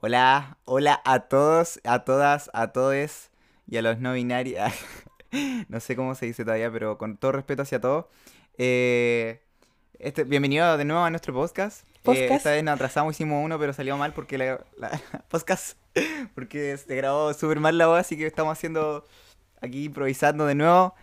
Hola, 0.00 0.58
hola 0.64 1.00
a 1.04 1.20
todos, 1.20 1.80
a 1.84 2.04
todas, 2.04 2.50
a 2.52 2.72
todos 2.72 3.30
y 3.66 3.76
a 3.76 3.82
los 3.82 3.98
no 3.98 4.12
binarios. 4.12 4.72
no 5.68 5.80
sé 5.80 5.96
cómo 5.96 6.14
se 6.14 6.26
dice 6.26 6.44
todavía, 6.44 6.70
pero 6.70 6.98
con 6.98 7.16
todo 7.16 7.32
respeto 7.32 7.62
hacia 7.62 7.80
todos. 7.80 8.06
Eh, 8.58 9.40
este, 9.98 10.24
bienvenido 10.24 10.76
de 10.76 10.84
nuevo 10.84 11.02
a 11.02 11.10
nuestro 11.10 11.32
podcast. 11.32 11.86
Eh, 12.04 12.28
esta 12.30 12.50
vez 12.50 12.62
nos 12.62 12.74
atrasamos, 12.74 13.14
hicimos 13.14 13.44
uno, 13.44 13.58
pero 13.58 13.72
salió 13.72 13.96
mal 13.96 14.12
porque 14.12 14.38
la, 14.38 14.60
la- 14.76 15.00
podcast, 15.28 15.76
porque 16.34 16.76
se 16.76 16.94
grabó 16.94 17.32
súper 17.34 17.58
mal 17.58 17.76
la 17.78 17.86
voz, 17.86 17.98
así 18.00 18.16
que 18.16 18.26
estamos 18.26 18.52
haciendo 18.52 19.04
aquí 19.60 19.84
improvisando 19.84 20.46
de 20.46 20.54
nuevo. 20.54 20.94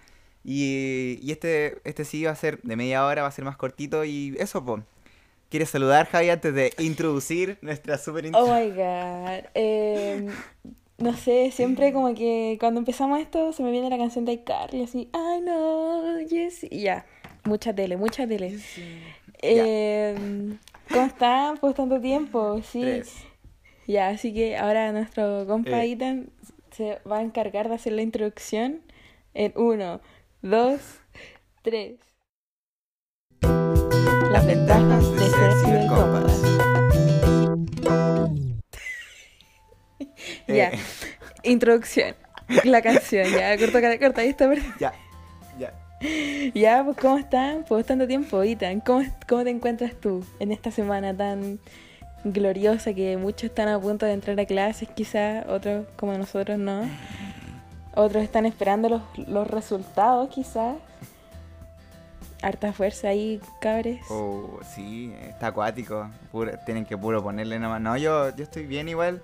Y, 0.46 1.20
y 1.21 1.32
este, 1.32 1.82
este 1.84 2.05
sí 2.05 2.25
va 2.25 2.32
a 2.32 2.36
ser 2.36 2.62
de 2.62 2.75
media 2.75 3.05
hora, 3.05 3.23
va 3.23 3.30
a 3.30 3.32
ser 3.32 3.44
más 3.46 3.57
cortito 3.57 4.04
y 4.05 4.36
eso, 4.39 4.64
pues. 4.64 4.84
¿Quieres 5.54 5.70
saludar, 5.70 6.08
Javi, 6.08 6.32
antes 6.32 6.52
de 6.56 6.74
introducir 6.80 7.60
nuestra 7.62 8.00
super? 8.00 8.26
Oh 8.34 8.52
my 8.56 8.72
god. 8.72 9.46
Eh, 9.54 10.28
no 10.98 11.16
sé, 11.16 11.52
siempre 11.52 11.94
como 11.94 12.16
que 12.16 12.57
cuando 12.60 12.80
empezamos 12.80 13.20
esto 13.20 13.54
se 13.54 13.61
me 13.61 13.70
viene 13.70 13.88
la 13.92 14.00
canción 14.00 14.25
de 14.25 14.32
iCarly 14.34 14.82
así, 14.82 15.11
I 15.14 15.42
know, 15.42 16.18
yes, 16.21 16.64
y 16.64 16.82
ya. 16.82 17.06
Mucha 17.44 17.71
tele, 17.71 17.97
mucha 17.97 18.25
tele. 18.25 18.58
Eh, 19.44 20.56
¿Cómo 20.89 21.06
están? 21.06 21.58
Pues 21.60 21.75
tanto 21.75 22.02
tiempo, 22.02 22.60
sí. 22.64 22.82
Tres. 22.82 23.14
Ya, 23.86 24.08
así 24.08 24.33
que 24.33 24.58
ahora 24.58 24.92
nuestro 24.92 25.46
compa 25.46 25.86
Eh. 25.86 25.92
Ethan 25.92 26.32
se 26.72 26.97
va 27.08 27.20
a 27.20 27.22
encargar 27.22 27.70
de 27.70 27.75
hacer 27.75 27.94
la 27.94 28.02
introducción 28.02 28.82
en 29.36 29.54
uno, 29.56 30.02
dos, 30.42 30.80
tres. 31.61 32.00
Las 34.33 34.47
ventajas 34.47 35.11
de 35.11 35.30
ser 35.30 35.53
cibercompas. 35.64 36.41
Ya, 40.47 40.69
Eh, 40.69 40.80
introducción. 41.44 42.16
La 42.63 42.81
canción, 42.81 43.27
ya, 43.30 43.55
corta, 43.58 43.80
corta, 43.80 43.99
corta, 43.99 44.21
ahí 44.21 44.30
está, 44.30 44.49
perdón. 44.49 44.73
ya, 44.80 44.91
ya. 45.59 45.71
Ya, 46.53 46.83
pues, 46.83 46.97
¿cómo 46.97 47.17
están? 47.19 47.63
Pues 47.67 47.85
tanto 47.85 48.08
tiempo, 48.08 48.41
Ethan. 48.41 48.80
¿Cómo, 48.81 49.03
¿Cómo 49.27 49.43
te 49.43 49.52
encuentras 49.52 49.93
tú 50.02 50.25
en 50.39 50.52
esta 50.52 50.71
semana 50.71 51.15
tan 51.15 51.59
gloriosa 52.23 52.93
que 52.93 53.17
muchos 53.17 53.43
están 53.45 53.67
a 53.67 53.80
punto 53.80 54.05
de 54.08 54.13
entrar 54.13 54.39
a 54.39 54.45
clases, 54.45 54.89
quizás, 54.89 55.45
otros 55.47 55.86
como 55.95 56.17
nosotros 56.17 56.58
no? 56.58 56.89
Otros 57.95 58.23
están 58.23 58.45
esperando 58.47 58.89
los, 58.89 59.02
los 59.27 59.47
resultados, 59.47 60.30
quizás. 60.30 60.75
Harta 62.44 62.73
fuerza 62.73 63.08
ahí, 63.08 63.39
cabres. 63.61 64.02
Oh, 64.09 64.59
sí, 64.75 65.13
está 65.22 65.47
acuático. 65.47 66.09
Puro- 66.31 66.52
tienen 66.66 66.86
que 66.86 66.97
puro 66.97 67.23
ponerle 67.23 67.58
nada 67.58 67.73
más. 67.73 67.81
No, 67.81 67.97
yo, 67.97 68.36
yo 68.36 68.44
estoy 68.44 68.66
bien 68.66 68.89
igual. 68.89 69.22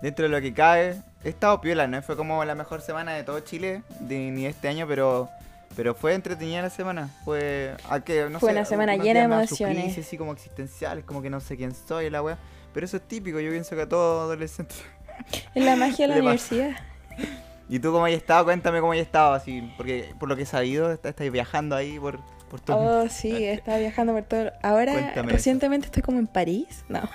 Dentro 0.00 0.24
de 0.24 0.28
lo 0.30 0.40
que 0.40 0.52
cabe. 0.54 0.96
He 1.24 1.28
estado 1.28 1.60
piola, 1.60 1.86
no 1.86 2.02
fue 2.02 2.16
como 2.16 2.44
la 2.44 2.54
mejor 2.56 2.80
semana 2.80 3.12
de 3.12 3.22
todo 3.22 3.38
Chile, 3.40 3.82
de, 4.00 4.18
ni 4.32 4.46
este 4.46 4.66
año, 4.68 4.86
pero 4.88 5.28
pero 5.76 5.94
fue 5.94 6.14
entretenida 6.14 6.60
la 6.62 6.68
semana. 6.70 7.08
Fue, 7.24 7.74
a 7.88 8.00
que, 8.00 8.28
no 8.28 8.40
Fue 8.40 8.50
sé, 8.50 8.56
una 8.56 8.64
semana 8.64 8.96
llena 8.96 9.20
de 9.20 9.24
emociones. 9.26 9.84
crisis 9.84 10.06
así 10.06 10.18
como 10.18 10.32
existenciales, 10.32 11.04
como 11.04 11.22
que 11.22 11.30
no 11.30 11.40
sé 11.40 11.56
quién 11.56 11.74
soy, 11.74 12.10
la 12.10 12.22
wea. 12.22 12.36
Pero 12.74 12.84
eso 12.86 12.96
es 12.96 13.02
típico, 13.04 13.38
yo 13.40 13.50
pienso 13.50 13.76
que 13.76 13.82
a 13.82 13.88
todo 13.88 14.22
adolescente. 14.22 14.74
Es 15.54 15.64
la 15.64 15.76
magia 15.76 16.08
de 16.08 16.14
la 16.14 16.20
universidad. 16.20 16.70
¿Y 17.68 17.78
tú 17.78 17.92
cómo 17.92 18.04
has 18.06 18.12
estado? 18.12 18.44
Cuéntame 18.44 18.80
cómo 18.80 18.92
has 18.92 18.98
estado, 18.98 19.32
así, 19.34 19.72
porque 19.76 20.12
por 20.18 20.28
lo 20.28 20.36
que 20.36 20.42
he 20.42 20.46
sabido, 20.46 20.90
está- 20.92 21.10
estáis 21.10 21.30
viajando 21.32 21.76
ahí 21.76 21.98
por, 21.98 22.18
por 22.52 22.60
todo. 22.60 23.04
Oh, 23.04 23.08
sí, 23.08 23.30
he 23.30 23.54
estado 23.54 23.78
viajando 23.78 24.12
por 24.12 24.24
todo. 24.24 24.52
Ahora, 24.62 24.92
Cuéntame 24.92 25.28
eso. 25.28 25.36
recientemente 25.36 25.86
estoy 25.86 26.02
como 26.02 26.18
en 26.18 26.26
París. 26.26 26.84
No. 26.86 27.08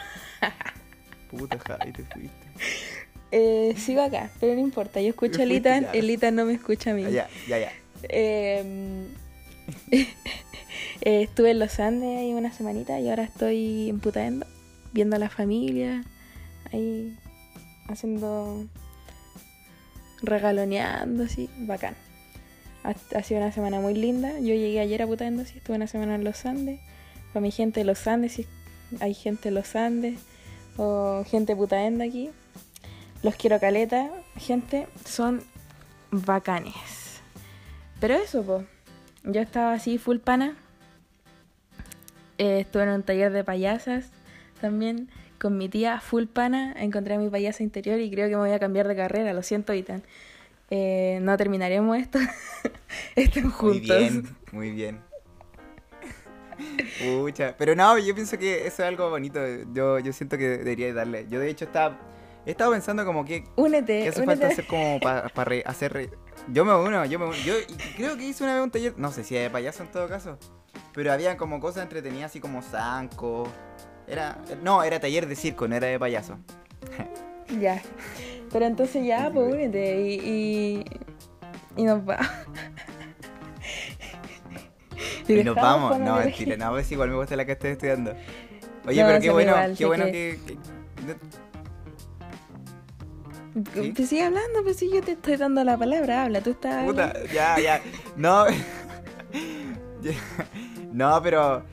Puta, 1.30 1.60
Javi, 1.60 1.92
te 1.92 2.04
fuiste. 2.04 2.48
Eh, 3.30 3.76
sigo 3.76 4.02
acá, 4.02 4.30
pero 4.40 4.54
no 4.54 4.62
importa. 4.62 5.02
Yo 5.02 5.10
escucho 5.10 5.42
a 5.42 5.46
Litan, 5.46 5.86
el 5.92 6.08
Litan 6.08 6.34
no 6.34 6.46
me 6.46 6.54
escucha 6.54 6.92
a 6.92 6.94
mí. 6.94 7.04
Ya, 7.12 7.28
ya, 7.46 7.60
ya. 7.60 7.74
Eh, 8.04 9.06
eh, 9.92 10.08
estuve 11.24 11.52
en 11.52 11.60
los 11.60 11.78
Andes 11.82 12.20
ahí 12.20 12.34
una 12.34 12.54
semanita 12.54 12.98
y 13.02 13.10
ahora 13.10 13.24
estoy 13.24 13.90
en 13.90 14.00
Putaendo, 14.00 14.48
viendo 14.94 15.18
a 15.18 15.20
la 15.20 15.30
familia, 15.30 16.06
ahí 16.72 17.18
haciendo, 17.90 18.66
regaloneando 20.22 21.26
así, 21.26 21.50
bacán. 21.58 21.96
Ha, 22.88 23.22
sido 23.22 23.42
una 23.42 23.52
semana 23.52 23.82
muy 23.82 23.94
linda. 23.94 24.40
Yo 24.40 24.56
llegué 24.56 24.80
ayer 24.80 25.02
a 25.02 25.08
Putaendo, 25.08 25.44
sí, 25.44 25.58
estuve 25.58 25.76
una 25.76 25.88
semana 25.88 26.16
en 26.16 26.24
los 26.24 26.46
Andes. 26.46 26.80
Para 27.34 27.42
mi 27.42 27.52
gente 27.52 27.82
de 27.82 27.84
los 27.84 28.08
Andes, 28.08 28.32
si 28.32 28.48
hay 29.02 29.14
gente 29.14 29.50
de 29.50 29.56
los 29.56 29.76
Andes 29.76 30.22
o 30.78 31.26
gente 31.28 31.52
de 31.52 31.58
Putaendo 31.58 32.06
aquí. 32.06 32.30
Los 33.24 33.36
quiero 33.36 33.60
caleta, 33.60 34.10
gente, 34.38 34.88
son 35.04 35.44
bacanes. 36.12 37.20
Pero 38.00 38.14
eso, 38.14 38.44
pues. 38.44 38.66
Yo 39.26 39.42
estaba 39.42 39.74
así, 39.74 39.98
full 39.98 40.20
pana. 40.20 40.56
Eh, 42.38 42.62
estuve 42.62 42.84
en 42.84 42.90
un 42.90 43.04
taller 43.04 43.34
de 43.34 43.44
payasas 43.44 44.06
también. 44.62 45.10
Con 45.42 45.58
mi 45.58 45.68
tía, 45.68 46.00
full 46.00 46.28
pana. 46.28 46.74
Encontré 46.78 47.16
a 47.16 47.18
mi 47.18 47.30
payasa 47.30 47.64
interior 47.64 48.00
y 48.00 48.10
creo 48.10 48.30
que 48.30 48.36
me 48.36 48.42
voy 48.44 48.52
a 48.52 48.60
cambiar 48.60 48.88
de 48.88 48.96
carrera. 48.96 49.34
Lo 49.34 49.44
siento, 49.44 49.74
Itan. 49.74 50.04
Eh, 50.70 51.20
no 51.22 51.38
terminaremos 51.38 51.98
esto. 51.98 52.20
Estén 53.16 53.44
Muy 53.46 53.52
juntos. 53.54 53.82
bien, 53.82 54.38
muy 54.52 54.72
bien. 54.72 55.02
Pucha, 57.22 57.56
pero 57.58 57.76
no, 57.76 57.98
yo 58.00 58.14
pienso 58.16 58.38
que 58.38 58.60
eso 58.68 58.82
es 58.84 58.88
algo 58.88 59.10
bonito. 59.10 59.40
Yo, 59.74 60.00
yo 60.00 60.12
siento 60.14 60.38
que 60.38 60.48
debería 60.58 60.94
darle. 60.94 61.26
Yo 61.30 61.40
de 61.40 61.50
hecho 61.50 61.66
estaba, 61.66 61.98
he 62.46 62.52
estado 62.52 62.72
pensando 62.72 63.06
como 63.06 63.24
que, 63.26 63.44
Únete, 63.56 64.04
que 64.04 64.10
hace 64.10 64.22
únete. 64.22 64.42
falta 64.42 64.48
hacer 64.54 64.66
como 64.68 65.00
para 65.00 65.30
hacer 65.66 65.94
re- 65.94 66.10
Yo 66.52 66.66
me 66.66 66.74
uno, 66.76 67.06
yo 67.06 67.20
me 67.20 67.26
uno. 67.26 67.36
Yo 67.46 67.54
creo 67.96 68.18
que 68.18 68.26
hice 68.28 68.44
una 68.44 68.56
vez 68.56 68.64
un 68.64 68.72
taller, 68.72 68.94
no 68.98 69.12
sé 69.12 69.24
si 69.24 69.36
de 69.36 69.50
payaso 69.50 69.84
en 69.84 69.92
todo 69.92 70.08
caso, 70.08 70.38
pero 70.94 71.12
había 71.12 71.38
como 71.38 71.60
cosas 71.60 71.84
entretenidas 71.84 72.32
así 72.32 72.40
como 72.40 72.62
zanco. 72.62 73.48
Era, 74.08 74.38
no, 74.64 74.84
era 74.84 75.00
taller 75.00 75.28
de 75.28 75.36
circo, 75.36 75.68
no 75.68 75.76
era 75.76 75.88
de 75.88 76.00
payaso. 76.00 76.40
Ya. 77.60 77.82
Pero 78.52 78.66
entonces 78.66 79.06
ya, 79.06 79.30
pues 79.34 79.54
únete 79.54 80.02
y, 80.02 80.14
y, 80.16 80.86
y 81.76 81.84
nos 81.84 82.00
va. 82.08 82.18
Y 85.28 85.44
nos 85.44 85.56
vamos. 85.56 86.00
No, 86.00 86.16
mentira, 86.16 86.56
no, 86.56 86.70
pues 86.72 86.90
igual 86.92 87.10
me 87.10 87.16
gusta 87.18 87.36
la 87.36 87.46
que 87.46 87.52
estoy 87.52 87.72
estudiando. 87.72 88.14
Oye, 88.88 89.02
No, 89.02 89.08
pero 89.08 89.20
qué 89.20 89.30
bueno, 89.30 89.52
igual, 89.52 89.76
qué 89.78 89.86
bueno 89.86 90.06
que- 90.06 90.40
que-. 90.48 90.58
Pues 93.94 94.08
sigue 94.08 94.24
hablando, 94.24 94.64
pues 94.64 94.78
si 94.78 94.90
yo 94.90 95.02
te 95.02 95.12
estoy 95.14 95.36
dando 95.36 95.64
la 95.66 95.76
palabra, 95.78 96.24
habla, 96.24 96.40
tú 96.42 96.52
estás... 96.52 96.86
Puta, 96.86 97.12
ya, 97.34 97.60
ya. 97.60 97.82
No. 98.16 98.46
No, 100.94 101.22
pero. 101.22 101.64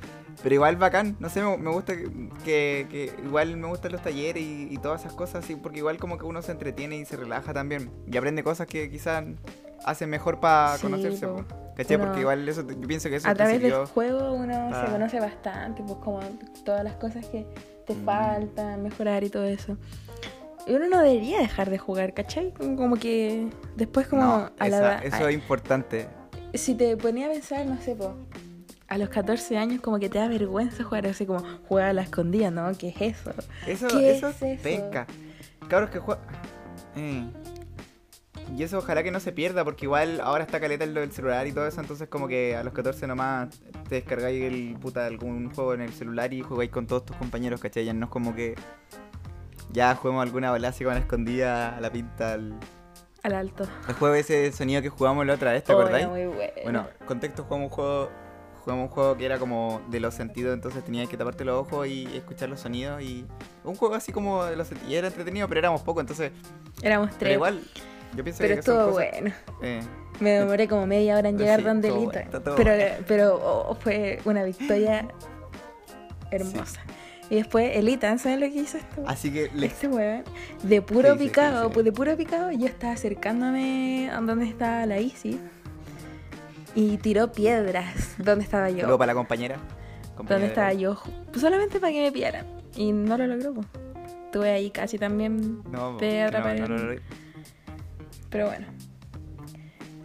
Pero 0.45 0.55
igual 0.55 0.77
bacán. 0.77 1.17
No 1.19 1.29
sé, 1.31 1.43
me, 1.43 1.57
me 1.57 1.71
gusta 1.71 1.95
que, 1.97 2.87
que- 2.91 3.13
Igual 3.25 3.57
me 3.57 3.67
gustan 3.67 3.91
los 3.93 4.03
talleres 4.03 4.43
y, 4.43 4.69
y 4.71 4.77
todas 4.79 5.01
esas 5.01 5.15
cosas, 5.15 5.45
sí, 5.45 5.57
porque 5.57 5.79
igual 5.79 5.97
como 5.99 6.19
que 6.19 6.25
uno 6.27 6.41
se 6.43 6.53
entretiene 6.53 6.97
y 6.97 7.05
se 7.07 7.17
relaja 7.17 7.53
también. 7.53 7.91
Y 8.07 8.17
aprende 8.17 8.45
cosas 8.45 8.67
que 8.69 8.89
quizás 8.91 9.25
hacen 9.85 10.11
mejor 10.11 10.39
para 10.41 10.77
Sí, 10.77 10.83
conocerse. 10.83 11.27
po. 11.27 11.45
¿Cachai? 11.77 11.99
Porque 11.99 12.21
igual 12.21 12.49
eso, 12.49 12.63
yo 12.65 12.87
pienso 12.87 13.09
que 13.09 13.17
eso 13.17 13.29
A 13.29 13.35
través 13.35 13.61
del 13.61 13.73
juego 13.87 14.33
uno 14.35 14.71
Ah. 14.73 14.85
se 14.87 14.93
conoce 14.93 15.19
bastante, 15.19 15.83
pues 15.83 15.99
como 16.05 16.21
todas 16.65 16.85
las 16.85 16.95
cosas 16.97 17.27
que 17.27 17.45
te 17.87 17.95
Mm. 17.95 18.05
faltan, 18.05 18.83
mejorar 18.83 19.25
y 19.25 19.31
todo 19.31 19.43
eso. 19.45 19.77
Y 20.67 20.73
uno 20.75 20.89
no 20.89 21.01
debería 21.01 21.39
dejar 21.41 21.71
de 21.71 21.79
jugar, 21.79 22.15
¿cachai? 22.15 22.53
Como 22.55 22.97
que 22.97 23.49
después 23.77 24.07
como 24.07 24.23
No, 24.23 24.51
a 24.59 24.69
la 24.69 24.99
esa- 24.99 24.99
eso 25.17 25.29
es 25.29 25.35
importante. 25.35 26.07
si 26.55 26.75
te 26.75 26.97
ponía 26.97 27.27
a 27.27 27.31
pensar, 27.31 27.67
no 27.67 27.81
sé, 27.81 27.97
a 28.89 28.99
los 28.99 29.09
14 29.09 29.57
años 29.57 29.81
como 29.81 29.99
que 29.99 30.09
te 30.09 30.19
da 30.19 30.29
vergüenza 30.29 30.85
jugar 30.85 31.07
así 31.07 31.27
como 31.27 31.41
jugar 31.69 31.89
a 31.89 31.93
la 31.93 32.03
escondida, 32.03 32.51
¿no? 32.51 32.71
¿Qué 32.77 32.89
es 32.89 33.01
eso? 33.01 33.33
Eso, 33.67 33.89
¿Qué 33.89 34.17
eso 34.17 34.29
es 34.29 34.43
eso? 34.43 35.05
Cabros 35.69 35.91
que 35.91 35.99
juegan. 35.99 36.25
Y 38.57 38.63
eso 38.63 38.79
ojalá 38.79 39.03
que 39.03 39.11
no 39.11 39.21
se 39.21 39.33
pierda, 39.33 39.65
porque 39.65 39.87
igual 39.87 40.21
ahora 40.21 40.45
está 40.45 40.61
caleta 40.61 40.85
el 40.85 41.13
celular 41.13 41.47
y 41.47 41.53
todo 41.53 41.67
eso, 41.67 41.81
entonces 41.81 42.09
como 42.09 42.29
que 42.29 42.55
a 42.55 42.63
los 42.63 42.75
14 42.75 43.07
nomás 43.07 43.49
te 43.89 43.97
descargáis 43.97 44.43
el 44.45 44.77
puta 44.81 45.07
algún 45.07 45.51
juego 45.53 45.75
en 45.75 45.81
el 45.81 45.93
celular 45.93 46.33
y 46.35 46.43
jugáis 46.43 46.71
con 46.71 46.87
todos 46.87 47.07
tus 47.07 47.17
compañeros, 47.17 47.61
¿cachai? 47.61 47.87
Ya 47.87 47.95
no 47.95 48.05
es 48.07 48.11
como 48.13 48.35
que 48.35 48.55
ya 49.73 49.95
juguemos 49.97 50.23
alguna 50.23 50.53
así 50.55 50.85
con 50.85 50.95
la 50.95 51.01
escondida, 51.01 51.77
a 51.77 51.81
la 51.81 51.91
pinta, 51.91 52.35
al... 52.35 52.55
Al 53.23 53.35
alto. 53.35 53.67
el 53.89 53.95
juego 53.95 54.15
ese 54.15 54.53
sonido 54.53 54.83
que 54.83 54.91
jugamos 54.91 55.25
la 55.25 55.33
otra 55.35 55.53
vez, 55.53 55.65
¿te 55.65 55.73
Oh, 55.73 55.81
acordáis? 55.81 56.07
muy 56.07 56.27
bueno. 56.27 56.53
Bueno, 56.63 56.87
contexto, 57.07 57.45
jugamos 57.45 57.71
un 57.71 57.75
juego 57.75 58.11
jugamos 58.65 58.89
un 58.89 58.95
juego 58.95 59.17
que 59.17 59.27
era 59.27 59.39
como 59.39 59.83
de 59.91 60.01
los 60.01 60.15
sentidos, 60.15 60.55
entonces 60.55 60.83
tenías 60.85 61.07
que 61.09 61.17
taparte 61.19 61.45
los 61.45 61.61
ojos 61.61 61.87
y 61.87 62.07
escuchar 62.17 62.49
los 62.49 62.61
sonidos 62.61 63.03
y 63.03 63.27
un 63.63 63.75
juego 63.77 63.95
así 63.95 64.11
como 64.11 64.45
de 64.45 64.57
los 64.57 64.69
sentidos, 64.69 64.91
y 64.91 64.97
era 64.97 65.09
entretenido, 65.09 65.47
pero 65.49 65.59
éramos 65.61 65.83
pocos, 65.83 66.01
entonces, 66.03 66.33
Éramos 66.83 67.09
pero 67.11 67.19
tres. 67.21 67.35
igual, 67.35 67.61
yo 68.17 68.25
pienso 68.25 68.39
pero 68.43 68.57
que 68.57 68.63
son 68.63 68.75
estuvo 68.77 68.93
bueno. 68.93 69.35
eh, 69.63 69.81
Me 70.21 70.31
demoré 70.31 70.67
como 70.67 70.87
media 70.87 71.19
hora 71.19 71.29
en 71.29 71.37
Pero 71.37 71.45
llegar 71.45 71.61
sí, 71.61 71.67
donde 71.67 71.89
Lita. 71.91 72.25
bueno, 72.31 72.55
Pero, 72.57 72.71
bueno. 72.77 72.95
pero 73.07 73.35
oh, 73.69 73.75
fue 73.75 74.19
una 74.25 74.43
victoria 74.45 75.09
hermosa. 76.31 76.81
Y 77.31 77.37
después 77.37 77.77
el 77.77 77.89
Ethan, 77.89 78.19
¿sabes 78.19 78.39
lo 78.39 78.47
que 78.47 78.61
hizo 78.61 78.77
esto? 78.77 79.03
Así 79.07 79.33
que 79.33 79.51
le... 79.55 79.67
Este 79.67 79.89
weón, 79.89 80.25
de 80.63 80.83
puro 80.83 81.13
Sí, 81.13 81.19
sí, 81.19 81.19
sí, 81.25 81.29
picado, 81.29 81.73
sí. 81.75 81.83
de 81.83 81.93
puro 81.93 82.17
picado, 82.17 82.51
yo 82.53 82.67
estaba 82.67 82.93
acercándome 82.93 84.11
a 84.11 84.21
donde 84.21 84.47
estaba 84.47 84.85
la 84.87 85.01
Isi 85.01 85.41
y 86.75 86.97
tiró 86.99 87.33
piedras 87.33 88.15
donde 88.19 88.45
estaba 88.45 88.71
yo. 88.71 88.81
Saludo 88.81 88.99
para 88.99 89.13
la 89.13 89.17
compañera. 89.17 89.57
Compañera 90.17 90.47
estaba 90.47 90.69
de- 90.71 90.79
yo, 90.79 90.95
ju- 90.97 91.39
solamente 91.39 91.81
para 91.81 91.93
que 91.93 92.03
me 92.03 92.13
pillaran. 92.13 92.47
Y 92.77 92.93
no 92.93 93.17
lo 93.17 93.27
logró. 93.27 93.61
Estuve 94.27 94.51
ahí 94.51 94.71
casi 94.71 94.99
también, 94.99 95.63
No, 95.71 95.97
piedra 95.97 96.39
no, 96.41 96.45
para 96.45 96.67
no, 96.67 96.75
el- 96.93 97.03
pero 98.31 98.47
bueno. 98.49 98.67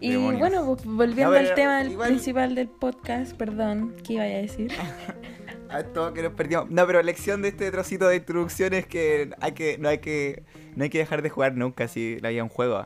Y 0.00 0.12
Demonios. 0.12 0.38
bueno, 0.40 0.64
pues, 0.66 0.84
volviendo 0.86 1.36
al 1.36 1.52
tema 1.54 1.84
igual- 1.84 2.08
principal 2.10 2.54
del 2.54 2.68
podcast, 2.68 3.36
perdón, 3.36 3.94
¿qué 4.06 4.14
iba 4.14 4.22
a 4.22 4.26
decir? 4.26 4.72
A 5.68 5.82
todo 5.84 6.12
que 6.14 6.22
nos 6.22 6.32
perdimos. 6.32 6.68
No, 6.70 6.84
pero 6.86 7.00
lección 7.02 7.42
de 7.42 7.48
este 7.48 7.70
trocito 7.70 8.08
de 8.08 8.16
introducción 8.16 8.72
es 8.74 8.86
que 8.86 9.30
hay 9.40 9.52
que 9.52 9.78
no 9.78 9.88
hay 9.88 9.98
que 9.98 10.42
no 10.74 10.82
hay 10.82 10.90
que 10.90 10.98
dejar 10.98 11.22
de 11.22 11.28
jugar 11.30 11.54
nunca 11.54 11.86
si 11.86 12.18
no 12.20 12.26
había 12.26 12.42
un 12.42 12.48
juego. 12.48 12.84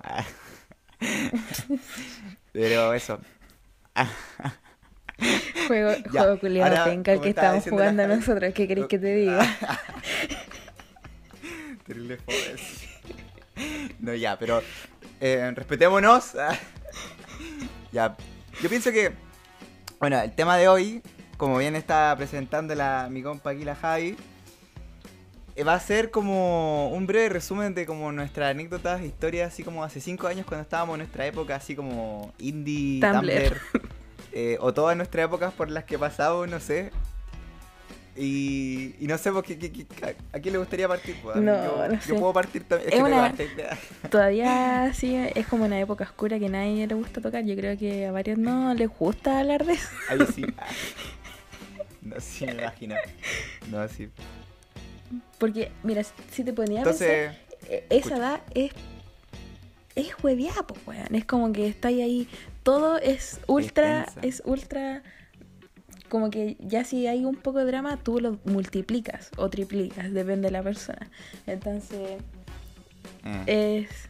pero 2.53 2.93
eso. 2.95 3.19
Juego, 5.69 5.93
Ya, 6.13 6.21
juego 6.23 6.41
culiado 6.41 6.85
penca 6.91 7.13
el 7.13 7.21
que 7.21 7.29
estamos 7.31 7.65
la 7.65 7.71
jugando 7.71 8.03
Javi- 8.03 8.17
nosotros, 8.17 8.53
¿qué 8.55 8.67
queréis 8.69 8.87
que 8.89 8.99
te 8.99 9.15
diga? 9.15 9.47
Terrible 11.87 12.17
fodes. 12.19 12.85
No, 14.01 14.15
ya, 14.15 14.39
pero 14.39 14.63
eh, 15.21 15.53
respetémonos. 15.55 16.33
ya, 17.93 18.17
yo 18.63 18.69
pienso 18.69 18.91
que, 18.91 19.13
bueno, 20.01 20.21
el 20.21 20.33
tema 20.33 20.57
de 20.57 20.69
hoy, 20.69 21.03
como 21.37 21.59
bien 21.59 21.77
está 21.77 22.15
presentando 22.17 22.75
la, 22.75 23.09
mi 23.11 23.23
compa 23.23 23.51
aquí, 23.51 23.65
la 23.65 23.77
Javi, 23.77 24.17
eh, 25.57 25.65
va 25.65 25.75
a 25.75 25.81
ser 25.81 26.11
como 26.11 26.89
un 26.89 27.07
breve 27.07 27.29
resumen 27.29 27.75
de 27.75 27.87
como 27.87 28.11
nuestras 28.13 28.51
anécdotas, 28.51 29.03
historias, 29.03 29.53
así 29.53 29.63
como 29.63 29.85
hace 29.85 30.01
cinco 30.01 30.27
años 30.27 30.47
cuando 30.47 30.63
estábamos 30.63 30.95
en 30.95 31.01
nuestra 31.01 31.27
época, 31.27 31.57
así 31.57 31.77
como 31.77 32.33
indie, 32.39 33.01
Tumblr. 33.01 33.61
Tumblr, 33.73 33.84
eh, 34.35 34.59
o 34.61 34.75
todas 34.75 34.97
nuestras 34.97 35.25
épocas 35.27 35.53
por 35.55 35.71
las 35.71 35.85
que 35.85 35.99
pasamos, 35.99 36.49
no 36.49 36.59
sé. 36.61 36.91
Y, 38.17 38.95
y 39.01 39.07
no 39.09 39.19
sé, 39.19 39.33
por 39.33 39.43
qué, 39.45 39.59
qué- 39.59 39.73
qué- 39.73 39.87
a, 40.33 40.39
quién 40.39 40.53
le 40.53 40.59
gustaría 40.59 40.87
partir. 40.87 41.17
pues, 41.21 41.35
No, 41.37 41.53
yo, 41.53 41.89
no 41.89 41.95
yo 41.95 42.01
sé. 42.01 42.15
puedo 42.15 42.33
partir 42.33 42.63
también. 42.63 42.91
Es 42.93 42.97
que 42.97 43.03
una-. 43.03 43.35
Todavía 44.11 44.93
sí 44.95 45.17
es 45.17 45.47
como 45.49 45.65
una 45.65 45.81
época 45.81 46.05
oscura 46.05 46.39
que 46.39 46.47
a 46.47 46.49
nadie 46.49 46.87
le 46.87 46.95
gusta 46.95 47.21
tocar. 47.21 47.45
Yo 47.45 47.57
creo 47.57 47.77
que 47.77 48.07
a 48.07 48.13
varios 48.13 48.39
no 48.39 48.73
les 48.75 48.89
gusta 48.89 49.41
hablar 49.41 49.65
de 49.67 49.73
eso. 49.73 49.89
Ahí 50.09 50.19
sí. 50.33 50.45
ah. 50.59 50.67
No, 52.03 52.21
sí, 52.21 52.47
me 52.47 52.53
imagino. 52.53 52.95
No, 53.71 53.89
sí. 53.89 54.09
Porque, 55.39 55.73
mira, 55.83 56.03
si 56.31 56.45
te 56.45 56.53
ponía 56.53 56.83
a 56.83 56.85
pensar, 56.85 57.09
eh, 57.09 57.37
esa 57.89 57.97
escucha. 57.97 58.17
edad 58.17 58.41
es. 58.55 58.73
Es 59.97 60.09
hueveada, 60.23 60.65
pues, 60.67 60.81
weón. 60.87 61.15
Es 61.15 61.25
como 61.25 61.53
que 61.53 61.67
está 61.67 61.89
ahí. 61.89 62.29
Todo 62.65 62.99
es 62.99 63.41
ultra. 63.47 64.07
Es 64.23 64.43
ultra. 64.45 65.03
Como 66.09 66.31
que 66.31 66.57
ya 66.61 66.85
si 66.85 67.07
hay 67.07 67.25
un 67.25 67.37
poco 67.37 67.59
de 67.61 67.67
drama, 67.67 67.99
tú 67.99 68.21
lo 68.21 68.39
multiplicas 68.45 69.31
o 69.37 69.49
triplicas, 69.51 70.13
depende 70.13 70.49
de 70.49 70.53
la 70.53 70.63
persona. 70.63 71.11
Entonces, 71.47 72.21
eh, 73.47 73.87
es 73.87 74.09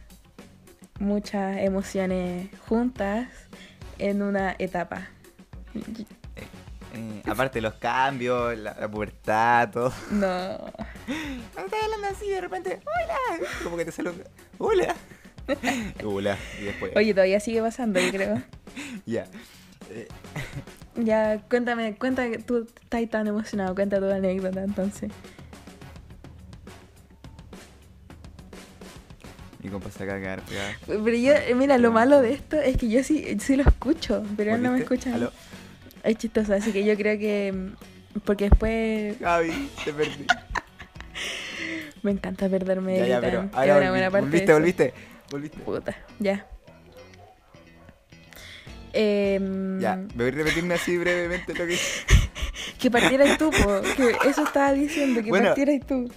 muchas 0.99 1.57
emociones 1.57 2.49
juntas 2.67 3.27
en 3.99 4.21
una 4.21 4.55
etapa. 4.57 5.09
eh, 6.93 7.21
aparte 7.25 7.59
los 7.59 7.73
cambios, 7.75 8.57
la, 8.57 8.75
la 8.79 8.89
pubertad, 8.89 9.71
todo. 9.71 9.93
No. 10.11 10.25
Estás 11.57 11.83
hablando 11.83 12.07
así 12.11 12.29
de 12.29 12.41
repente, 12.41 12.81
hola. 12.85 13.47
Como 13.63 13.77
que 13.77 13.85
te 13.85 13.91
sale 13.91 14.11
un, 14.11 14.23
hola. 14.57 14.95
Hola. 16.03 16.37
Y 16.61 16.65
después, 16.65 16.91
Oye, 16.95 17.13
todavía 17.13 17.39
sigue 17.39 17.61
pasando, 17.61 17.99
yo 17.99 18.11
creo. 18.11 18.41
ya. 19.05 19.25
Eh, 19.91 20.07
Ya, 20.95 21.41
cuéntame, 21.49 21.95
cuenta 21.95 22.29
que 22.29 22.39
tú 22.39 22.67
estás 22.81 23.09
tan 23.09 23.27
emocionado, 23.27 23.75
cuenta 23.75 23.99
tu 23.99 24.09
anécdota 24.09 24.63
entonces. 24.63 25.11
mi 29.65 29.71
compa 29.71 29.89
se 29.89 30.03
acaba 30.03 30.19
de 30.19 30.23
quedar 30.23 30.41
pegado. 30.41 31.03
Pero 31.03 31.17
yo, 31.17 31.33
eh, 31.33 31.55
mira, 31.55 31.77
lo 31.79 31.91
malo 31.91 32.21
de 32.21 32.33
esto 32.33 32.55
es 32.61 32.77
que 32.77 32.87
yo 32.87 33.03
sí, 33.03 33.37
sí 33.39 33.55
lo 33.55 33.63
escucho, 33.63 34.23
pero 34.37 34.53
él 34.53 34.61
no 34.61 34.71
me 34.71 34.79
escucha. 34.79 35.13
Aló. 35.13 35.31
Es 36.03 36.17
chistoso, 36.17 36.53
así 36.53 36.71
que 36.71 36.85
yo 36.85 36.95
creo 36.95 37.17
que. 37.17 37.51
mm, 37.51 38.19
Porque 38.23 38.49
después 38.49 39.19
Gaby, 39.19 39.69
te 39.83 39.91
perdí. 39.91 40.27
me 42.03 42.11
encanta 42.11 42.47
perderme. 42.47 42.99
Ya, 42.99 43.07
ya, 43.07 43.21
pero 43.21 43.49
ahora 43.53 44.09
volviste, 44.11 44.53
volviste, 44.53 44.93
volviste. 45.31 45.57
Puta, 45.59 45.95
ya. 46.19 46.47
Em, 48.93 49.79
Ya, 49.79 49.99
voy 50.15 50.27
a 50.27 50.31
repetirme 50.31 50.73
así 50.75 50.97
brevemente 50.97 51.53
lo 51.53 51.65
que 51.65 51.77
Que 52.79 52.89
partieras 52.91 53.37
tú, 53.37 53.49
po, 53.51 53.81
que 53.97 54.29
eso 54.29 54.43
estaba 54.43 54.71
diciendo, 54.73 55.21
que 55.21 55.29
Bueno. 55.29 55.47
partieras 55.47 55.85
tú. 55.87 56.09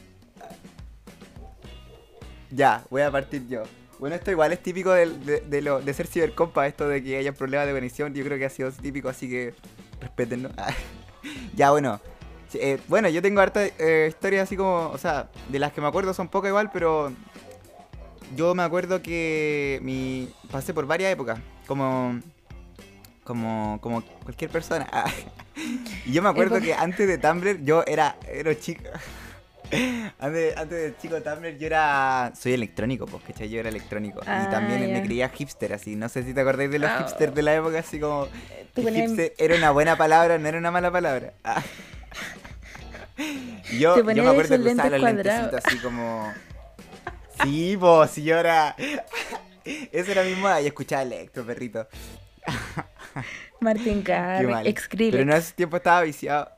Ya, 2.50 2.84
voy 2.90 3.02
a 3.02 3.10
partir 3.10 3.46
yo. 3.48 3.62
Bueno, 3.98 4.14
esto 4.16 4.30
igual 4.30 4.52
es 4.52 4.62
típico 4.62 4.92
de, 4.92 5.40
de 5.40 5.60
lo, 5.62 5.80
de 5.80 5.92
ser 5.92 6.06
cibercompa, 6.06 6.66
esto 6.66 6.88
de 6.88 7.02
que 7.02 7.16
haya 7.16 7.32
problemas 7.32 7.66
de 7.66 7.72
conexión. 7.74 8.14
Yo 8.14 8.24
creo 8.24 8.38
que 8.38 8.44
ha 8.44 8.50
sido 8.50 8.70
típico, 8.70 9.08
así 9.08 9.28
que 9.28 9.54
respétenlo. 10.00 10.50
ya, 11.56 11.70
bueno. 11.72 12.00
Eh, 12.54 12.78
bueno, 12.88 13.08
yo 13.10 13.20
tengo 13.20 13.40
harta 13.40 13.66
eh, 13.66 14.06
historias 14.08 14.44
así 14.44 14.56
como, 14.56 14.88
o 14.90 14.98
sea, 14.98 15.28
de 15.48 15.58
las 15.58 15.72
que 15.72 15.80
me 15.82 15.86
acuerdo 15.88 16.14
son 16.14 16.28
pocas 16.28 16.48
igual, 16.48 16.70
pero 16.72 17.12
yo 18.36 18.54
me 18.54 18.62
acuerdo 18.62 19.02
que 19.02 19.78
mi 19.82 20.28
pasé 20.50 20.72
por 20.74 20.86
varias 20.86 21.12
épocas, 21.12 21.38
como 21.66 22.20
como 23.24 23.78
como 23.80 24.02
cualquier 24.02 24.50
persona. 24.50 24.88
y 26.06 26.12
yo 26.12 26.22
me 26.22 26.28
acuerdo 26.28 26.56
Época. 26.56 26.66
que 26.66 26.74
antes 26.74 27.06
de 27.08 27.18
Tumblr 27.18 27.64
yo 27.64 27.84
era 27.86 28.16
era 28.26 28.58
chico. 28.58 28.84
Antes, 30.18 30.56
antes 30.56 30.78
de 30.78 30.96
chico 30.96 31.20
Tumblr 31.20 31.58
yo 31.58 31.66
era. 31.66 32.32
Soy 32.34 32.54
electrónico, 32.54 33.04
pues, 33.04 33.22
¿cachai? 33.24 33.50
Yo 33.50 33.60
era 33.60 33.68
electrónico. 33.68 34.20
Ah, 34.26 34.46
y 34.48 34.50
también 34.50 34.80
ya. 34.80 34.94
me 34.94 35.02
creía 35.02 35.28
hipster, 35.28 35.74
así. 35.74 35.94
No 35.94 36.08
sé 36.08 36.22
si 36.22 36.32
te 36.32 36.40
acordáis 36.40 36.70
de 36.70 36.78
los 36.78 36.88
Ah. 36.90 37.00
hipsters 37.00 37.34
de 37.34 37.42
la 37.42 37.54
época, 37.54 37.78
así 37.80 38.00
como. 38.00 38.28
Ponías- 38.74 39.08
hipster 39.10 39.34
era 39.36 39.56
una 39.56 39.70
buena 39.70 39.96
palabra, 39.98 40.38
no 40.38 40.48
era 40.48 40.56
una 40.56 40.70
mala 40.70 40.90
palabra. 40.90 41.34
Ah. 41.44 41.62
Yo, 43.78 43.96
yo 43.98 44.04
me 44.04 44.12
acuerdo 44.30 44.56
que 44.62 44.70
usaba 44.70 44.88
los 44.90 45.02
lentecitos 45.02 45.60
así 45.66 45.78
como. 45.78 46.32
Sí, 47.42 47.76
pues, 47.78 48.10
si 48.10 48.22
yo 48.24 48.36
era. 48.38 48.74
Esa 49.64 50.12
era 50.12 50.22
mi 50.22 50.34
moda 50.34 50.60
y 50.60 50.66
escuchaba 50.66 51.02
electro, 51.02 51.44
perrito. 51.44 51.86
Garrix, 53.60 54.48
mal. 54.48 54.66
ex 54.66 54.88
Pero 54.88 55.18
en 55.20 55.30
ese 55.30 55.52
tiempo 55.54 55.76
estaba 55.76 56.02
viciado. 56.02 56.50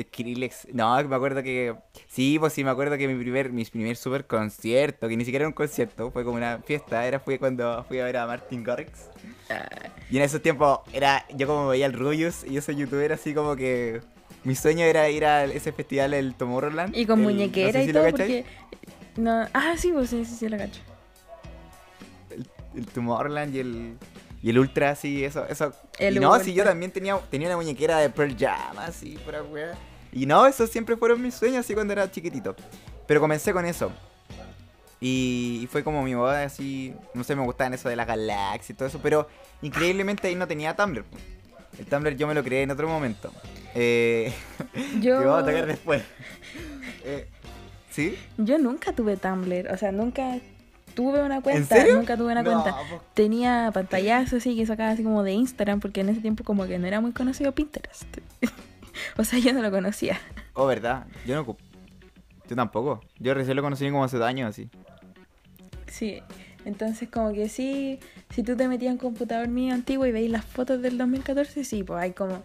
Skrillex. 0.00 0.68
No, 0.72 1.02
me 1.04 1.16
acuerdo 1.16 1.42
que. 1.42 1.74
Sí, 2.06 2.38
pues 2.38 2.52
sí, 2.52 2.62
me 2.62 2.70
acuerdo 2.70 2.96
que 2.96 3.08
mi 3.08 3.20
primer, 3.20 3.50
mi 3.50 3.64
primer 3.64 3.96
super 3.96 4.26
concierto, 4.26 5.08
que 5.08 5.16
ni 5.16 5.24
siquiera 5.24 5.42
era 5.42 5.48
un 5.48 5.54
concierto, 5.54 6.10
fue 6.12 6.24
como 6.24 6.36
una 6.36 6.58
fiesta, 6.64 7.04
era 7.06 7.18
fue 7.18 7.38
cuando 7.38 7.84
fui 7.84 7.98
a 7.98 8.04
ver 8.04 8.16
a 8.16 8.26
Martin 8.26 8.62
Garrix. 8.62 9.10
Y 10.10 10.16
en 10.18 10.22
esos 10.22 10.40
tiempos 10.40 10.80
era. 10.92 11.24
Yo 11.34 11.46
como 11.48 11.68
veía 11.68 11.86
el 11.86 11.94
Rubius 11.94 12.44
y 12.44 12.52
yo 12.54 12.62
soy 12.62 12.76
youtuber 12.76 13.12
así 13.12 13.34
como 13.34 13.56
que. 13.56 14.00
Mi 14.44 14.54
sueño 14.54 14.84
era 14.84 15.08
ir 15.10 15.24
a 15.24 15.44
ese 15.44 15.72
festival, 15.72 16.14
el 16.14 16.34
Tomorrowland. 16.34 16.96
Y 16.96 17.04
con 17.06 17.18
el- 17.18 17.24
muñequera 17.24 17.66
no 17.66 17.72
sé 17.72 17.84
si 17.84 17.90
y 17.90 17.92
todo, 17.92 18.10
porque. 18.10 18.44
No, 19.18 19.48
ah, 19.52 19.74
sí, 19.76 19.90
pues 19.92 20.10
sí, 20.10 20.24
sí, 20.24 20.36
sí, 20.36 20.48
la 20.48 20.58
cacho. 20.58 20.80
El, 22.30 22.48
el 22.76 22.86
Tomorrowland 22.86 23.54
y 23.54 23.58
el. 23.58 23.96
Y 24.40 24.50
el 24.50 24.58
Ultra, 24.60 24.90
así, 24.90 25.24
eso, 25.24 25.44
eso. 25.48 25.72
El 25.98 26.16
y 26.16 26.20
no, 26.20 26.38
sí, 26.38 26.54
yo 26.54 26.62
Ultra. 26.62 26.70
también 26.70 26.92
tenía, 26.92 27.18
tenía 27.28 27.48
una 27.48 27.56
muñequera 27.56 27.98
de 27.98 28.10
Pearl 28.10 28.36
Jam, 28.38 28.78
así, 28.78 29.18
pura 29.24 29.42
wea. 29.42 29.76
Y 30.12 30.26
no, 30.26 30.46
esos 30.46 30.70
siempre 30.70 30.96
fueron 30.96 31.20
mis 31.20 31.34
sueños, 31.34 31.64
así 31.64 31.74
cuando 31.74 31.92
era 31.92 32.08
chiquitito. 32.08 32.54
Pero 33.08 33.20
comencé 33.20 33.52
con 33.52 33.64
eso. 33.66 33.90
Y, 35.00 35.60
y 35.62 35.66
fue 35.66 35.82
como 35.82 36.02
mi 36.04 36.14
boda, 36.14 36.44
así, 36.44 36.94
no 37.14 37.24
sé, 37.24 37.34
me 37.34 37.42
gustaban 37.42 37.74
eso 37.74 37.88
de 37.88 37.96
la 37.96 38.04
galaxia 38.04 38.72
y 38.72 38.76
todo 38.76 38.86
eso, 38.88 39.00
pero 39.02 39.28
increíblemente 39.62 40.28
ahí 40.28 40.36
no 40.36 40.46
tenía 40.46 40.76
Tumblr. 40.76 41.04
El 41.78 41.86
Tumblr 41.86 42.16
yo 42.16 42.26
me 42.28 42.34
lo 42.34 42.44
creé 42.44 42.62
en 42.62 42.70
otro 42.70 42.88
momento. 42.88 43.32
Eh, 43.74 44.32
Yo, 45.00 45.18
vamos 45.20 45.42
a 45.42 45.46
tocar 45.46 45.66
después. 45.66 46.02
Eh, 47.04 47.28
¿Sí? 47.90 48.16
yo 48.36 48.58
nunca 48.58 48.92
tuve 48.92 49.16
Tumblr, 49.16 49.70
o 49.70 49.76
sea, 49.76 49.92
nunca 49.92 50.38
tuve 50.94 51.22
una 51.22 51.40
cuenta, 51.40 51.76
serio? 51.76 51.96
nunca 51.96 52.16
tuve 52.16 52.32
una 52.32 52.42
No, 52.42 52.62
cuenta. 52.62 52.76
Tenía 53.14 53.70
pantallazos 53.72 54.34
así 54.34 54.56
que 54.56 54.66
sacaba 54.66 54.90
así 54.90 55.02
como 55.02 55.22
de 55.22 55.32
Instagram, 55.32 55.80
porque 55.80 56.00
en 56.00 56.08
ese 56.10 56.20
tiempo 56.20 56.44
como 56.44 56.66
que 56.66 56.78
no 56.78 56.86
era 56.86 57.00
muy 57.00 57.12
conocido 57.12 57.52
Pinterest. 57.52 58.18
o 59.16 59.24
sea, 59.24 59.38
yo 59.38 59.52
no 59.52 59.62
lo 59.62 59.70
conocía. 59.70 60.20
Oh, 60.54 60.66
¿verdad? 60.66 61.06
Yo 61.26 61.36
no... 61.36 61.56
Yo 62.48 62.56
tampoco. 62.56 63.00
Yo 63.18 63.34
recién 63.34 63.56
lo 63.56 63.62
conocí 63.62 63.88
como 63.90 64.04
hace 64.04 64.22
años, 64.24 64.50
así. 64.50 64.68
Sí, 65.86 66.22
entonces 66.64 67.08
como 67.08 67.32
que 67.32 67.48
sí, 67.48 68.00
si 68.30 68.42
tú 68.42 68.56
te 68.56 68.68
metías 68.68 68.92
en 68.92 68.98
computador 68.98 69.48
mío 69.48 69.74
antiguo 69.74 70.06
y 70.06 70.12
veis 70.12 70.30
las 70.30 70.44
fotos 70.44 70.82
del 70.82 70.98
2014, 70.98 71.64
sí, 71.64 71.82
pues 71.82 72.02
hay 72.02 72.12
como 72.12 72.42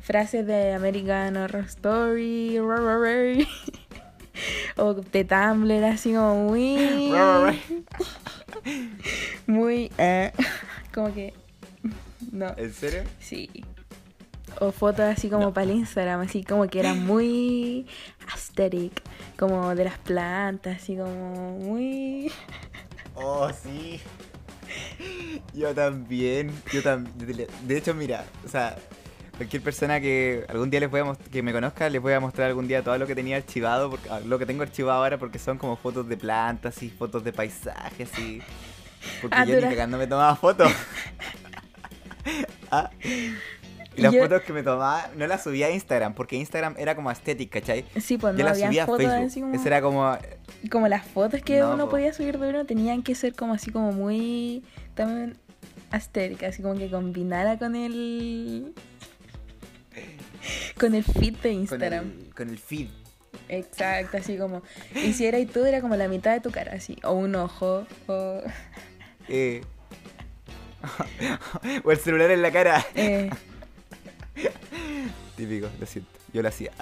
frases 0.00 0.46
de 0.46 0.72
American 0.72 1.36
Horror 1.36 1.64
Story 1.64 2.58
o 4.76 4.94
de 4.94 5.24
Tumblr, 5.24 5.84
así 5.84 6.12
como 6.12 6.48
muy. 6.48 7.12
muy. 9.46 9.90
eh, 9.98 10.32
como 10.94 11.12
que. 11.14 11.34
No, 12.30 12.54
¿En 12.56 12.72
serio? 12.72 13.02
sí. 13.20 13.50
O 14.60 14.70
fotos 14.70 15.06
así 15.06 15.30
como 15.30 15.52
para 15.52 15.64
el 15.64 15.78
Instagram, 15.78 16.20
así 16.20 16.44
como 16.44 16.68
que 16.68 16.80
era 16.80 16.92
muy 16.92 17.86
aesthetic, 18.32 19.02
como 19.38 19.74
de 19.74 19.84
las 19.84 19.98
plantas, 19.98 20.82
así 20.82 20.94
como 20.96 21.58
muy. 21.58 22.30
Oh, 23.14 23.50
sí. 23.50 23.98
Yo 25.54 25.74
también. 25.74 26.52
Yo 26.72 26.82
también. 26.82 27.48
De 27.66 27.78
hecho, 27.78 27.94
mira, 27.94 28.24
o 28.44 28.48
sea, 28.48 28.76
cualquier 29.36 29.62
persona 29.62 30.00
que 30.00 30.44
algún 30.48 30.70
día 30.70 30.80
les 30.80 30.90
voy 30.90 31.00
a 31.00 31.16
que 31.30 31.42
me 31.42 31.52
conozca, 31.52 31.88
les 31.88 32.00
voy 32.02 32.12
a 32.12 32.20
mostrar 32.20 32.48
algún 32.48 32.68
día 32.68 32.82
todo 32.82 32.96
lo 32.98 33.06
que 33.06 33.14
tenía 33.14 33.36
archivado, 33.36 33.90
porque, 33.90 34.08
ah, 34.10 34.20
lo 34.24 34.38
que 34.38 34.46
tengo 34.46 34.62
archivado 34.62 35.02
ahora 35.02 35.18
porque 35.18 35.38
son 35.38 35.58
como 35.58 35.76
fotos 35.76 36.08
de 36.08 36.16
plantas 36.16 36.82
y 36.82 36.90
fotos 36.90 37.24
de 37.24 37.32
paisajes 37.32 38.10
y 38.18 38.40
porque 39.20 39.36
Ah, 39.36 39.44
yo 39.44 39.56
ni 39.56 39.62
cagando 39.62 39.98
me 39.98 40.06
tomaba 40.06 40.36
fotos. 40.36 40.70
Ah, 42.70 42.90
Y 43.94 44.00
las 44.00 44.12
Yo- 44.14 44.22
fotos 44.22 44.40
que 44.42 44.52
me 44.54 44.62
tomaba 44.62 45.08
no 45.16 45.26
las 45.26 45.42
subía 45.42 45.66
a 45.66 45.70
Instagram, 45.70 46.14
porque 46.14 46.36
Instagram 46.36 46.74
era 46.78 46.94
como 46.94 47.10
estética, 47.10 47.60
¿cachai? 47.60 47.84
Sí, 48.00 48.16
pues 48.16 48.34
Yo 48.34 48.38
no 48.42 48.48
las 48.48 48.62
había 48.62 48.68
subía 48.68 48.84
a 48.84 48.86
Facebook. 48.86 49.26
así 49.26 49.40
como. 49.42 49.54
Ese 49.54 49.68
era 49.68 49.82
como 49.82 50.16
Como 50.70 50.88
las 50.88 51.04
fotos 51.06 51.42
que 51.42 51.58
No, 51.60 51.74
uno 51.74 51.84
po. 51.84 51.90
podía 51.90 52.12
subir 52.14 52.38
de 52.38 52.48
uno 52.48 52.64
tenían 52.64 53.02
que 53.02 53.14
ser 53.14 53.34
como 53.34 53.52
así 53.52 53.70
como 53.70 53.92
muy 53.92 54.64
también 54.94 55.36
astéricas, 55.90 56.54
así 56.54 56.62
como 56.62 56.74
que 56.76 56.88
combinara 56.88 57.58
con 57.58 57.76
el 57.76 58.72
con 60.78 60.94
el 60.94 61.04
feed 61.04 61.34
de 61.36 61.50
con 61.50 61.52
Instagram. 61.52 62.04
el, 62.28 62.34
con 62.34 62.48
el 62.48 62.58
feed. 62.58 62.88
Exacto, 63.48 64.16
así 64.16 64.36
como 64.38 64.62
y 64.94 65.12
si 65.12 65.26
era 65.26 65.38
y 65.38 65.46
tú 65.46 65.64
era 65.64 65.80
como 65.80 65.96
la 65.96 66.08
mitad 66.08 66.32
de 66.32 66.40
tu 66.40 66.50
cara 66.50 66.72
así, 66.74 66.96
o 67.02 67.12
un 67.12 67.34
ojo 67.34 67.86
o 68.06 68.40
Eh. 69.28 69.62
o 71.84 71.92
el 71.92 71.98
celular 71.98 72.30
en 72.30 72.42
la 72.42 72.50
cara. 72.50 72.84
eh, 72.94 73.30
Típico, 75.36 75.68
lo 75.78 75.86
siento. 75.86 76.10
Yo 76.32 76.42
lo 76.42 76.48
hacía. 76.48 76.72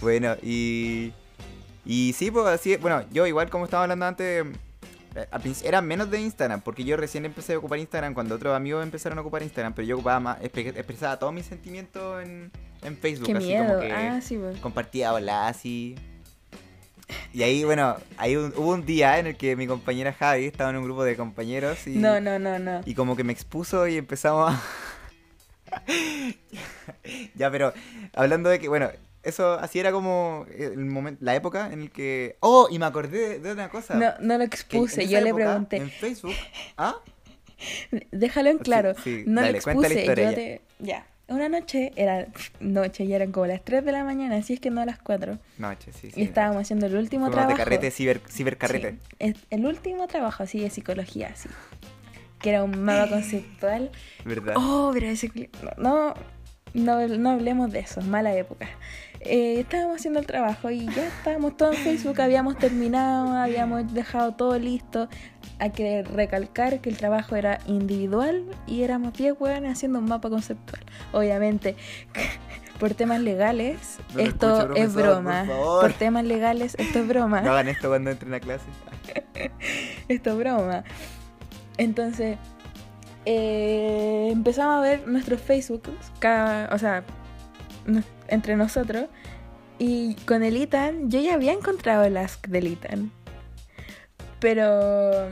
bueno, 0.00 0.36
y. 0.42 1.12
Y 1.84 2.12
sí, 2.16 2.30
pues 2.30 2.46
así. 2.46 2.76
Bueno, 2.76 3.04
yo 3.12 3.26
igual 3.26 3.50
como 3.50 3.64
estaba 3.64 3.84
hablando 3.84 4.06
antes. 4.06 4.44
Eh, 5.14 5.54
Era 5.64 5.80
menos 5.82 6.10
de 6.10 6.20
Instagram, 6.20 6.60
porque 6.62 6.84
yo 6.84 6.96
recién 6.96 7.24
empecé 7.24 7.54
a 7.54 7.58
ocupar 7.58 7.78
Instagram 7.78 8.14
cuando 8.14 8.34
otros 8.34 8.54
amigos 8.56 8.82
empezaron 8.82 9.18
a 9.18 9.20
ocupar 9.22 9.42
Instagram, 9.42 9.72
pero 9.74 9.86
yo 9.86 9.96
ocupaba 9.96 10.20
más, 10.20 10.40
expre- 10.40 10.74
expresaba 10.76 11.18
todos 11.18 11.32
mis 11.32 11.46
sentimientos 11.46 12.22
en, 12.22 12.50
en 12.82 12.96
Facebook. 12.96 13.26
qué 13.26 13.32
así 13.36 13.46
miedo. 13.46 13.66
como 13.68 13.80
que 13.80 13.92
Ah, 13.92 14.20
sí, 14.20 14.36
pues. 14.36 14.58
compartía 14.60 15.12
hola 15.12 15.48
así. 15.48 15.96
Y 17.34 17.42
ahí, 17.42 17.64
bueno, 17.64 17.96
ahí 18.16 18.36
un- 18.36 18.54
hubo 18.56 18.72
un 18.72 18.86
día 18.86 19.18
en 19.18 19.26
el 19.26 19.36
que 19.36 19.54
mi 19.56 19.66
compañera 19.66 20.12
Javi 20.14 20.46
estaba 20.46 20.70
en 20.70 20.76
un 20.76 20.84
grupo 20.84 21.04
de 21.04 21.14
compañeros 21.16 21.86
y, 21.86 21.96
No, 21.96 22.20
no, 22.20 22.38
no, 22.38 22.58
no. 22.58 22.80
y 22.86 22.94
como 22.94 23.16
que 23.16 23.24
me 23.24 23.32
expuso 23.32 23.86
y 23.86 23.98
empezamos 23.98 24.54
a... 24.54 24.62
ya, 27.34 27.50
pero 27.50 27.72
hablando 28.14 28.48
de 28.50 28.58
que, 28.58 28.68
bueno, 28.68 28.90
eso 29.22 29.54
así 29.54 29.78
era 29.78 29.92
como 29.92 30.46
el 30.56 30.84
momento, 30.84 31.24
la 31.24 31.34
época 31.34 31.72
en 31.72 31.82
el 31.82 31.90
que... 31.90 32.36
Oh, 32.40 32.68
y 32.70 32.78
me 32.78 32.86
acordé 32.86 33.18
de, 33.18 33.38
de 33.40 33.52
una 33.52 33.68
cosa. 33.68 33.94
No, 33.94 34.12
no 34.20 34.38
lo 34.38 34.44
expuse, 34.44 35.06
yo 35.06 35.20
le 35.20 35.30
época, 35.30 35.44
pregunté. 35.44 35.76
En 35.76 35.90
Facebook... 35.90 36.34
¿Ah? 36.76 36.96
Déjalo 38.10 38.50
en 38.50 38.58
Sí, 38.58 38.64
claro. 38.64 38.94
sí, 39.02 39.22
no 39.26 39.40
dale, 39.40 39.58
lo 39.58 39.62
cuenta 39.62 39.82
la 39.82 39.94
expuse. 39.94 40.00
historia 40.00 40.24
yo 40.24 40.30
ya. 40.30 40.36
te. 40.36 40.60
Ya. 40.80 41.06
Una 41.28 41.48
noche, 41.48 41.92
era 41.94 42.26
noche, 42.60 43.06
ya 43.06 43.16
eran 43.16 43.30
como 43.32 43.46
las 43.46 43.64
3 43.64 43.84
de 43.84 43.92
la 43.92 44.02
mañana, 44.04 44.36
así 44.36 44.54
es 44.54 44.60
que 44.60 44.70
no 44.70 44.80
a 44.80 44.84
las 44.84 44.98
4. 44.98 45.38
Noche, 45.58 45.92
sí, 45.92 46.10
sí. 46.10 46.20
y 46.20 46.24
estábamos 46.24 46.62
haciendo 46.62 46.86
el 46.86 46.96
último 46.96 47.26
Fuimos 47.26 47.36
trabajo. 47.36 47.56
de 47.56 47.64
carrete, 47.64 47.90
ciber, 47.92 48.20
cibercarrete. 48.28 48.98
Sí, 49.20 49.34
el 49.50 49.64
último 49.64 50.08
trabajo 50.08 50.42
así 50.42 50.60
de 50.60 50.68
psicología, 50.70 51.28
así. 51.32 51.48
Que 52.40 52.50
era 52.50 52.64
un 52.64 52.82
mapa 52.84 53.08
conceptual. 53.08 53.92
¿Verdad? 54.24 54.54
Oh, 54.58 54.90
pero 54.92 55.06
ese. 55.06 55.30
No, 55.78 56.14
no, 56.74 57.06
no 57.06 57.30
hablemos 57.30 57.70
de 57.70 57.78
eso, 57.78 58.00
mala 58.02 58.34
época. 58.34 58.68
Eh, 59.24 59.60
estábamos 59.60 59.96
haciendo 59.96 60.18
el 60.18 60.26
trabajo 60.26 60.68
y 60.70 60.86
ya 60.86 61.06
estábamos 61.06 61.56
todos 61.56 61.76
en 61.76 61.82
Facebook, 61.82 62.20
habíamos 62.20 62.58
terminado, 62.58 63.32
habíamos 63.36 63.92
dejado 63.94 64.32
todo 64.32 64.58
listo. 64.58 65.08
Hay 65.60 65.70
que 65.70 66.02
recalcar 66.02 66.80
que 66.80 66.90
el 66.90 66.96
trabajo 66.96 67.36
era 67.36 67.60
individual 67.66 68.44
y 68.66 68.82
éramos 68.82 69.12
10 69.12 69.34
hueones 69.38 69.72
haciendo 69.72 70.00
un 70.00 70.06
mapa 70.06 70.28
conceptual. 70.28 70.82
Obviamente, 71.12 71.76
por 72.80 72.94
temas 72.94 73.20
legales, 73.20 73.98
No 74.12 74.20
esto 74.20 74.74
es 74.74 74.92
broma. 74.92 75.44
por 75.46 75.92
temas 75.92 76.24
legales, 76.24 76.74
esto 76.78 76.98
es 76.98 77.06
broma. 77.06 77.42
No 77.42 77.52
hagan 77.52 77.68
esto 77.68 77.88
cuando 77.90 78.10
entren 78.10 78.34
a 78.34 78.40
clase. 78.40 78.64
Esto 80.08 80.30
es 80.30 80.36
broma. 80.36 80.84
Entonces, 81.78 82.38
eh, 83.24 84.28
empezamos 84.32 84.78
a 84.78 84.80
ver 84.80 85.06
nuestros 85.06 85.40
Facebook, 85.40 85.82
cada, 86.18 86.74
o 86.74 86.78
sea, 86.78 87.04
entre 88.28 88.56
nosotros. 88.56 89.06
Y 89.78 90.14
con 90.26 90.42
el 90.42 90.56
Ethan, 90.56 91.10
yo 91.10 91.20
ya 91.20 91.34
había 91.34 91.52
encontrado 91.52 92.04
el 92.04 92.16
ask 92.16 92.46
del 92.46 92.66
Ethan. 92.68 93.10
Pero, 94.38 95.28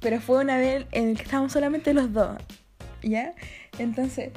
pero 0.00 0.20
fue 0.20 0.40
una 0.42 0.58
vez 0.58 0.86
en 0.92 1.10
el 1.10 1.16
que 1.16 1.22
estábamos 1.22 1.52
solamente 1.52 1.94
los 1.94 2.12
dos. 2.12 2.36
¿Ya? 3.02 3.32
Entonces, 3.78 4.30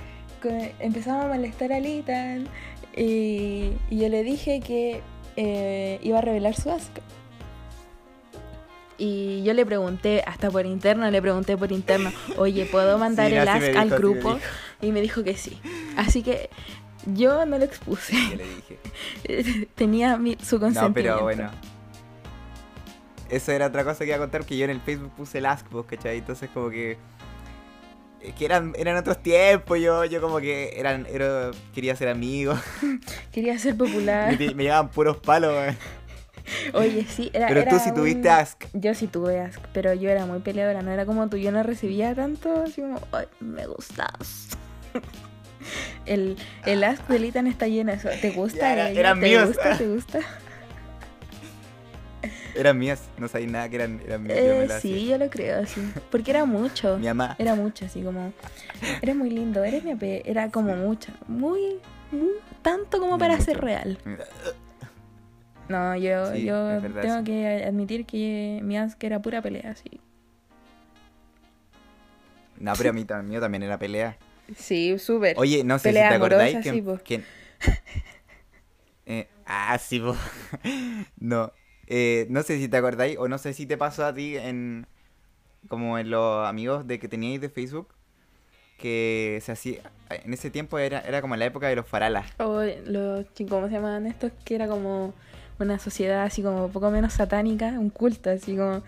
empezamos 0.80 1.25
a 1.25 1.27
molestar 1.27 1.74
al 1.74 1.86
Ethan. 1.86 2.48
Y, 2.96 3.72
y 3.89 3.98
yo 3.98 4.10
le 4.10 4.24
dije 4.24 4.60
que 4.60 5.01
eh, 5.36 6.00
iba 6.03 6.20
a 6.20 6.22
revelar 6.22 6.56
su 6.56 6.70
ask. 6.72 6.91
Y 8.98 9.41
yo 9.44 9.53
le 9.53 9.65
pregunté, 9.65 10.22
hasta 10.27 10.51
por 10.51 10.65
interno, 10.65 11.10
le 11.10 11.22
pregunté 11.22 11.58
por 11.58 11.72
interno, 11.72 12.12
oye, 12.38 12.65
¿puedo 12.65 12.98
mandar 13.00 13.30
Sí, 13.32 13.36
el 13.36 13.48
ask 13.48 13.75
al 13.75 13.86
dijo, 13.86 13.86
sí 13.86 13.89
me 13.89 13.98
grupo? 13.98 14.39
y 14.82 14.91
me 14.91 15.01
dijo 15.01 15.24
que 15.24 15.36
sí. 15.36 15.60
Así 15.98 16.22
que 16.22 16.50
yo 17.05 17.46
no 17.46 17.58
lo 17.58 17.65
expuse. 17.65 18.13
Yo 18.29 18.36
le 18.36 18.46
dije. 18.48 19.67
Tenía 19.75 20.17
mi- 20.17 20.38
su 20.43 20.55
No, 20.55 20.62
consentimiento. 20.62 20.93
pero 20.93 21.22
bueno. 21.24 21.51
Eso 23.29 23.51
era 23.53 23.67
otra 23.67 23.84
cosa 23.86 24.00
que 24.00 24.08
iba 24.08 24.17
a 24.17 24.20
contar, 24.20 24.46
que 24.46 24.58
yo 24.58 24.65
en 24.65 24.72
el 24.72 24.81
Facebook 24.81 25.12
puse 25.15 25.38
el 25.38 25.46
Ask, 25.46 25.65
pues, 25.67 25.86
¿cachai? 25.86 26.17
Entonces 26.17 26.50
como 26.53 26.70
que... 26.70 26.98
Es 28.20 28.36
que 28.36 28.46
eran, 28.46 28.74
eran 28.77 28.98
otros 28.98 29.24
tiempos, 29.24 29.79
yo, 29.79 30.05
yo 30.05 30.22
como 30.22 30.39
que 30.39 30.74
eran, 30.77 31.08
era, 31.10 31.50
quería 31.74 31.96
ser 31.96 32.08
amigo. 32.10 32.53
Quería 33.31 33.58
ser 33.58 33.75
popular. 33.75 34.38
me, 34.38 34.53
me 34.53 34.63
llegaban 34.63 34.89
puros 34.89 35.17
palos. 35.17 35.74
Oye, 36.74 37.03
sí, 37.10 37.31
era. 37.34 37.48
Pero 37.48 37.63
tú 37.65 37.79
sí 37.79 37.89
un- 37.89 37.96
tuviste 37.96 38.29
Ask. 38.29 38.65
Yo 38.74 38.93
sí 38.93 39.08
tuve 39.08 39.39
ask, 39.39 39.60
pero 39.74 39.93
yo 39.96 40.10
era 40.12 40.25
muy 40.27 40.39
peleadora, 40.39 40.81
no 40.84 40.91
era 40.91 41.05
como 41.08 41.29
tú, 41.29 41.38
yo 41.38 41.51
no 41.51 41.63
recibía 41.63 42.13
tanto, 42.13 42.62
así 42.63 42.81
como, 42.81 43.00
ay, 43.13 43.25
me 43.39 43.65
gustas. 43.65 44.50
El, 46.05 46.38
el 46.65 46.84
ask 46.84 47.08
del 47.08 47.25
Ethan 47.25 47.48
está 47.48 47.67
lleno 47.67 47.91
de 47.91 47.98
eso. 47.98 48.10
¿Te 48.22 48.31
gusta? 48.31 48.74
Era- 48.74 48.89
eran 48.89 49.20
¿Te 49.20 49.27
míos. 49.27 49.48
gusta? 49.48 49.77
¿Te 49.77 49.88
gusta? 49.88 50.20
Eran 52.53 52.77
mías, 52.77 53.03
no 53.17 53.27
sabía 53.29 53.48
nada 53.48 53.70
que 53.70 53.77
eran, 53.77 54.01
eran 54.05 54.24
mías. 54.24 54.38
yo 54.38 54.62
Eh, 54.62 54.67
sí, 54.81 55.08
yo 55.08 55.17
lo 55.17 55.29
creo, 55.29 55.65
sí. 55.65 55.81
Porque 56.12 56.31
era 56.31 56.43
mucho. 56.46 56.98
Mi 57.00 57.08
mamá. 57.08 57.36
Era 57.39 57.55
mucho, 57.55 57.86
así 57.86 58.01
como. 58.01 58.34
Eres 59.01 59.15
muy 59.15 59.29
lindo, 59.29 59.63
eres 59.63 59.84
mi. 59.86 59.96
Era 60.01 60.50
como 60.50 60.75
mucho. 60.75 61.13
Muy, 61.27 61.79
muy. 62.12 62.29
Tanto 62.62 63.00
como 63.00 63.17
para 63.17 63.36
Mucho. 63.36 63.46
ser 63.46 63.62
real. 63.62 63.98
No, 65.70 65.96
yo, 65.96 66.34
Sí, 66.34 66.43
yo 66.43 66.81
tengo 67.01 67.24
que 67.24 67.63
admitir 67.65 68.05
que 68.05 68.60
mi 68.63 68.77
ask 68.77 69.01
era 69.03 69.22
pura 69.22 69.41
pelea, 69.41 69.74
sí. 69.75 70.01
No, 72.60 72.74
pero 72.77 72.89
a 72.89 72.93
mí 72.93 73.05
mío 73.24 73.39
también 73.39 73.63
era 73.63 73.77
pelea. 73.79 74.17
Sí, 74.55 74.98
súper. 75.00 75.38
Oye, 75.38 75.63
no 75.63 75.79
sé 75.79 75.89
Pelea 75.89 76.03
si 76.05 76.10
te 76.10 76.15
acordáis 76.15 76.55
amorosa, 76.55 76.70
que... 76.72 76.75
sí, 76.75 76.81
po. 76.81 76.98
que- 77.03 77.24
Eh, 79.05 79.27
ah, 79.46 79.77
sí, 79.77 80.00
po. 80.00 80.15
no. 81.20 81.51
Eh, 81.88 82.27
no 82.29 82.43
sé 82.43 82.58
si 82.60 82.67
te 82.70 82.77
acordáis 82.77 83.17
o 83.17 83.27
no 83.27 83.38
sé 83.38 83.53
si 83.53 83.65
te 83.65 83.77
pasó 83.77 84.05
a 84.05 84.13
ti 84.13 84.38
en... 84.38 84.88
Como 85.67 85.98
en 86.00 86.10
los 86.10 86.48
amigos 86.48 86.88
de 86.88 87.00
que 87.00 87.08
teníais 87.08 87.41
de 87.41 87.50
Facebook. 87.50 87.89
Que 88.77 89.39
se 89.43 89.51
hacía... 89.51 89.81
En 90.10 90.34
ese 90.34 90.50
tiempo 90.50 90.77
era, 90.79 91.00
era 91.01 91.22
como 91.22 91.36
la 91.36 91.46
época 91.46 91.67
de 91.67 91.75
los 91.75 91.88
faralas. 91.88 92.27
O 92.39 92.62
los 92.86 93.25
¿cómo 93.50 93.67
se 93.67 93.74
llamaban 93.74 94.08
estos? 94.08 94.31
Que 94.46 94.55
era 94.55 94.67
como 94.67 95.13
una 95.60 95.77
sociedad 95.79 96.24
así 96.24 96.41
como 96.41 96.70
poco 96.70 96.89
menos 96.89 97.13
satánica, 97.13 97.67
un 97.67 97.89
culto, 97.89 98.29
así 98.29 98.55
como. 98.55 98.84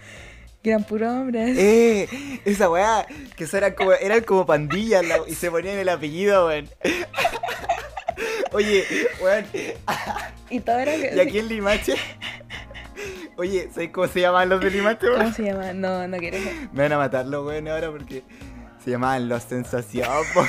Que 0.63 0.69
eran 0.69 0.83
puros 0.85 1.09
hombres. 1.09 1.57
¡Eh! 1.57 2.07
Esa 2.45 2.69
weá, 2.69 3.05
que 3.35 3.43
eso 3.43 3.57
eran 3.57 3.73
como, 3.73 3.91
eran 3.93 4.21
como 4.23 4.45
pandillas 4.45 5.05
la- 5.05 5.19
y 5.27 5.35
se 5.35 5.51
ponían 5.51 5.77
el 5.77 5.89
apellido, 5.89 6.47
weón. 6.47 6.69
Oye, 8.53 8.85
weón, 9.21 9.45
Y 10.49 10.59
todo 10.61 10.79
era. 10.79 10.95
y 10.95 11.19
aquí 11.19 11.39
en 11.39 11.49
Limache. 11.49 11.95
Oye, 13.35 13.67
¿sabes 13.73 13.89
cómo 13.89 14.07
se 14.07 14.21
llaman 14.21 14.47
los 14.47 14.61
de 14.61 14.69
Limache, 14.71 15.07
weón? 15.07 15.21
¿Cómo 15.23 15.33
se 15.33 15.43
llama? 15.43 15.73
No, 15.73 16.07
no 16.07 16.17
quiero. 16.17 16.37
Me 16.71 16.83
van 16.83 16.93
a 16.93 16.97
matar 16.97 17.25
los 17.25 17.45
weones 17.45 17.73
ahora 17.73 17.91
porque 17.91 18.23
se 18.83 18.91
llamaban 18.91 19.27
los 19.27 19.43
sensación, 19.43 20.07
po. 20.33 20.45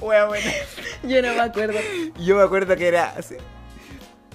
Wea, 0.00 0.24
buena. 0.26 0.50
Yo 1.02 1.20
no 1.20 1.34
me 1.34 1.40
acuerdo. 1.40 1.78
Yo 2.20 2.36
me 2.36 2.42
acuerdo 2.42 2.76
que 2.76 2.86
era 2.88 3.10
así. 3.18 3.34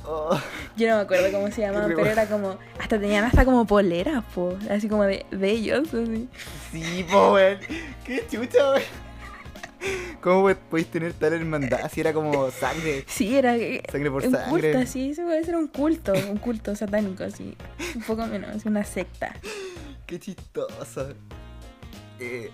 Oh, 0.05 0.39
Yo 0.79 0.87
no 0.87 0.95
me 0.95 1.01
acuerdo 1.01 1.29
cómo 1.31 1.51
se 1.51 1.61
llamaban, 1.61 1.91
pero 1.93 2.05
era 2.05 2.25
como. 2.25 2.57
Hasta 2.79 2.97
tenían 2.99 3.25
hasta 3.25 3.43
como 3.43 3.67
poleras, 3.67 4.23
po. 4.33 4.57
Así 4.69 4.87
como 4.87 5.03
de, 5.03 5.25
de 5.29 5.51
ellos, 5.51 5.93
así. 5.93 6.29
sí, 6.71 7.05
po, 7.11 7.33
weón. 7.33 7.59
Qué 8.05 8.25
chucha, 8.31 8.71
weón. 8.71 8.81
¿Cómo 10.21 10.53
podéis 10.69 10.87
tener 10.87 11.13
tal 11.13 11.33
hermandad 11.33 11.89
si 11.91 11.99
era 12.01 12.13
como 12.13 12.49
sangre? 12.51 13.03
Sí, 13.07 13.35
era. 13.35 13.55
Sangre 13.91 14.09
por 14.09 14.25
un 14.25 14.31
sangre. 14.31 14.71
culto, 14.71 14.77
así. 14.77 15.09
Eso 15.11 15.23
puede 15.23 15.43
ser 15.43 15.57
un 15.57 15.67
culto. 15.67 16.13
Un 16.13 16.37
culto 16.37 16.75
satánico, 16.75 17.25
así. 17.25 17.57
Un 17.95 18.01
poco 18.03 18.25
menos, 18.25 18.65
una 18.65 18.83
secta. 18.85 19.35
Qué 20.05 20.17
chistoso. 20.17 21.13
Eh, 22.19 22.51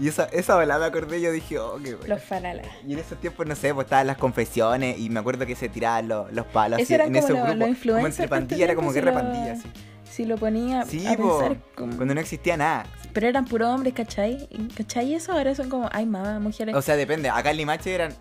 y 0.00 0.08
esa, 0.08 0.24
esa 0.26 0.54
balada 0.54 0.80
me 0.80 0.86
acordé, 0.86 1.20
yo 1.20 1.30
dije, 1.30 1.58
oh, 1.58 1.76
qué 1.82 1.94
bueno. 1.94 2.14
Los 2.14 2.22
faralas. 2.22 2.66
Y 2.86 2.94
en 2.94 2.98
esos 2.98 3.20
tiempos, 3.20 3.46
no 3.46 3.54
sé, 3.54 3.74
pues 3.74 3.84
estaban 3.84 4.06
las 4.06 4.16
confesiones 4.16 4.98
y 4.98 5.10
me 5.10 5.20
acuerdo 5.20 5.44
que 5.46 5.54
se 5.56 5.68
tiraban 5.68 6.08
los, 6.08 6.32
los 6.32 6.46
palos 6.46 6.80
Eso 6.80 6.94
en 6.94 7.14
esos 7.16 7.30
lo- 7.30 7.44
grupos. 7.44 7.76
como 7.94 8.06
entre 8.06 8.28
pandilla, 8.28 8.64
era 8.64 8.74
como 8.74 8.90
guerra 8.92 9.12
lo- 9.12 9.18
pandilla, 9.20 9.52
así. 9.52 9.68
Si 10.10 10.24
lo 10.24 10.36
ponía 10.38 10.84
Sí, 10.86 11.06
a 11.06 11.16
po, 11.16 11.38
pensar 11.38 11.58
como... 11.76 11.96
cuando 11.96 12.14
no 12.14 12.20
existía 12.20 12.56
nada. 12.56 12.86
Pero 13.12 13.28
eran 13.28 13.44
puros 13.44 13.68
hombres, 13.68 13.92
¿cachai? 13.94 14.48
¿Cachai? 14.76 15.14
Eso 15.14 15.32
ahora 15.32 15.54
son 15.54 15.68
como, 15.68 15.88
hay 15.92 16.06
más 16.06 16.40
mujeres. 16.40 16.74
O 16.74 16.80
sea, 16.82 16.96
depende. 16.96 17.28
Acá 17.28 17.50
en 17.50 17.58
Limache 17.58 17.94
eran. 17.94 18.12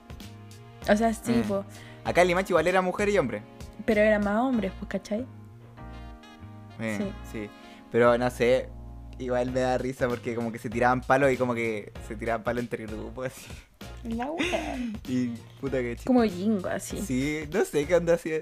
O 0.89 0.95
sea, 0.95 1.13
sí, 1.13 1.31
Eh. 1.33 1.43
po. 1.47 1.63
Acá 2.03 2.21
en 2.23 2.27
Limache 2.27 2.51
igual 2.51 2.67
era 2.67 2.81
mujer 2.81 3.07
y 3.09 3.17
hombre. 3.17 3.41
Pero 3.85 4.01
eran 4.01 4.23
más 4.23 4.37
hombres, 4.41 4.71
pues, 4.79 4.89
¿cachai? 4.89 5.25
Eh, 6.79 6.97
Sí. 6.99 7.11
sí. 7.31 7.49
Pero 7.91 8.17
no 8.17 8.29
sé. 8.29 8.69
Igual 9.19 9.51
me 9.51 9.61
da 9.61 9.77
risa 9.77 10.07
porque 10.07 10.35
como 10.35 10.51
que 10.51 10.59
se 10.59 10.69
tiraban 10.69 11.01
palos 11.01 11.31
y 11.31 11.37
como 11.37 11.55
que 11.55 11.91
se 12.07 12.15
tiraban 12.15 12.43
palos 12.43 12.63
entre 12.63 12.85
grupos 12.85 13.27
así. 13.27 13.47
La 14.15 14.29
wea. 14.31 14.77
Y 15.07 15.29
puta 15.59 15.79
que 15.81 15.95
chido. 15.95 16.05
Como 16.05 16.23
jingo, 16.23 16.69
así. 16.69 17.01
Sí, 17.01 17.39
no 17.51 17.65
sé 17.65 17.85
qué 17.85 17.95
onda 17.95 18.13
así. 18.13 18.31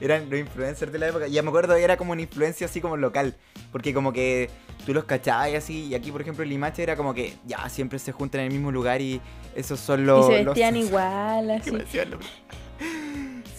Eran 0.00 0.28
los 0.28 0.38
influencers 0.40 0.92
de 0.92 0.98
la 0.98 1.08
época. 1.08 1.28
Ya 1.28 1.42
me 1.42 1.48
acuerdo, 1.48 1.74
era 1.76 1.96
como 1.96 2.12
una 2.12 2.22
influencia 2.22 2.66
así 2.66 2.80
como 2.80 2.96
local. 2.96 3.36
Porque 3.70 3.94
como 3.94 4.12
que 4.12 4.50
tú 4.84 4.92
los 4.92 5.04
cachabas 5.04 5.50
y 5.50 5.54
así. 5.56 5.84
Y 5.86 5.94
aquí, 5.94 6.10
por 6.10 6.20
ejemplo, 6.20 6.42
en 6.42 6.50
Limache 6.50 6.82
era 6.82 6.96
como 6.96 7.14
que 7.14 7.34
ya 7.46 7.68
siempre 7.68 7.98
se 7.98 8.10
juntan 8.12 8.40
en 8.42 8.46
el 8.48 8.52
mismo 8.52 8.72
lugar 8.72 9.00
y 9.00 9.20
esos 9.54 9.78
son 9.78 10.04
los. 10.06 10.26
y 10.28 10.32
se 10.32 10.42
los- 10.44 10.54
vestían 10.54 10.76
igual, 10.86 11.60
¿Qué 11.64 11.70
así. 11.70 11.98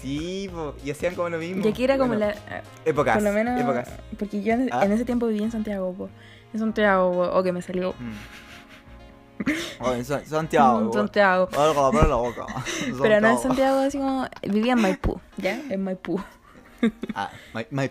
Sí, 0.03 0.50
po, 0.53 0.75
y 0.86 0.91
hacían 0.91 1.15
como 1.15 1.29
lo 1.29 1.38
mismo. 1.39 1.65
Y 1.65 1.69
aquí 1.69 1.83
era 1.86 1.98
como 1.98 2.10
Bueno, 2.15 2.27
la... 2.27 2.62
Épocas. 2.86 3.15
Por 3.15 3.24
lo 3.24 3.31
menos... 3.31 3.60
Épocas. 3.60 3.89
Porque 4.19 4.43
yo 4.43 4.53
en, 4.53 4.69
Ah. 4.72 4.83
en 4.86 4.91
ese 4.91 5.05
tiempo 5.05 5.27
vivía 5.27 5.43
en 5.45 5.51
Santiago, 5.51 5.93
po. 5.93 6.10
En 6.53 6.60
Santiago, 6.60 7.12
po. 7.12 7.38
O 7.39 7.41
que 7.43 7.51
me 7.51 7.62
salió... 7.62 7.93
Mm. 7.98 8.13
Oh, 9.79 9.93
en 9.93 10.05
Sa- 10.05 10.24
Santiago. 10.25 10.79
en. 10.88 10.93
Santiago. 10.93 11.50
Algo, 11.57 11.91
pero 11.91 12.07
la 12.07 12.15
boca. 12.15 12.45
Pero 13.01 13.19
no 13.22 13.29
en 13.31 13.38
Santiago, 13.39 13.79
así 13.79 13.98
como... 13.98 14.27
Vivía 14.43 14.74
en 14.74 14.81
Maipú, 14.81 15.19
¿ya? 15.38 15.60
En 15.69 15.83
Maipú. 15.83 16.22
Ah, 17.15 17.31
my, 17.53 17.65
my. 17.72 17.89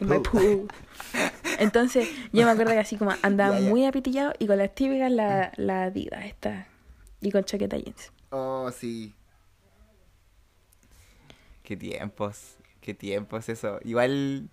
Entonces, 1.58 2.08
yo 2.30 2.44
me 2.44 2.50
acuerdo 2.50 2.72
que 2.72 2.78
así 2.78 2.96
como 2.96 3.12
andaba 3.22 3.58
muy 3.58 3.86
apitillado 3.86 4.34
y 4.38 4.46
con 4.46 4.58
las 4.58 4.74
típicas 4.74 5.10
la, 5.10 5.50
la 5.56 5.84
Adidas 5.84 6.26
esta. 6.26 6.66
Y 7.22 7.30
con 7.30 7.42
chaqueta 7.44 7.78
jeans. 7.78 8.12
Oh, 8.30 8.70
sí. 8.70 9.14
Qué 11.72 11.76
tiempos. 11.76 12.56
Qué 12.80 12.94
tiempos 12.94 13.48
eso. 13.48 13.78
Igual. 13.84 14.48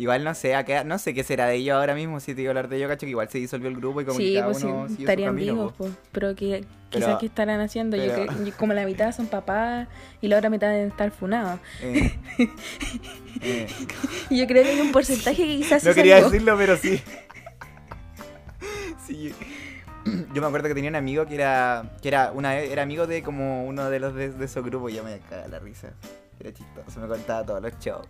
Igual 0.00 0.22
no 0.22 0.32
sé, 0.34 0.54
acá, 0.54 0.84
no 0.84 0.96
sé 0.98 1.12
qué 1.12 1.24
será 1.24 1.46
de 1.46 1.56
ellos 1.56 1.74
ahora 1.76 1.92
mismo. 1.94 2.20
Si 2.20 2.26
te 2.32 2.36
digo 2.42 2.50
hablar 2.50 2.68
de 2.68 2.76
ellos, 2.76 2.88
cacho, 2.88 3.04
que 3.04 3.10
igual 3.10 3.28
se 3.30 3.38
disolvió 3.38 3.68
el 3.68 3.74
grupo 3.76 4.00
y 4.00 4.04
como 4.04 4.16
que 4.18 4.24
Sí, 4.26 4.34
cada 4.34 4.46
pues 4.46 4.58
sí, 4.58 4.66
uno 4.66 4.86
su 4.88 4.94
estarían 4.94 5.30
camino, 5.34 5.52
vivos, 5.54 5.74
pues. 5.76 5.92
Pero 6.12 6.34
que 6.36 6.64
quizás 6.90 7.18
que 7.18 7.26
estarán 7.26 7.60
haciendo. 7.60 7.96
Yo 7.96 8.04
pero- 8.14 8.44
yo- 8.44 8.56
como 8.56 8.74
la 8.74 8.86
mitad 8.86 9.10
son 9.12 9.26
papás 9.26 9.88
y 10.20 10.28
la 10.28 10.38
otra 10.38 10.50
mitad 10.50 10.68
deben 10.70 10.88
estar 10.90 11.10
funados. 11.10 11.58
Eh, 11.82 12.12
eh, 13.42 13.66
yo 14.30 14.46
creo 14.46 14.62
que 14.62 14.70
hay 14.70 14.80
un 14.80 14.92
porcentaje 14.92 15.36
que 15.44 15.56
quizás 15.56 15.82
No 15.84 15.90
se 15.90 15.94
quería 15.96 16.16
salvó. 16.18 16.30
decirlo, 16.30 16.56
pero 16.56 16.76
sí. 16.76 17.00
sí. 19.06 19.34
Yo 20.34 20.40
me 20.40 20.46
acuerdo 20.46 20.68
que 20.68 20.74
tenía 20.74 20.90
un 20.90 20.96
amigo 20.96 21.26
que 21.26 21.34
era. 21.34 21.90
que 22.02 22.08
era 22.08 22.32
una 22.32 22.56
era 22.56 22.82
amigo 22.82 23.06
de 23.06 23.22
como 23.22 23.64
uno 23.66 23.90
de 23.90 24.00
los 24.00 24.14
de, 24.14 24.30
de 24.30 24.44
esos 24.44 24.64
grupos, 24.64 24.92
y 24.92 24.96
yo 24.96 25.04
me 25.04 25.18
cagaba 25.20 25.48
la 25.48 25.58
risa. 25.58 25.88
Era 26.40 26.52
chistoso, 26.52 27.00
me 27.00 27.08
contaba 27.08 27.44
todos 27.44 27.62
los 27.62 27.78
shows. 27.78 28.06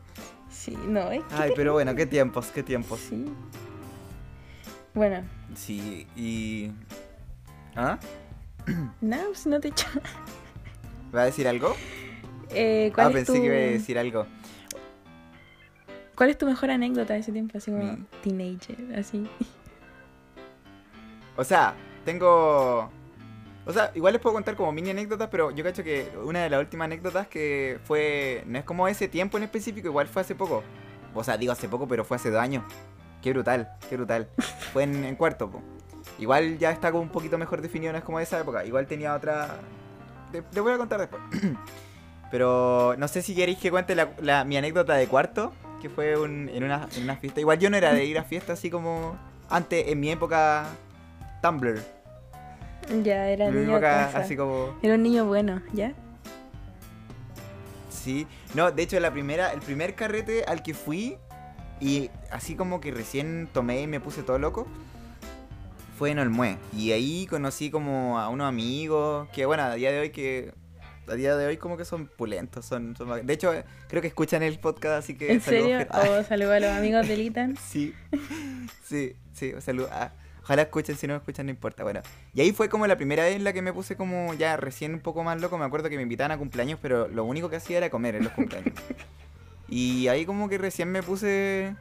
Sí, 0.50 0.76
no, 0.86 1.10
es 1.10 1.20
que... 1.24 1.34
Ay, 1.34 1.52
pero 1.56 1.72
bueno, 1.74 1.94
qué 1.94 2.06
tiempos, 2.06 2.46
qué 2.48 2.62
tiempos. 2.62 3.00
Sí. 3.00 3.24
Bueno, 4.94 5.22
Sí, 5.54 6.06
y. 6.16 6.70
¿Ah? 7.76 7.98
no, 9.00 9.16
pues 9.28 9.46
no 9.46 9.60
te 9.60 9.68
he 9.68 9.70
dicho. 9.70 9.86
¿Va 11.14 11.22
a 11.22 11.24
decir 11.26 11.48
algo? 11.48 11.74
Eh, 12.50 12.88
Ah, 12.90 12.94
¿cuál, 12.94 13.06
es 13.08 13.14
pensé 13.14 13.32
tu, 13.32 13.38
que 13.40 13.44
iba 13.46 13.54
a 13.54 13.58
decir 13.58 13.98
algo. 13.98 14.26
¿Cuál 16.14 16.30
es 16.30 16.38
tu 16.38 16.46
mejor 16.46 16.70
anécdota 16.70 17.14
de 17.14 17.20
ese 17.20 17.32
tiempo? 17.32 17.56
Así 17.58 17.70
como 17.70 17.84
Mi- 17.84 18.04
teenager, 18.22 18.98
así. 18.98 19.26
O 21.36 21.44
sea, 21.44 21.74
tengo. 22.12 22.90
O 23.66 23.72
sea, 23.72 23.90
igual 23.94 24.14
les 24.14 24.22
puedo 24.22 24.32
contar 24.32 24.56
como 24.56 24.72
mini 24.72 24.88
anécdotas, 24.90 25.28
pero 25.30 25.50
yo 25.50 25.62
cacho 25.62 25.84
que 25.84 26.10
una 26.24 26.42
de 26.42 26.48
las 26.48 26.58
últimas 26.60 26.86
anécdotas 26.86 27.26
que 27.28 27.78
fue. 27.84 28.42
No 28.46 28.58
es 28.58 28.64
como 28.64 28.88
ese 28.88 29.08
tiempo 29.08 29.36
en 29.36 29.42
específico, 29.44 29.88
igual 29.88 30.08
fue 30.08 30.22
hace 30.22 30.34
poco. 30.34 30.62
O 31.14 31.22
sea, 31.22 31.36
digo 31.36 31.52
hace 31.52 31.68
poco, 31.68 31.86
pero 31.86 32.04
fue 32.04 32.16
hace 32.16 32.30
dos 32.30 32.40
años. 32.40 32.64
Qué 33.22 33.32
brutal, 33.32 33.68
qué 33.90 33.96
brutal. 33.96 34.28
Fue 34.72 34.84
en, 34.84 35.04
en 35.04 35.16
cuarto, 35.16 35.50
po. 35.50 35.60
Igual 36.20 36.56
ya 36.58 36.70
está 36.70 36.90
como 36.92 37.02
un 37.02 37.08
poquito 37.10 37.36
mejor 37.36 37.60
definido, 37.60 37.90
no 37.92 37.98
es 37.98 38.04
como 38.04 38.18
de 38.18 38.24
esa 38.24 38.38
época. 38.38 38.64
Igual 38.64 38.86
tenía 38.86 39.12
otra. 39.14 39.56
Te, 40.32 40.40
te 40.42 40.60
voy 40.60 40.72
a 40.72 40.78
contar 40.78 41.00
después. 41.00 41.20
pero 42.30 42.94
no 42.96 43.08
sé 43.08 43.22
si 43.22 43.34
queréis 43.34 43.58
que 43.58 43.70
cuente 43.70 43.94
la, 43.94 44.10
la- 44.22 44.44
mi 44.44 44.56
anécdota 44.56 44.94
de 44.94 45.06
cuarto, 45.08 45.52
que 45.82 45.88
fue 45.90 46.16
un- 46.16 46.48
en, 46.48 46.62
una, 46.64 46.88
en 46.96 47.02
una 47.02 47.16
fiesta. 47.16 47.40
Igual 47.40 47.58
yo 47.58 47.68
no 47.70 47.76
era 47.76 47.92
de 47.92 48.04
ir 48.04 48.18
a 48.18 48.24
fiestas 48.24 48.58
así 48.58 48.70
como 48.70 49.18
antes, 49.50 49.88
en 49.88 49.98
mi 50.00 50.10
época 50.10 50.66
Tumblr. 51.42 51.80
Ya, 53.04 53.28
era 53.28 53.50
niño 53.50 53.76
así 53.84 54.36
como... 54.36 54.76
Era 54.82 54.94
un 54.94 55.02
niño 55.02 55.24
bueno, 55.26 55.60
¿ya? 55.72 55.92
Sí. 57.90 58.26
No, 58.54 58.70
de 58.70 58.82
hecho 58.82 58.98
la 59.00 59.10
primera, 59.12 59.52
el 59.52 59.60
primer 59.60 59.94
carrete 59.94 60.44
al 60.44 60.62
que 60.62 60.74
fui 60.74 61.16
y 61.80 62.10
así 62.30 62.54
como 62.54 62.80
que 62.80 62.90
recién 62.90 63.48
tomé 63.52 63.82
y 63.82 63.86
me 63.86 64.00
puse 64.00 64.22
todo 64.22 64.38
loco 64.38 64.66
fue 65.98 66.10
en 66.12 66.18
Olmué. 66.20 66.56
Y 66.76 66.92
ahí 66.92 67.26
conocí 67.26 67.70
como 67.70 68.18
a 68.18 68.28
unos 68.28 68.48
amigos 68.48 69.28
que 69.32 69.46
bueno, 69.46 69.64
a 69.64 69.74
día 69.74 69.90
de 69.92 70.00
hoy 70.00 70.10
que... 70.10 70.52
A 71.08 71.14
día 71.14 71.34
de 71.36 71.46
hoy 71.46 71.56
como 71.56 71.76
que 71.78 71.86
son 71.86 72.06
pulentos, 72.06 72.66
son, 72.66 72.94
son 72.94 73.26
De 73.26 73.32
hecho, 73.32 73.52
creo 73.88 74.02
que 74.02 74.08
escuchan 74.08 74.42
el 74.42 74.58
podcast, 74.58 74.98
así 74.98 75.16
que... 75.16 75.32
¿En 75.32 75.40
saludos, 75.40 75.62
serio? 75.64 75.78
que- 75.78 75.86
Ah, 75.90 76.18
O 76.20 76.22
saludo 76.22 76.52
a 76.52 76.60
los 76.60 76.70
amigos 76.70 77.08
del 77.08 77.20
Itan. 77.22 77.56
Sí, 77.68 77.94
sí, 78.84 79.16
sí, 79.32 79.52
un 79.54 79.62
saludo. 79.62 79.88
Ah, 79.90 80.12
ojalá 80.48 80.62
escuchen, 80.62 80.96
si 80.96 81.06
no 81.06 81.14
escuchan 81.14 81.44
no 81.44 81.50
importa. 81.50 81.82
Bueno, 81.82 82.00
y 82.32 82.40
ahí 82.40 82.52
fue 82.52 82.70
como 82.70 82.86
la 82.86 82.96
primera 82.96 83.24
vez 83.24 83.36
en 83.36 83.44
la 83.44 83.52
que 83.52 83.60
me 83.60 83.70
puse 83.70 83.96
como 83.96 84.32
ya 84.32 84.56
recién 84.56 84.94
un 84.94 85.00
poco 85.00 85.22
más 85.22 85.38
loco. 85.38 85.58
Me 85.58 85.66
acuerdo 85.66 85.90
que 85.90 85.96
me 85.96 86.02
invitaban 86.02 86.32
a 86.32 86.38
cumpleaños, 86.38 86.78
pero 86.80 87.06
lo 87.06 87.24
único 87.24 87.50
que 87.50 87.56
hacía 87.56 87.76
era 87.76 87.90
comer 87.90 88.14
en 88.14 88.24
los 88.24 88.32
cumpleaños. 88.32 88.72
y 89.68 90.08
ahí 90.08 90.24
como 90.24 90.48
que 90.48 90.56
recién 90.56 90.90
me 90.90 91.02
puse... 91.02 91.74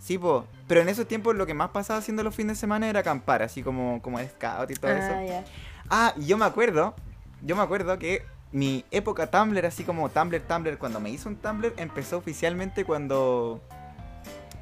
Sí, 0.00 0.18
po. 0.18 0.46
Pero 0.66 0.80
en 0.80 0.88
esos 0.88 1.06
tiempos 1.06 1.36
lo 1.36 1.46
que 1.46 1.54
más 1.54 1.70
pasaba 1.70 2.00
haciendo 2.00 2.24
los 2.24 2.34
fines 2.34 2.56
de 2.56 2.60
semana 2.60 2.90
era 2.90 3.00
acampar, 3.00 3.40
así 3.40 3.62
como, 3.62 4.02
como 4.02 4.18
scout 4.18 4.68
y 4.68 4.74
todo 4.74 4.90
eso. 4.90 5.12
Ah, 5.14 5.24
ya. 5.24 5.44
Ah, 5.88 6.14
y 6.16 6.26
yo 6.26 6.36
me 6.36 6.44
acuerdo, 6.44 6.96
yo 7.40 7.54
me 7.54 7.62
acuerdo 7.62 7.96
que 8.00 8.24
mi 8.50 8.84
época 8.90 9.30
Tumblr, 9.30 9.64
así 9.64 9.84
como 9.84 10.08
Tumblr, 10.08 10.40
Tumblr, 10.40 10.76
cuando 10.76 10.98
me 10.98 11.10
hizo 11.10 11.28
un 11.28 11.36
Tumblr, 11.36 11.72
empezó 11.76 12.18
oficialmente 12.18 12.84
cuando 12.84 13.60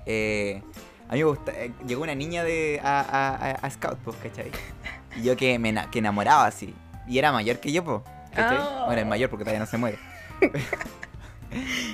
eh, 0.05 0.62
a 1.11 1.14
mí 1.14 1.18
me 1.18 1.25
gusta, 1.25 1.51
eh, 1.53 1.73
llegó 1.87 2.05
una 2.05 2.14
niña 2.14 2.44
de 2.44 2.81
a, 2.83 3.01
a, 3.01 3.51
a- 3.66 3.70
Scout, 3.70 3.99
pues, 3.99 4.16
¿cachai? 4.23 4.51
Y 5.16 5.23
yo 5.25 5.37
que 5.37 5.59
me 5.59 5.75
que 5.90 5.99
enamoraba 5.99 6.46
así. 6.46 6.73
Y 7.09 7.18
era 7.18 7.33
mayor 7.33 7.59
que 7.59 7.73
yo, 7.73 7.83
pues. 7.85 8.01
¿cachai? 8.35 8.59
Ah. 8.61 8.85
Bueno, 8.87 9.03
es 9.03 9.07
mayor 9.09 9.29
porque 9.29 9.42
todavía 9.44 9.59
no 9.61 9.66
se 9.66 9.77
muere. 9.77 9.99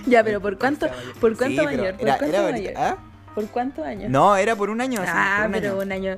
Ya, 0.06 0.22
pero 0.22 0.40
¿por 0.40 0.58
cuánto, 0.58 0.86
por 1.20 1.34
cuánto 1.36 1.62
Sí, 1.62 1.66
mayor? 1.66 1.94
¿Por 1.94 2.02
era- 2.08 2.18
cuánto 2.18 2.36
era 2.36 2.42
mayor? 2.42 2.52
bonita. 2.60 2.90
¿Ah? 2.90 2.96
¿Por 3.34 3.46
cuántos 3.48 3.86
años? 3.86 4.10
No, 4.10 4.36
era 4.36 4.54
por 4.56 4.70
un 4.70 4.80
año, 4.82 5.00
así, 5.02 5.10
ah, 5.14 5.36
por 5.38 5.46
un 5.46 5.52
pero 5.52 5.72
año. 5.72 5.82
un 5.82 5.92
año. 5.92 6.16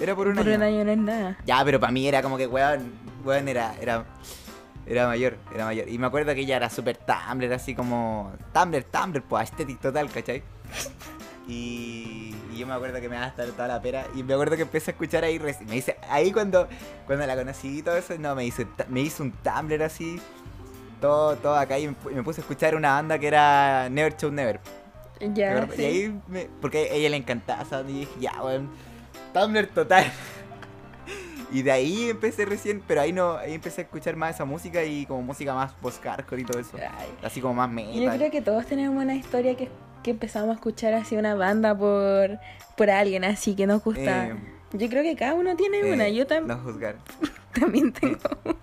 Era 0.00 0.14
por 0.16 0.28
un 0.28 0.34
por 0.36 0.46
año. 0.46 0.56
un 0.56 0.62
año 0.62 0.84
no 0.84 0.90
es 0.92 0.98
nada. 0.98 1.36
Ya, 1.44 1.64
pero 1.64 1.78
para 1.80 1.92
mí 1.92 2.06
era 2.06 2.22
como 2.22 2.36
que, 2.36 2.46
weón, 2.46 2.92
weón 3.24 3.48
era, 3.48 3.74
era, 3.80 4.04
era 4.86 5.06
mayor, 5.06 5.38
era 5.54 5.64
mayor. 5.66 5.88
Y 5.88 5.98
me 5.98 6.06
acuerdo 6.06 6.34
que 6.34 6.40
ella 6.40 6.56
era 6.56 6.70
súper 6.70 6.96
Tumblr, 6.98 7.52
así 7.52 7.74
como, 7.74 8.32
Tumblr, 8.52 8.84
Tumblr, 8.84 9.22
pues, 9.22 9.40
aesthetic 9.42 9.80
total, 9.80 10.08
¿cachai? 10.10 10.42
Y, 11.48 12.34
y 12.52 12.58
yo 12.58 12.66
me 12.66 12.74
acuerdo 12.74 13.00
que 13.00 13.08
me 13.08 13.14
daba 13.16 13.26
hasta 13.28 13.46
toda 13.46 13.66
la 13.68 13.80
pera. 13.80 14.06
Y 14.14 14.22
me 14.22 14.34
acuerdo 14.34 14.54
que 14.56 14.62
empecé 14.62 14.90
a 14.90 14.92
escuchar 14.92 15.24
ahí, 15.24 15.38
me 15.38 15.52
dice, 15.74 15.96
ahí 16.10 16.30
cuando, 16.30 16.68
cuando 17.06 17.26
la 17.26 17.34
conocí 17.34 17.78
y 17.78 17.82
todo 17.82 17.96
eso, 17.96 18.14
no, 18.18 18.34
me 18.34 18.44
hizo, 18.44 18.64
ta- 18.76 18.86
me 18.88 19.00
hizo 19.00 19.22
un 19.22 19.32
Tumblr 19.32 19.82
así, 19.82 20.20
todo, 21.00 21.36
todo 21.36 21.54
acá, 21.56 21.78
y 21.78 21.88
me, 21.88 22.22
puse 22.22 22.40
a 22.40 22.42
escuchar 22.42 22.74
una 22.76 22.92
banda 22.92 23.18
que 23.18 23.26
era 23.28 23.88
Never 23.88 24.14
Show 24.16 24.30
Never. 24.30 24.60
¿Me 25.20 25.34
Ya, 25.34 25.66
sí. 25.74 25.82
Y 25.82 25.84
ahí, 25.84 26.20
me- 26.28 26.48
porque 26.60 26.90
a 26.90 26.94
ella 26.94 27.08
le 27.10 27.16
encantaba 27.16 27.64
banda, 27.64 27.88
y 27.88 28.00
dije, 28.00 28.12
ya, 28.20 28.42
weón, 28.42 28.68
Tumblr 29.32 29.66
total. 29.68 30.04
Y 31.50 31.62
de 31.62 31.70
ahí 31.72 32.10
empecé 32.10 32.44
recién, 32.44 32.82
pero 32.86 33.00
ahí 33.00 33.12
no, 33.12 33.36
ahí 33.38 33.54
empecé 33.54 33.80
a 33.80 33.84
escuchar 33.84 34.16
más 34.16 34.34
esa 34.34 34.44
música 34.44 34.84
y 34.84 35.06
como 35.06 35.22
música 35.22 35.54
más 35.54 35.72
post-hardcore 35.74 36.42
y 36.42 36.44
todo 36.44 36.58
eso. 36.60 36.76
Ay. 36.76 37.08
Así 37.22 37.40
como 37.40 37.54
más 37.54 37.70
metal. 37.70 37.94
Yo 38.02 38.10
creo 38.16 38.30
que 38.30 38.42
todos 38.42 38.66
tenemos 38.66 39.02
una 39.02 39.14
historia 39.14 39.56
que, 39.56 39.68
que 40.02 40.10
empezamos 40.10 40.50
a 40.50 40.54
escuchar 40.54 40.92
así 40.94 41.16
una 41.16 41.34
banda 41.34 41.76
por, 41.76 42.38
por 42.76 42.90
alguien 42.90 43.24
así 43.24 43.54
que 43.56 43.66
nos 43.66 43.82
gusta. 43.82 44.28
Eh, 44.28 44.34
Yo 44.72 44.88
creo 44.90 45.02
que 45.02 45.16
cada 45.16 45.34
uno 45.34 45.56
tiene 45.56 45.78
eh, 45.80 45.92
una. 45.92 46.08
Yo 46.10 46.26
tam- 46.26 46.44
No 46.44 46.58
juzgar. 46.58 46.96
también 47.58 47.92
tengo. 47.92 48.18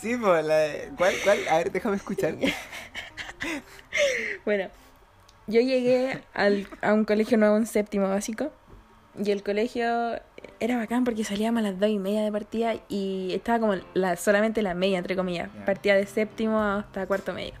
Sí, 0.00 0.16
pues, 0.16 0.44
la 0.44 0.56
de- 0.56 0.90
¿cuál, 0.96 1.14
cuál? 1.24 1.38
A 1.48 1.56
ver, 1.58 1.72
déjame 1.72 1.96
escuchar. 1.96 2.34
Bueno, 4.44 4.68
yo 5.46 5.60
llegué 5.60 6.20
al, 6.34 6.66
a 6.82 6.92
un 6.92 7.04
colegio 7.04 7.38
nuevo 7.38 7.56
en 7.56 7.66
séptimo 7.66 8.08
básico. 8.08 8.50
Y 9.24 9.30
el 9.30 9.42
colegio 9.42 10.20
era 10.60 10.76
bacán 10.76 11.04
porque 11.04 11.24
salíamos 11.24 11.60
a 11.60 11.70
las 11.70 11.78
dos 11.78 11.88
y 11.88 11.98
media 11.98 12.22
de 12.22 12.32
partida 12.32 12.74
y 12.88 13.32
estaba 13.32 13.58
como 13.58 13.74
la, 13.94 14.16
solamente 14.16 14.62
la 14.62 14.74
media, 14.74 14.98
entre 14.98 15.16
comillas. 15.16 15.50
Ya. 15.58 15.64
Partía 15.64 15.94
de 15.94 16.06
séptimo 16.06 16.60
hasta 16.60 17.06
cuarto 17.06 17.32
medio. 17.32 17.54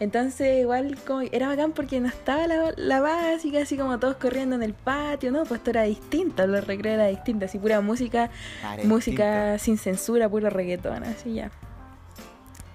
Entonces, 0.00 0.60
igual 0.60 0.98
como 1.06 1.20
era 1.20 1.46
bacán 1.46 1.72
porque 1.72 2.00
no 2.00 2.08
estaba 2.08 2.46
la, 2.48 2.72
la 2.76 3.00
básica, 3.00 3.60
así 3.60 3.76
como 3.76 3.98
todos 3.98 4.16
corriendo 4.16 4.56
en 4.56 4.62
el 4.62 4.74
patio, 4.74 5.30
¿no? 5.30 5.44
Pues 5.44 5.60
esto 5.60 5.70
era 5.70 5.84
distinto, 5.84 6.46
los 6.46 6.66
recreos 6.66 6.94
era 6.94 7.06
distinto, 7.06 7.44
así 7.44 7.58
pura 7.58 7.80
música, 7.80 8.30
Ah, 8.64 8.76
música 8.84 9.58
sin 9.58 9.78
censura, 9.78 10.28
puro 10.28 10.50
reggaetón, 10.50 11.04
así 11.04 11.34
ya. 11.34 11.50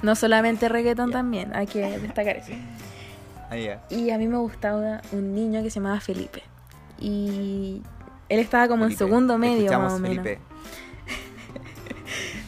No 0.01 0.15
solamente 0.15 0.69
reggaetón 0.69 1.11
también, 1.11 1.53
hay 1.53 1.67
que 1.67 1.99
destacar 1.99 2.37
eso. 2.37 2.53
Ah, 3.51 3.57
ya. 3.57 3.81
Y 3.89 4.11
a 4.11 4.19
mí 4.19 4.27
me 4.27 4.37
gustaba 4.37 5.01
un 5.11 5.33
niño 5.33 5.63
que 5.63 5.71
se 5.71 5.79
llamaba 5.79 5.99
Felipe. 5.99 6.43
Y 6.99 7.81
él 8.29 8.39
estaba 8.39 8.67
como 8.67 8.83
en 8.83 8.91
Felipe, 8.91 9.05
segundo 9.05 9.33
te 9.33 9.39
medio, 9.39 9.79
más 9.79 9.93
o 9.93 9.99
menos. 9.99 10.23
Felipe. 10.23 10.41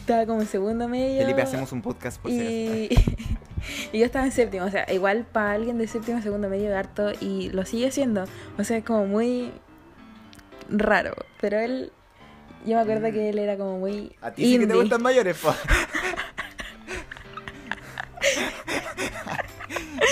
Estaba 0.00 0.26
como 0.26 0.40
en 0.40 0.46
segundo 0.46 0.88
medio. 0.88 1.22
Felipe, 1.22 1.42
hacemos 1.42 1.72
un 1.72 1.82
podcast 1.82 2.20
por 2.20 2.30
y... 2.30 2.88
y 3.92 3.98
yo 3.98 4.04
estaba 4.04 4.24
en 4.24 4.32
séptimo. 4.32 4.64
O 4.64 4.70
sea, 4.70 4.84
igual 4.92 5.24
para 5.30 5.52
alguien 5.52 5.78
de 5.78 5.86
séptimo, 5.86 6.20
segundo 6.22 6.48
medio 6.48 6.76
harto. 6.76 7.12
Y 7.20 7.50
lo 7.50 7.64
sigue 7.64 7.90
siendo. 7.90 8.24
O 8.58 8.64
sea, 8.64 8.78
es 8.78 8.84
como 8.84 9.06
muy 9.06 9.52
raro. 10.68 11.14
Pero 11.40 11.58
él. 11.58 11.92
Yo 12.64 12.76
me 12.76 12.82
acuerdo 12.82 13.10
que 13.10 13.30
él 13.30 13.38
era 13.38 13.56
como 13.56 13.78
muy. 13.78 14.14
A 14.20 14.30
ti 14.32 14.44
sí 14.44 14.58
que 14.58 14.66
te 14.66 14.74
gustan 14.74 15.02
mayores, 15.02 15.36
po. 15.38 15.52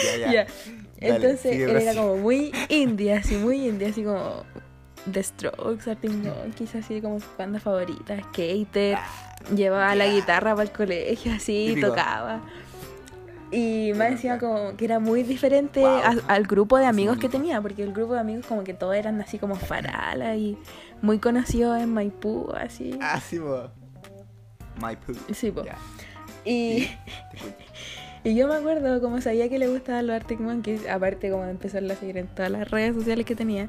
ya, 0.05 0.17
ya. 0.17 0.33
Ya. 0.33 0.47
Dale, 1.01 1.15
Entonces 1.17 1.53
él 1.59 1.71
era 1.77 1.95
como 1.95 2.17
muy 2.17 2.53
indie, 2.69 3.15
así 3.15 3.37
muy 3.37 3.67
indie, 3.69 3.89
así 3.89 4.03
como 4.05 4.45
The 5.11 5.23
Strokes, 5.23 5.91
Arctic 5.91 6.11
Monkeys, 6.13 6.75
así 6.75 7.01
como 7.01 7.19
su 7.21 7.27
banda 7.39 7.59
favorita, 7.59 8.17
Skater, 8.25 8.99
llevaba 9.57 9.95
la 9.95 10.07
guitarra 10.09 10.51
para 10.55 10.65
el 10.65 10.73
colegio, 10.73 11.33
así, 11.33 11.67
Típico. 11.69 11.89
tocaba. 11.89 12.41
Y 13.53 13.93
más 13.97 14.11
encima 14.13 14.39
como 14.39 14.77
que 14.77 14.85
era 14.85 15.01
muy 15.01 15.23
diferente 15.25 15.81
Wow. 15.81 15.89
a- 15.89 16.17
al 16.29 16.45
grupo 16.45 16.77
de 16.79 16.85
amigos 16.87 17.17
que 17.19 17.29
tenía, 17.29 17.61
porque 17.61 17.83
el 17.83 17.93
grupo 17.93 18.13
de 18.15 18.21
amigos 18.21 18.47
como 18.47 18.63
que 18.63 18.75
todos 18.75 18.95
eran 18.95 19.21
así 19.21 19.39
como 19.39 19.57
farala 19.57 20.37
y 20.37 20.57
muy 21.03 21.19
conocidos 21.19 21.81
en 21.81 21.93
Maipú, 21.93 22.53
así. 22.55 22.97
Ah, 23.01 23.19
sí, 23.21 23.39
po. 23.41 23.71
Poo. 24.79 25.15
Sí, 25.35 25.51
po. 25.51 25.65
Ya, 25.65 25.77
Y. 26.45 26.89
Y 28.25 28.35
yo 28.35 28.47
me 28.49 28.55
acuerdo, 28.55 29.01
como 29.01 29.21
sabía 29.21 29.49
que 29.49 29.59
le 29.59 29.69
gustaban 29.69 30.07
los 30.07 30.17
Arctic 30.17 30.41
Monkeys, 30.41 30.87
aparte 30.89 31.31
como 31.31 31.45
de 31.45 31.51
empezarla 31.53 31.95
a 31.95 31.97
seguir 31.97 32.19
en 32.19 32.27
todas 32.29 32.51
las 32.51 32.71
redes 32.71 32.95
sociales 32.95 33.25
que 33.25 33.35
tenía, 33.35 33.69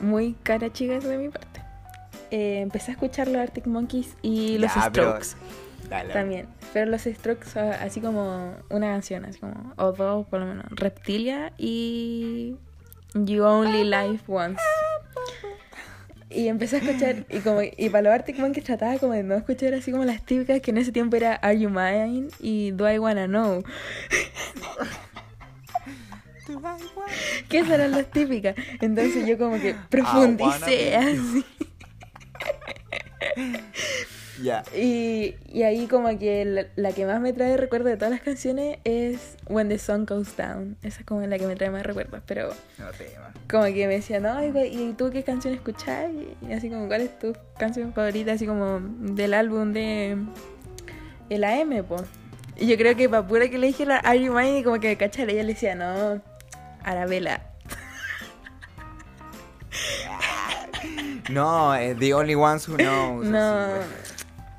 muy 0.00 0.34
cara 0.42 0.70
chica 0.72 0.96
eso 0.96 1.08
de 1.08 1.18
mi 1.18 1.28
parte. 1.28 1.60
eh, 2.32 2.60
empecé 2.60 2.90
a 2.90 2.94
escuchar 2.94 3.28
los 3.28 3.36
Arctic 3.36 3.66
Monkeys 3.66 4.16
y 4.20 4.58
los 4.58 4.74
Ya, 4.74 4.90
pero- 4.92 5.10
Strokes 5.20 5.36
Dale. 5.88 6.12
también. 6.12 6.48
Pero 6.72 6.90
los 6.90 7.02
Strokes, 7.02 7.56
así 7.58 8.00
como 8.00 8.52
una 8.68 8.88
canción, 8.88 9.24
así 9.24 9.38
como, 9.38 9.72
o 9.76 9.92
dos 9.92 10.26
por 10.26 10.40
lo 10.40 10.46
menos, 10.46 10.64
Reptilia 10.70 11.52
y 11.56 12.56
You 13.14 13.44
Only 13.44 13.84
Live 13.84 14.20
Once. 14.26 14.60
Y 16.28 16.48
empecé 16.48 16.76
a 16.76 16.78
escuchar, 16.80 17.24
y 17.30 17.38
como 17.38 17.62
y 17.62 17.88
para 17.88 18.02
los 18.02 18.12
Arctic 18.12 18.38
Monkeys 18.38 18.66
trataba 18.66 18.98
como 18.98 19.12
de 19.12 19.22
no 19.22 19.36
escuchar 19.36 19.74
así 19.74 19.92
como 19.92 20.04
las 20.04 20.24
típicas 20.24 20.60
que 20.60 20.72
en 20.72 20.78
ese 20.78 20.92
tiempo 20.92 21.16
era 21.16 21.34
Are 21.34 21.58
You 21.58 21.70
Mine 21.70 22.28
y 22.40 22.72
Do 22.72 22.90
I 22.90 22.98
Wanna 22.98 23.26
Know. 23.26 23.62
que 27.48 27.58
esas 27.58 27.72
eran 27.72 27.90
las 27.92 28.10
típicas. 28.10 28.54
Entonces 28.80 29.26
yo 29.26 29.38
como 29.38 29.60
que 29.60 29.74
profundicé 29.88 30.96
así. 30.96 31.44
Ya. 34.42 34.62
Y, 34.74 35.34
y 35.50 35.62
ahí 35.62 35.86
como 35.86 36.16
que 36.18 36.44
la, 36.44 36.66
la 36.76 36.92
que 36.92 37.06
más 37.06 37.20
me 37.20 37.32
trae 37.32 37.56
recuerdo 37.56 37.88
de 37.88 37.96
todas 37.96 38.10
las 38.10 38.20
canciones 38.20 38.78
es 38.84 39.36
When 39.48 39.68
the 39.68 39.78
Sun 39.78 40.04
Goes 40.06 40.36
Down. 40.36 40.76
Esa 40.82 41.00
es 41.00 41.06
como 41.06 41.22
la 41.26 41.38
que 41.38 41.46
me 41.46 41.56
trae 41.56 41.70
más 41.70 41.84
recuerdos. 41.84 42.20
Pero 42.26 42.48
No 42.78 42.86
tema. 42.90 43.32
como 43.50 43.64
que 43.64 43.86
me 43.86 43.94
decían, 43.94 44.22
no, 44.24 44.44
y, 44.44 44.48
¿y 44.66 44.94
tú 44.96 45.10
qué 45.10 45.22
canción 45.22 45.54
escuchás? 45.54 46.10
Y 46.46 46.52
así 46.52 46.68
como, 46.68 46.86
¿cuál 46.86 47.02
es 47.02 47.18
tu 47.18 47.34
canción 47.58 47.92
favorita? 47.94 48.32
Así 48.32 48.46
como 48.46 48.80
del 48.80 49.32
álbum 49.34 49.72
de 49.72 50.16
el 51.30 51.44
AM, 51.44 51.82
po. 51.84 51.96
Y 52.58 52.66
yo 52.66 52.76
creo 52.76 52.96
que 52.96 53.08
para 53.08 53.26
pura 53.26 53.48
que 53.48 53.58
le 53.58 53.66
dijera 53.68 53.98
Are 53.98 54.20
You 54.20 54.32
Mine 54.32 54.60
y 54.60 54.62
como 54.62 54.78
que 54.80 54.96
cachara, 54.96 55.30
ella 55.32 55.42
le 55.42 55.54
decía, 55.54 55.74
no, 55.74 56.20
Arabella. 56.82 57.42
No, 61.30 61.74
eh, 61.74 61.96
The 61.98 62.14
Only 62.14 62.34
Ones 62.36 62.68
Who 62.68 62.76
Know. 62.76 63.24
No. 63.24 63.66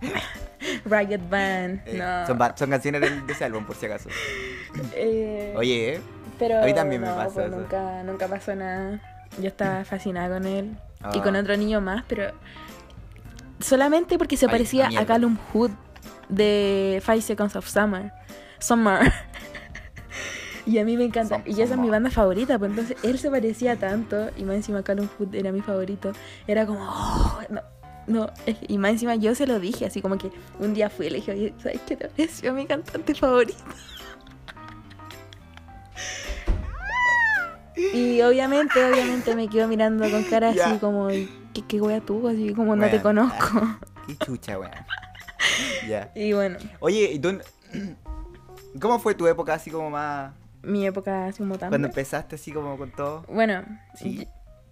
Ragged 0.86 1.21
Band, 1.29 1.81
Eh, 1.86 1.97
no. 1.97 2.27
son, 2.27 2.39
son 2.55 2.69
canciones 2.69 3.01
del- 3.01 3.25
de 3.25 3.33
ese 3.33 3.45
álbum, 3.45 3.65
por 3.65 3.75
si 3.75 3.86
acaso. 3.86 4.10
Eh, 4.93 5.53
Oye, 5.55 5.95
¿eh? 5.95 6.01
Pero 6.39 6.62
A 6.62 6.65
mí 6.65 6.73
también 6.73 7.01
me 7.01 7.07
no, 7.07 7.15
pasa 7.15 7.33
pues 7.33 7.47
eso. 7.47 7.55
Nunca, 7.57 8.03
nunca 8.03 8.27
pasó 8.27 8.55
nada. 8.55 8.99
Yo 9.41 9.47
estaba 9.47 9.83
fascinada 9.86 10.36
con 10.36 10.45
él. 10.45 10.77
Y 11.13 11.19
Ah. 11.19 11.23
con 11.23 11.36
otro 11.36 11.55
niño 11.57 11.79
más, 11.81 12.03
pero 12.07 12.31
solamente 13.60 14.17
porque 14.17 14.38
se 14.38 14.45
Ay, 14.45 14.51
parecía 14.51 14.86
a 14.86 14.89
mierda. 14.89 15.05
Callum 15.05 15.38
Hood 15.53 15.71
de 16.29 17.01
Five 17.05 17.21
Seconds 17.21 17.55
of 17.55 17.67
Summer. 17.67 18.12
Summer. 18.60 18.99
y 20.65 20.77
a 20.79 20.86
mí 20.86 20.97
me 20.97 21.05
encanta. 21.05 21.38
Som- 21.38 21.43
y 21.45 21.62
esa 21.62 21.73
es 21.75 21.79
mi 21.79 21.89
banda 21.89 22.10
favorita. 22.12 22.57
Pues 22.60 22.71
entonces 22.71 22.97
él 23.03 23.17
se 23.19 23.29
parecía 23.31 23.75
tanto. 23.77 24.29
Y 24.38 24.43
más 24.43 24.55
encima 24.57 24.83
Callum 24.83 25.07
Hood 25.17 25.33
era 25.36 25.51
mi 25.51 25.62
favorito. 25.62 26.12
Era 26.47 26.65
como. 26.65 26.79
"Oh, 26.83 27.39
no. 27.49 27.62
No, 28.07 28.31
y 28.67 28.77
más 28.77 28.91
encima 28.91 29.15
yo 29.15 29.35
se 29.35 29.45
lo 29.45 29.59
dije, 29.59 29.85
así 29.85 30.01
como 30.01 30.17
que 30.17 30.31
un 30.59 30.73
día 30.73 30.89
fui 30.89 31.07
y 31.07 31.09
le 31.09 31.15
dije, 31.17 31.31
oye, 31.33 31.53
¿sabes 31.61 31.81
qué 31.85 31.97
te 31.97 32.07
pareció 32.07 32.53
mi 32.53 32.65
cantante 32.65 33.13
favorito? 33.13 33.63
Y 37.93 38.21
obviamente, 38.21 38.83
obviamente 38.83 39.35
me 39.35 39.47
quedo 39.47 39.67
mirando 39.67 40.09
con 40.09 40.23
cara 40.23 40.49
así 40.49 40.79
como, 40.79 41.09
¿qué, 41.09 41.63
qué 41.67 41.81
wea 41.81 42.01
tú? 42.01 42.27
Así 42.27 42.53
como 42.53 42.75
no 42.75 42.89
te 42.89 43.01
conozco. 43.01 43.61
Qué 44.07 44.15
chucha, 44.25 44.57
weón. 44.57 44.71
Ya. 45.87 46.11
Y 46.15 46.33
bueno, 46.33 46.57
Oye, 46.79 47.11
¿y 47.11 47.19
tú, 47.19 47.37
¿cómo 48.81 48.99
fue 48.99 49.15
tu 49.15 49.27
época 49.27 49.53
así 49.53 49.69
como 49.69 49.89
más... 49.89 50.33
mi 50.63 50.85
época 50.85 51.27
así 51.27 51.39
como 51.39 51.57
tan... 51.57 51.69
Cuando 51.69 51.87
empezaste 51.87 52.35
así 52.35 52.51
como 52.51 52.77
con 52.77 52.91
todo? 52.91 53.23
Bueno, 53.27 53.63
Sí. 53.95 54.27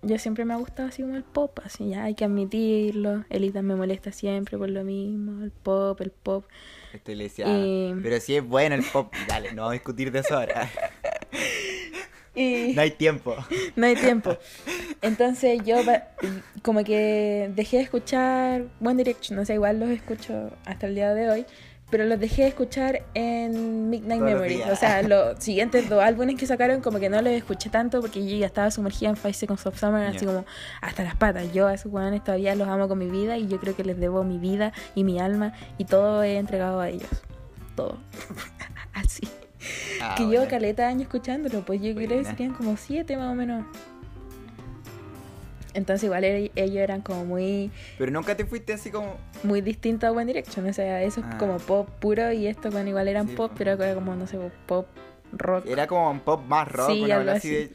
Yo 0.06 0.18
siempre 0.20 0.46
me 0.46 0.54
ha 0.54 0.58
gustado 0.58 0.90
así 0.90 1.02
como 1.02 1.16
el 1.16 1.24
pop, 1.24 1.60
así 1.64 1.90
ya 1.90 2.04
hay 2.06 2.16
que 2.16 2.26
admitirlo. 2.26 3.26
Elita 3.30 3.62
me 3.62 3.76
molesta 3.76 4.12
siempre 4.12 4.58
por 4.58 4.70
lo 4.70 4.84
mismo, 4.84 5.44
el 5.44 5.52
pop, 5.52 6.00
el 6.02 6.12
pop. 6.12 6.46
Le 7.06 7.16
decía, 7.24 7.46
Y- 7.48 7.94
pero 8.02 8.20
si 8.22 8.36
es 8.38 8.48
bueno 8.48 8.76
el 8.76 8.84
pop, 8.84 9.14
dale, 9.28 9.50
no 9.54 9.64
vamos 9.64 9.72
a 9.72 9.74
discutir 9.74 10.12
de 10.12 10.20
eso 10.20 10.36
ahora. 10.38 10.70
Y 12.38 12.74
No 12.76 12.82
hay 12.82 12.92
tiempo. 12.92 13.34
no 13.78 13.86
hay 13.86 13.96
tiempo. 13.96 14.38
Entonces 15.02 15.62
yo 15.66 15.78
como 16.64 16.84
que 16.84 17.50
dejé 17.56 17.78
de 17.78 17.84
escuchar 17.84 18.66
One 18.82 18.96
Direction, 19.04 19.40
o 19.40 19.46
sea, 19.46 19.56
igual 19.56 19.80
los 19.80 19.90
escucho 19.90 20.52
hasta 20.66 20.88
el 20.88 20.96
día 20.96 21.14
de 21.14 21.30
hoy, 21.30 21.46
pero 21.90 22.06
los 22.06 22.20
dejé 22.20 22.44
de 22.44 22.48
escuchar 22.50 23.06
en 23.14 23.90
Midnight 23.90 24.22
Todos 24.22 24.48
días. 24.48 24.72
O 24.72 24.76
sea, 24.76 25.02
los 25.08 25.44
siguientes 25.44 25.88
dos 25.90 26.04
álbumes 26.04 26.36
que 26.36 26.48
sacaron 26.48 26.82
como 26.82 27.00
que 27.00 27.10
no 27.10 27.22
los 27.22 27.32
escuché 27.34 27.70
tanto 27.70 28.02
porque 28.02 28.28
yo 28.28 28.36
ya 28.38 28.48
estaba 28.48 28.72
sumergida 28.72 29.10
en 29.10 29.18
Five 29.18 29.34
Seconds 29.34 29.66
of 29.66 29.80
Summer, 29.80 30.08
así 30.08 30.26
como 30.26 30.46
hasta 30.82 31.04
las 31.04 31.16
patas. 31.16 31.54
Yo 31.54 31.68
a 31.68 31.74
esos 31.74 31.92
weones 31.92 32.24
todavía 32.24 32.56
los 32.56 32.68
amo 32.68 32.88
con 32.88 32.98
mi 32.98 33.10
vida 33.10 33.38
y 33.38 33.48
yo 33.48 33.60
creo 33.60 33.76
que 33.76 33.84
les 33.84 34.00
debo 34.00 34.24
mi 34.24 34.38
vida 34.38 34.74
y 34.96 35.04
mi 35.04 35.20
alma 35.20 35.54
y 35.78 35.86
todo 35.86 36.24
he 36.24 36.38
entregado 36.38 36.80
a 36.80 36.90
ellos. 36.90 37.10
Todo. 37.76 37.98
así. 38.94 39.28
Ah, 40.02 40.16
que 40.18 40.26
bueno. 40.26 40.48
caleta 40.48 40.84
de 40.84 40.90
años 40.90 41.04
escuchándolo, 41.04 41.66
pues 41.66 41.82
yo 41.82 41.94
creo 41.96 42.10
que 42.10 42.26
serían 42.26 42.54
como 42.54 42.78
siete 42.78 43.18
más 43.18 43.32
o 43.32 43.36
menos. 43.36 43.66
Entonces 45.76 46.04
igual 46.06 46.24
ellos 46.24 46.78
eran 46.78 47.02
como 47.02 47.26
muy 47.26 47.70
Pero 47.98 48.12
nunca 48.12 48.36
te 48.36 48.46
fuiste 48.46 48.74
así 48.74 48.90
como... 48.90 49.16
muy 49.44 49.62
distintos 49.62 50.08
a 50.08 50.12
One 50.12 50.26
Direction, 50.26 50.68
o 50.68 50.74
sea, 50.74 51.04
eso 51.04 51.20
es 51.20 51.26
Ah. 51.30 51.38
como 51.38 51.58
pop 51.58 51.88
puro 52.00 52.32
y 52.32 52.48
esto 52.48 52.72
con 52.72 52.88
igual 52.88 53.08
eran 53.08 53.28
Sí, 53.28 53.36
pop, 53.36 53.52
po. 53.52 53.56
pero 53.58 53.72
era 53.74 53.94
como 53.94 54.16
no 54.16 54.26
sé, 54.26 54.40
pop 54.66 54.88
rock. 55.34 55.66
Era 55.68 55.86
como 55.86 56.10
un 56.10 56.20
pop 56.22 56.42
más 56.48 56.72
rock, 56.72 56.90
Sí, 56.92 57.04
una 57.04 57.18
algo 57.18 57.32
así 57.32 57.50
de... 57.50 57.74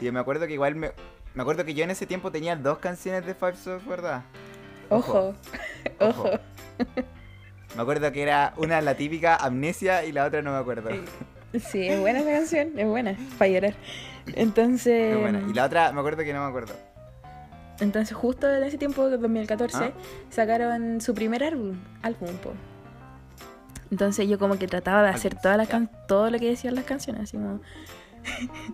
Sí, 0.00 0.10
me 0.10 0.20
acuerdo 0.20 0.46
que 0.46 0.54
igual 0.54 0.74
me, 0.74 0.90
me 1.34 1.42
acuerdo 1.42 1.64
que 1.64 1.74
yo 1.74 1.84
en 1.84 1.90
ese 1.90 2.06
tiempo 2.06 2.32
tenía 2.32 2.56
dos 2.56 2.78
canciones 2.78 3.26
de 3.26 3.34
Five 3.34 3.56
Souls, 3.56 3.86
¿verdad? 3.86 4.22
Ojo, 4.88 5.34
Ojo. 6.00 6.22
ojo. 6.24 6.30
Me 7.76 7.82
acuerdo 7.82 8.10
que 8.10 8.22
era 8.22 8.54
una 8.56 8.80
la 8.80 8.94
típica 8.94 9.36
Amnesia 9.36 10.04
y 10.04 10.12
la 10.12 10.24
otra 10.24 10.40
no 10.40 10.52
me 10.52 10.58
acuerdo. 10.58 10.90
Sí, 11.58 11.86
es 11.88 12.00
buena 12.00 12.20
esa 12.20 12.30
canción, 12.30 12.78
es 12.78 12.86
buena, 12.86 13.16
para 13.38 13.50
llorar. 13.50 13.74
Entonces, 14.34 15.12
Muy 15.14 15.22
buena. 15.22 15.42
Y 15.50 15.54
la 15.54 15.64
otra 15.66 15.92
me 15.92 16.00
acuerdo 16.00 16.22
que 16.22 16.32
no 16.32 16.42
me 16.42 16.48
acuerdo. 16.48 16.74
Entonces 17.80 18.16
justo 18.16 18.52
en 18.52 18.62
ese 18.64 18.78
tiempo, 18.78 19.08
2014, 19.08 19.76
¿Ah? 19.84 19.92
sacaron 20.30 21.00
su 21.00 21.14
primer 21.14 21.44
álbum, 21.44 21.76
álbum 22.02 22.28
po. 22.42 22.52
Entonces 23.90 24.28
yo 24.28 24.38
como 24.38 24.58
que 24.58 24.66
trataba 24.66 25.02
de 25.02 25.08
hacer 25.08 25.34
todas 25.40 25.56
las 25.56 25.68
can- 25.68 25.90
todo 26.06 26.30
lo 26.30 26.38
que 26.38 26.46
decían 26.50 26.74
las 26.74 26.84
canciones, 26.84 27.22
así 27.24 27.36
como... 27.36 27.60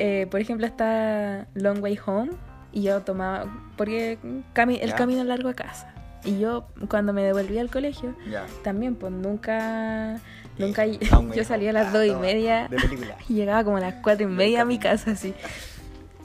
Eh, 0.00 0.28
por 0.30 0.40
ejemplo 0.40 0.64
está 0.64 1.48
Long 1.54 1.82
Way 1.82 1.98
Home 2.06 2.30
y 2.72 2.82
yo 2.82 3.00
tomaba, 3.02 3.46
porque 3.76 4.16
cami- 4.54 4.78
el 4.80 4.94
camino 4.94 5.24
largo 5.24 5.48
a 5.48 5.54
casa. 5.54 5.92
Y 6.24 6.38
yo 6.38 6.68
cuando 6.88 7.12
me 7.12 7.22
devolví 7.24 7.58
al 7.58 7.68
colegio, 7.70 8.14
también 8.62 8.94
pues 8.94 9.12
nunca, 9.12 10.18
nunca, 10.56 10.84
yo 11.34 11.42
salía 11.44 11.70
a 11.70 11.72
las 11.72 11.92
dos 11.92 12.04
y 12.04 12.10
Ah, 12.10 12.18
media 12.18 12.68
y 13.28 13.34
llegaba 13.34 13.64
como 13.64 13.78
a 13.78 13.80
las 13.80 13.94
cuatro 13.94 14.28
y 14.28 14.30
media 14.30 14.62
a 14.62 14.64
mi 14.64 14.78
casa, 14.78 15.12
así. 15.12 15.34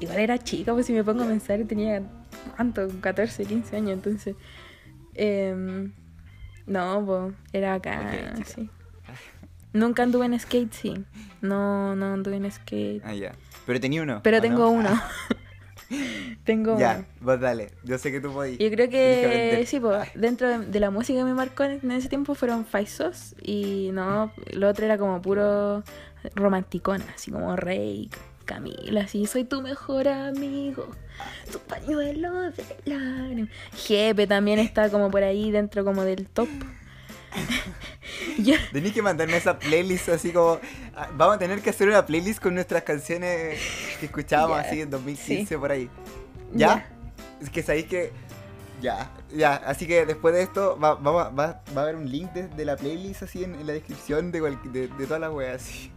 Igual 0.03 0.19
era 0.19 0.37
chica, 0.37 0.73
pues 0.73 0.85
si 0.85 0.93
me 0.93 1.03
pongo 1.03 1.23
a 1.23 1.27
pensar, 1.27 1.59
tenía, 1.65 2.01
¿cuánto? 2.55 2.87
14, 3.01 3.45
15 3.45 3.75
años, 3.77 3.91
entonces... 3.93 4.35
em, 5.15 5.91
no, 6.65 7.03
pues, 7.05 7.33
era 7.53 7.73
acá, 7.75 8.33
sí. 8.45 8.69
Nunca 9.73 10.03
anduve 10.03 10.25
en 10.25 10.39
skate, 10.39 10.71
sí. 10.73 10.93
No, 11.41 11.95
no 11.95 12.13
anduve 12.13 12.35
en 12.37 12.51
skate. 12.51 13.01
Ah, 13.03 13.13
ya. 13.13 13.31
Pero 13.65 13.79
tenía 13.79 14.03
uno. 14.03 14.21
Pero 14.23 14.37
¿o 14.37 14.41
tengo 14.41 14.59
no? 14.59 14.69
uno. 14.69 14.89
tengo 16.45 16.77
Ya, 16.77 16.97
uno. 16.97 17.05
vos 17.21 17.39
dale. 17.39 17.71
Yo 17.83 17.97
sé 17.97 18.11
que 18.11 18.21
tú 18.21 18.31
podís. 18.31 18.57
Yo 18.59 18.69
creo 18.69 18.89
que 18.89 19.63
sí, 19.65 19.79
pues, 19.79 20.09
dentro 20.15 20.47
de, 20.47 20.65
de 20.67 20.79
la 20.79 20.89
música 20.91 21.19
que 21.19 21.25
me 21.25 21.33
marcó 21.33 21.63
en, 21.63 21.89
ese 21.91 22.07
tiempo 22.09 22.35
fueron 22.35 22.65
Faisos 22.65 23.35
y 23.41 23.89
no, 23.93 24.31
lo 24.53 24.69
otro 24.69 24.85
era 24.85 24.97
como 24.97 25.21
puro 25.21 25.83
romanticona, 26.35 27.05
así 27.15 27.31
como 27.31 27.55
Rey, 27.55 28.09
Camila, 28.45 29.01
así, 29.01 29.25
soy 29.25 29.43
tu 29.45 29.61
mejor 29.61 30.07
amigo, 30.07 30.87
tu 31.51 31.59
pañuelo 31.59 32.41
de 32.51 32.63
lágrimas. 32.85 33.49
Jepe 33.75 34.27
también 34.27 34.59
está 34.59 34.89
como 34.89 35.09
por 35.11 35.23
ahí 35.23 35.51
dentro 35.51 35.83
como 35.85 36.03
del 36.03 36.27
top. 36.27 36.49
Yo- 38.37 38.55
Tenés 38.71 38.93
que 38.93 39.01
mandarme 39.01 39.37
esa 39.37 39.57
playlist 39.57 40.09
así 40.09 40.31
como... 40.31 40.59
ah, 40.95 41.09
Vamos 41.15 41.35
a 41.35 41.39
tener 41.39 41.61
que 41.61 41.69
hacer 41.71 41.87
una 41.87 42.05
playlist 42.05 42.39
con 42.41 42.53
nuestras 42.53 42.83
canciones 42.83 43.59
que 43.99 44.05
escuchábamos 44.05 44.59
así 44.59 44.81
en 44.81 44.89
2015 44.89 45.45
sí. 45.47 45.57
por 45.57 45.71
ahí. 45.71 45.89
¿Ya? 46.53 46.89
Es 47.41 47.49
que 47.49 47.63
sabéis 47.63 47.85
que... 47.85 48.11
Ya, 48.81 49.09
ya. 49.33 49.55
Así 49.55 49.87
que 49.87 50.05
después 50.05 50.33
de 50.35 50.41
esto 50.43 50.77
va, 50.77 50.95
va, 50.95 51.29
va 51.29 51.61
a 51.75 51.79
haber 51.79 51.95
un 51.95 52.11
link 52.11 52.31
de, 52.33 52.49
de 52.49 52.65
la 52.65 52.75
playlist 52.75 53.23
así 53.23 53.43
en, 53.43 53.55
en 53.55 53.65
la 53.65 53.73
descripción 53.73 54.31
de, 54.31 54.39
cual- 54.41 54.59
de, 54.73 54.87
de 54.89 55.05
todas 55.05 55.21
las 55.21 55.31
weas 55.31 55.61
así. 55.63 55.89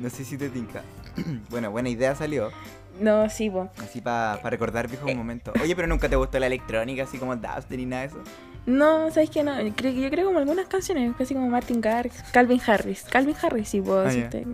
No 0.00 0.10
sé 0.10 0.24
si 0.24 0.36
te 0.36 0.48
tinca. 0.50 0.82
bueno, 1.50 1.70
buena 1.70 1.88
idea 1.88 2.14
salió. 2.14 2.50
no, 3.00 3.28
sí, 3.30 3.48
pues. 3.50 3.68
Así 3.82 4.00
para 4.00 4.36
recordar 4.36 4.88
viejos 4.88 5.10
Eh. 5.10 5.14
momentos. 5.14 5.54
Oye, 5.62 5.74
pero 5.76 5.88
nunca 5.88 6.08
te 6.08 6.16
gustó 6.16 6.38
la 6.38 6.46
electrónica, 6.46 7.04
así 7.04 7.18
como 7.18 7.34
Dubstep 7.36 7.70
ni 7.78 7.86
nada 7.86 8.02
de 8.02 8.08
eso. 8.08 8.18
No, 8.66 9.10
¿sabes 9.12 9.30
qué? 9.30 9.44
No, 9.44 9.52
creo, 9.76 9.92
yo 9.92 10.10
creo 10.10 10.26
como 10.26 10.38
algunas 10.40 10.66
canciones, 10.66 11.14
casi 11.16 11.34
como 11.34 11.48
Martin 11.48 11.80
Garrix, 11.80 12.20
Calvin 12.32 12.60
Harris. 12.66 13.02
Calvin 13.04 13.36
Harris, 13.40 13.68
sí, 13.68 13.80
puedo 13.80 14.00
Ah, 14.00 14.04
decirte. 14.04 14.44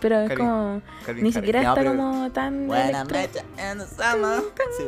Pero 0.00 0.20
es 0.20 0.34
como. 0.36 0.82
Calvin 1.06 1.24
ni 1.24 1.30
Harris. 1.30 1.34
siquiera 1.36 1.62
No, 1.62 1.68
está 1.70 1.80
pero- 1.80 1.96
como 1.96 2.30
tan. 2.32 2.66
Buena 2.66 3.04
mecha 3.04 3.40
en. 3.56 3.80
Sí. 3.80 4.84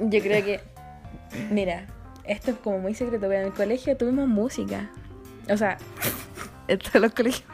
Yo 0.00 0.20
creo 0.20 0.44
que. 0.44 0.60
Mira, 1.50 1.86
esto 2.24 2.50
es 2.52 2.56
como 2.58 2.78
muy 2.80 2.94
secreto, 2.94 3.26
pero 3.28 3.40
en 3.42 3.46
el 3.46 3.52
colegio 3.52 3.96
tuvimos 3.96 4.26
música. 4.28 4.90
O 5.48 5.56
sea, 5.56 5.78
en 6.68 6.78
todos 6.80 7.00
los 7.00 7.12
colegios. 7.14 7.44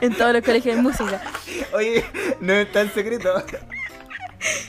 En 0.00 0.14
todos 0.14 0.32
los 0.32 0.42
colegios 0.42 0.76
hay 0.76 0.82
música. 0.82 1.20
Oye, 1.72 2.04
no 2.40 2.52
es 2.52 2.70
tan 2.72 2.90
secreto. 2.92 3.42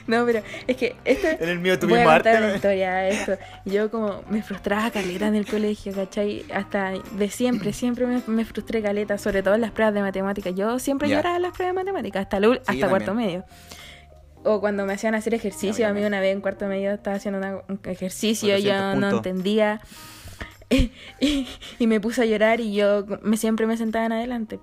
No, 0.08 0.26
pero 0.26 0.42
es 0.68 0.76
que 0.78 0.96
esto. 1.06 1.28
En 1.28 1.48
el 1.50 1.60
mío 1.60 1.78
Voy 1.82 2.00
a 2.00 2.04
contar 2.16 2.44
una 2.44 2.56
historia 2.56 2.94
de 2.96 3.10
esto. 3.12 3.38
Yo 3.66 3.92
como 3.92 4.24
me 4.30 4.42
frustraba 4.42 4.90
caleta 4.90 5.28
en 5.28 5.36
el 5.36 5.46
colegio, 5.46 5.94
¿cachai? 5.94 6.44
Hasta 6.52 6.94
de 7.12 7.30
siempre, 7.30 7.72
siempre 7.74 8.08
me, 8.08 8.22
me 8.26 8.46
frustré 8.46 8.82
caleta, 8.82 9.20
sobre 9.20 9.44
todo 9.44 9.54
en 9.54 9.62
las 9.62 9.70
pruebas 9.72 9.94
de 9.94 10.02
matemáticas. 10.02 10.56
Yo 10.56 10.80
siempre 10.80 11.08
lloraba 11.18 11.36
en 11.36 11.44
las 11.44 11.54
pruebas 11.54 11.76
de 11.76 11.82
matemáticas, 11.84 12.24
hasta, 12.24 12.40
lo- 12.40 12.54
hasta 12.54 12.74
cuarto 12.90 13.14
medio. 13.14 13.46
O 14.44 14.60
cuando 14.60 14.86
me 14.88 14.94
hacían 14.94 15.14
hacer 15.14 15.36
ejercicio, 15.36 15.88
a 15.88 15.94
mí 15.94 16.04
una 16.04 16.20
vez 16.20 16.34
en 16.34 16.42
cuarto 16.42 16.66
medio 16.66 16.92
estaba 16.92 17.18
haciendo 17.18 17.38
una- 17.38 17.58
un 17.68 17.80
ejercicio, 17.84 18.50
400 18.50 18.64
yo 18.96 19.00
no 19.00 19.10
entendía. 19.18 19.82
Y, 21.20 21.48
y 21.80 21.88
me 21.88 22.00
puse 22.00 22.22
a 22.22 22.26
llorar 22.26 22.60
y 22.60 22.74
yo 22.76 23.04
me, 23.24 23.38
siempre 23.38 23.66
me 23.66 23.76
sentaba 23.76 24.06
en 24.06 24.12
adelante. 24.12 24.60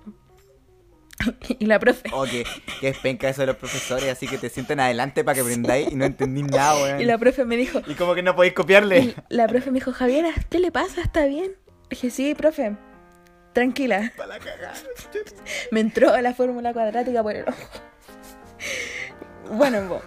Y 1.59 1.65
la 1.65 1.79
profe. 1.79 2.09
Oh, 2.13 2.25
que, 2.25 2.45
que 2.79 2.89
es 2.89 2.97
penca 2.99 3.29
eso 3.29 3.41
de 3.41 3.47
los 3.47 3.55
profesores, 3.57 4.09
así 4.09 4.27
que 4.27 4.37
te 4.37 4.49
sientan 4.49 4.79
adelante 4.79 5.23
para 5.23 5.35
que 5.35 5.41
aprendáis 5.41 5.91
y 5.91 5.95
no 5.95 6.05
entendí 6.05 6.43
nada, 6.43 6.75
weón. 6.81 7.01
Y 7.01 7.05
la 7.05 7.17
profe 7.17 7.45
me 7.45 7.57
dijo, 7.57 7.81
Y 7.87 7.95
como 7.95 8.15
que 8.15 8.23
no 8.23 8.35
podéis 8.35 8.53
copiarle. 8.53 9.15
La 9.29 9.47
profe 9.47 9.71
me 9.71 9.75
dijo, 9.79 9.91
Javiera, 9.93 10.31
¿qué 10.49 10.59
le 10.59 10.71
pasa? 10.71 11.01
¿Está 11.01 11.25
bien? 11.25 11.53
Dije, 11.89 12.09
sí, 12.09 12.35
profe, 12.35 12.75
tranquila. 13.53 14.11
Pa' 14.17 14.27
la 14.27 14.39
cagada. 14.39 14.73
Me 15.71 15.79
entró 15.79 16.19
la 16.21 16.33
fórmula 16.33 16.73
cuadrática 16.73 17.23
por 17.23 17.35
el 17.35 17.43
ojo. 17.47 17.57
Bueno, 19.51 19.87
bo. 19.87 20.01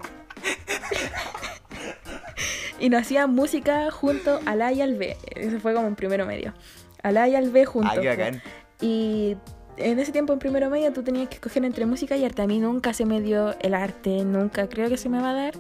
Y 2.79 2.89
nos 2.89 3.03
hacían 3.03 3.35
música 3.35 3.91
junto 3.91 4.41
al 4.47 4.63
A 4.63 4.73
y 4.73 4.81
al 4.81 4.97
B. 4.97 5.17
Eso 5.35 5.59
fue 5.61 5.75
como 5.75 5.87
en 5.87 5.97
primero 5.97 6.27
medio. 6.27 6.55
Al 7.03 7.17
A 7.17 7.29
y 7.29 7.35
al 7.35 7.51
B 7.51 7.65
juntos. 7.65 7.93
Ah, 7.93 8.01
qué 8.01 8.11
po. 8.11 8.17
bacán. 8.17 8.43
Y 8.81 9.37
en 9.77 9.99
ese 9.99 10.13
tiempo 10.13 10.33
en 10.33 10.39
primero 10.39 10.69
medio 10.71 10.93
tú 10.93 11.03
tenías 11.03 11.29
que 11.29 11.35
escoger 11.37 11.65
entre 11.65 11.87
música 11.87 12.17
y 12.17 12.25
arte. 12.25 12.43
A 12.43 12.47
mí 12.47 12.59
nunca 12.59 12.93
se 12.93 13.05
me 13.07 13.21
dio 13.21 13.55
el 13.61 13.75
arte, 13.75 14.25
nunca 14.25 14.69
creo 14.69 14.89
que 14.89 14.97
se 14.97 15.09
me 15.09 15.21
va 15.21 15.31
a 15.31 15.35
dar. 15.35 15.55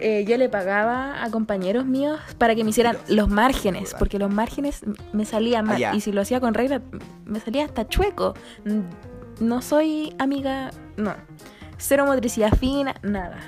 Eh, 0.00 0.24
yo 0.26 0.38
le 0.38 0.48
pagaba 0.48 1.22
a 1.22 1.30
compañeros 1.30 1.84
míos 1.84 2.18
para 2.38 2.54
que 2.54 2.64
me 2.64 2.70
hicieran 2.70 2.96
los 3.08 3.28
márgenes, 3.28 3.94
porque 3.98 4.18
los 4.18 4.32
márgenes 4.32 4.80
me 5.12 5.24
salían 5.26 5.66
mal. 5.66 5.76
Ah, 5.76 5.78
ya. 5.78 5.94
y 5.94 6.00
si 6.00 6.12
lo 6.12 6.22
hacía 6.22 6.40
con 6.40 6.54
regla, 6.54 6.80
me 7.26 7.40
salía 7.40 7.64
hasta 7.66 7.86
chueco. 7.86 8.34
Mm, 8.64 9.44
No 9.44 9.60
soy 9.60 10.14
amiga, 10.18 10.70
no. 10.96 11.14
Cero 11.76 12.06
motricidad 12.06 12.52
fina, 12.56 12.94
nada. 13.02 13.38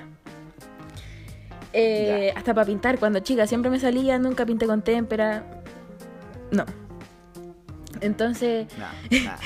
Eh, 1.73 2.33
hasta 2.37 2.55
para 2.55 2.67
pintar, 2.67 2.99
cuando 2.99 3.21
chica 3.21 3.47
siempre 3.47 3.71
me 3.71 3.81
salía, 3.81 4.19
nunca 4.19 4.45
pinté 4.47 4.67
con 4.67 4.83
témpera. 4.83 5.45
No. 6.51 6.65
Entonces, 8.01 8.67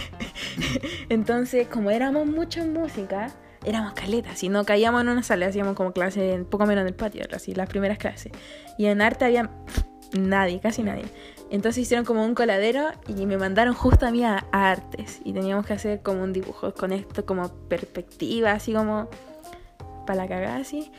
entonces, 1.08 1.68
como 1.68 1.90
éramos 1.90 2.26
mucho 2.26 2.60
en 2.60 2.72
música, 2.72 3.30
éramos 3.64 3.92
caletas. 3.92 4.38
Si 4.38 4.48
no 4.48 4.64
caíamos 4.64 5.02
en 5.02 5.08
una 5.08 5.22
sala, 5.22 5.46
hacíamos 5.46 5.74
como 5.74 5.92
clase 5.92 6.32
en 6.34 6.44
poco 6.44 6.66
menos 6.66 6.82
en 6.82 6.88
el 6.88 6.94
patio, 6.94 7.24
así, 7.32 7.54
las 7.54 7.68
primeras 7.68 7.98
clases. 7.98 8.32
Y 8.76 8.86
en 8.86 9.02
arte 9.02 9.24
había 9.24 9.50
nadie, 10.12 10.60
casi 10.60 10.82
nadie. 10.82 11.04
Entonces 11.50 11.82
hicieron 11.82 12.04
como 12.04 12.24
un 12.24 12.34
coladero 12.34 12.90
y 13.06 13.24
me 13.26 13.38
mandaron 13.38 13.74
justo 13.74 14.06
a 14.06 14.10
mí 14.10 14.24
a, 14.24 14.46
a 14.52 14.70
artes. 14.70 15.20
Y 15.24 15.32
teníamos 15.32 15.66
que 15.66 15.72
hacer 15.72 16.02
como 16.02 16.22
un 16.22 16.32
dibujo 16.32 16.74
con 16.74 16.92
esto, 16.92 17.24
como 17.24 17.48
perspectiva, 17.68 18.52
así 18.52 18.72
como 18.72 19.08
para 20.06 20.22
la 20.22 20.28
cagada, 20.28 20.56
así. 20.56 20.90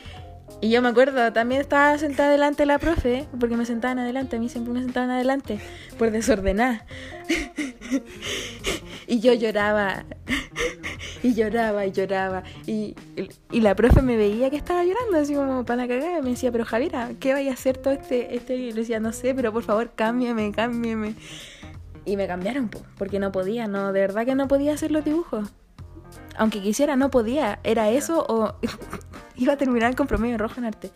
Y 0.62 0.68
yo 0.68 0.82
me 0.82 0.90
acuerdo, 0.90 1.32
también 1.32 1.62
estaba 1.62 1.96
sentada 1.96 2.30
delante 2.30 2.62
de 2.62 2.66
la 2.66 2.78
profe, 2.78 3.26
porque 3.38 3.56
me 3.56 3.64
sentaban 3.64 3.98
adelante, 3.98 4.36
a 4.36 4.38
mí 4.38 4.50
siempre 4.50 4.74
me 4.74 4.82
sentaban 4.82 5.10
adelante, 5.10 5.58
por 5.98 6.10
desordenar. 6.10 6.84
y 9.06 9.20
yo 9.20 9.32
lloraba, 9.32 10.04
y 11.22 11.32
lloraba, 11.32 11.86
y 11.86 11.92
lloraba. 11.92 12.42
Y, 12.66 12.94
y 13.50 13.60
la 13.62 13.74
profe 13.74 14.02
me 14.02 14.18
veía 14.18 14.50
que 14.50 14.56
estaba 14.56 14.84
llorando, 14.84 15.16
así 15.16 15.34
como 15.34 15.64
para 15.64 15.82
la 15.82 15.88
cagada, 15.88 16.18
y 16.18 16.22
me 16.22 16.30
decía, 16.30 16.52
pero 16.52 16.66
Javiera, 16.66 17.12
¿qué 17.18 17.32
vaya 17.32 17.52
a 17.52 17.54
hacer 17.54 17.78
todo 17.78 17.94
este, 17.94 18.36
este? 18.36 18.56
Y 18.56 18.72
le 18.72 18.80
decía, 18.80 19.00
no 19.00 19.14
sé, 19.14 19.34
pero 19.34 19.54
por 19.54 19.62
favor, 19.62 19.92
cámbiame, 19.94 20.52
cámbiame. 20.52 21.14
Y 22.04 22.16
me 22.18 22.26
cambiaron, 22.26 22.68
po, 22.68 22.82
porque 22.98 23.18
no 23.18 23.32
podía, 23.32 23.66
no, 23.66 23.94
de 23.94 24.00
verdad 24.00 24.26
que 24.26 24.34
no 24.34 24.46
podía 24.46 24.74
hacer 24.74 24.90
los 24.90 25.06
dibujos. 25.06 25.48
Aunque 26.36 26.60
quisiera, 26.62 26.96
no 26.96 27.10
podía. 27.10 27.60
Era 27.64 27.90
eso 27.90 28.24
o 28.28 28.54
iba 29.40 29.54
a 29.54 29.56
terminar 29.56 29.96
con 29.96 30.06
promedio 30.06 30.38
rojo 30.38 30.56
en 30.58 30.66
arte. 30.66 30.90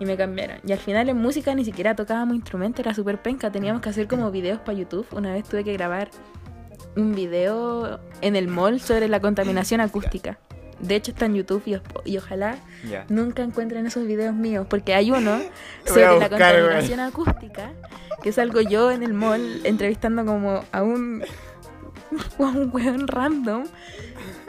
Y 0.00 0.06
me 0.06 0.16
cambiaron. 0.16 0.58
Y 0.66 0.72
al 0.72 0.78
final 0.78 1.08
en 1.08 1.16
música 1.16 1.54
ni 1.54 1.64
siquiera 1.64 1.94
tocábamos 1.94 2.34
instrumentos, 2.34 2.80
era 2.80 2.94
súper 2.94 3.22
penca. 3.22 3.50
Teníamos 3.52 3.80
que 3.80 3.88
hacer 3.88 4.08
como 4.08 4.30
videos 4.30 4.58
para 4.58 4.76
YouTube. 4.76 5.06
Una 5.12 5.32
vez 5.32 5.44
tuve 5.44 5.62
que 5.62 5.72
grabar 5.72 6.10
un 6.96 7.14
video 7.14 8.00
en 8.20 8.36
el 8.36 8.48
mall 8.48 8.80
sobre 8.80 9.08
la 9.08 9.20
contaminación 9.20 9.80
acústica. 9.80 10.38
De 10.80 10.96
hecho 10.96 11.12
está 11.12 11.26
en 11.26 11.34
YouTube 11.34 11.62
y, 12.04 12.16
ojalá 12.18 12.58
nunca 13.08 13.42
encuentren 13.42 13.86
esos 13.86 14.06
videos 14.06 14.34
míos, 14.34 14.66
porque 14.68 14.94
hay 14.94 15.12
uno 15.12 15.38
sobre 15.86 16.18
la 16.18 16.28
contaminación 16.28 17.00
acústica, 17.00 17.72
que 18.22 18.32
salgo 18.32 18.60
yo 18.60 18.90
en 18.90 19.04
el 19.04 19.14
mall 19.14 19.60
entrevistando 19.64 20.24
como 20.26 20.64
a 20.72 20.82
un 20.82 21.22
a 22.38 22.42
un 22.42 22.70
weón 22.72 23.06
random. 23.08 23.64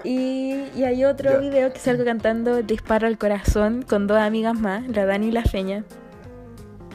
Y, 0.03 0.65
y 0.75 0.83
hay 0.83 1.03
otro 1.05 1.39
video 1.39 1.73
que 1.73 1.79
salgo 1.79 2.05
cantando 2.05 2.61
Disparo 2.61 3.07
al 3.07 3.17
corazón 3.17 3.81
con 3.81 4.05
dos 4.07 4.17
amigas 4.19 4.57
más, 4.59 4.87
la 4.87 5.05
Dani 5.05 5.27
y 5.27 5.31
la 5.31 5.43
Feña. 5.43 5.83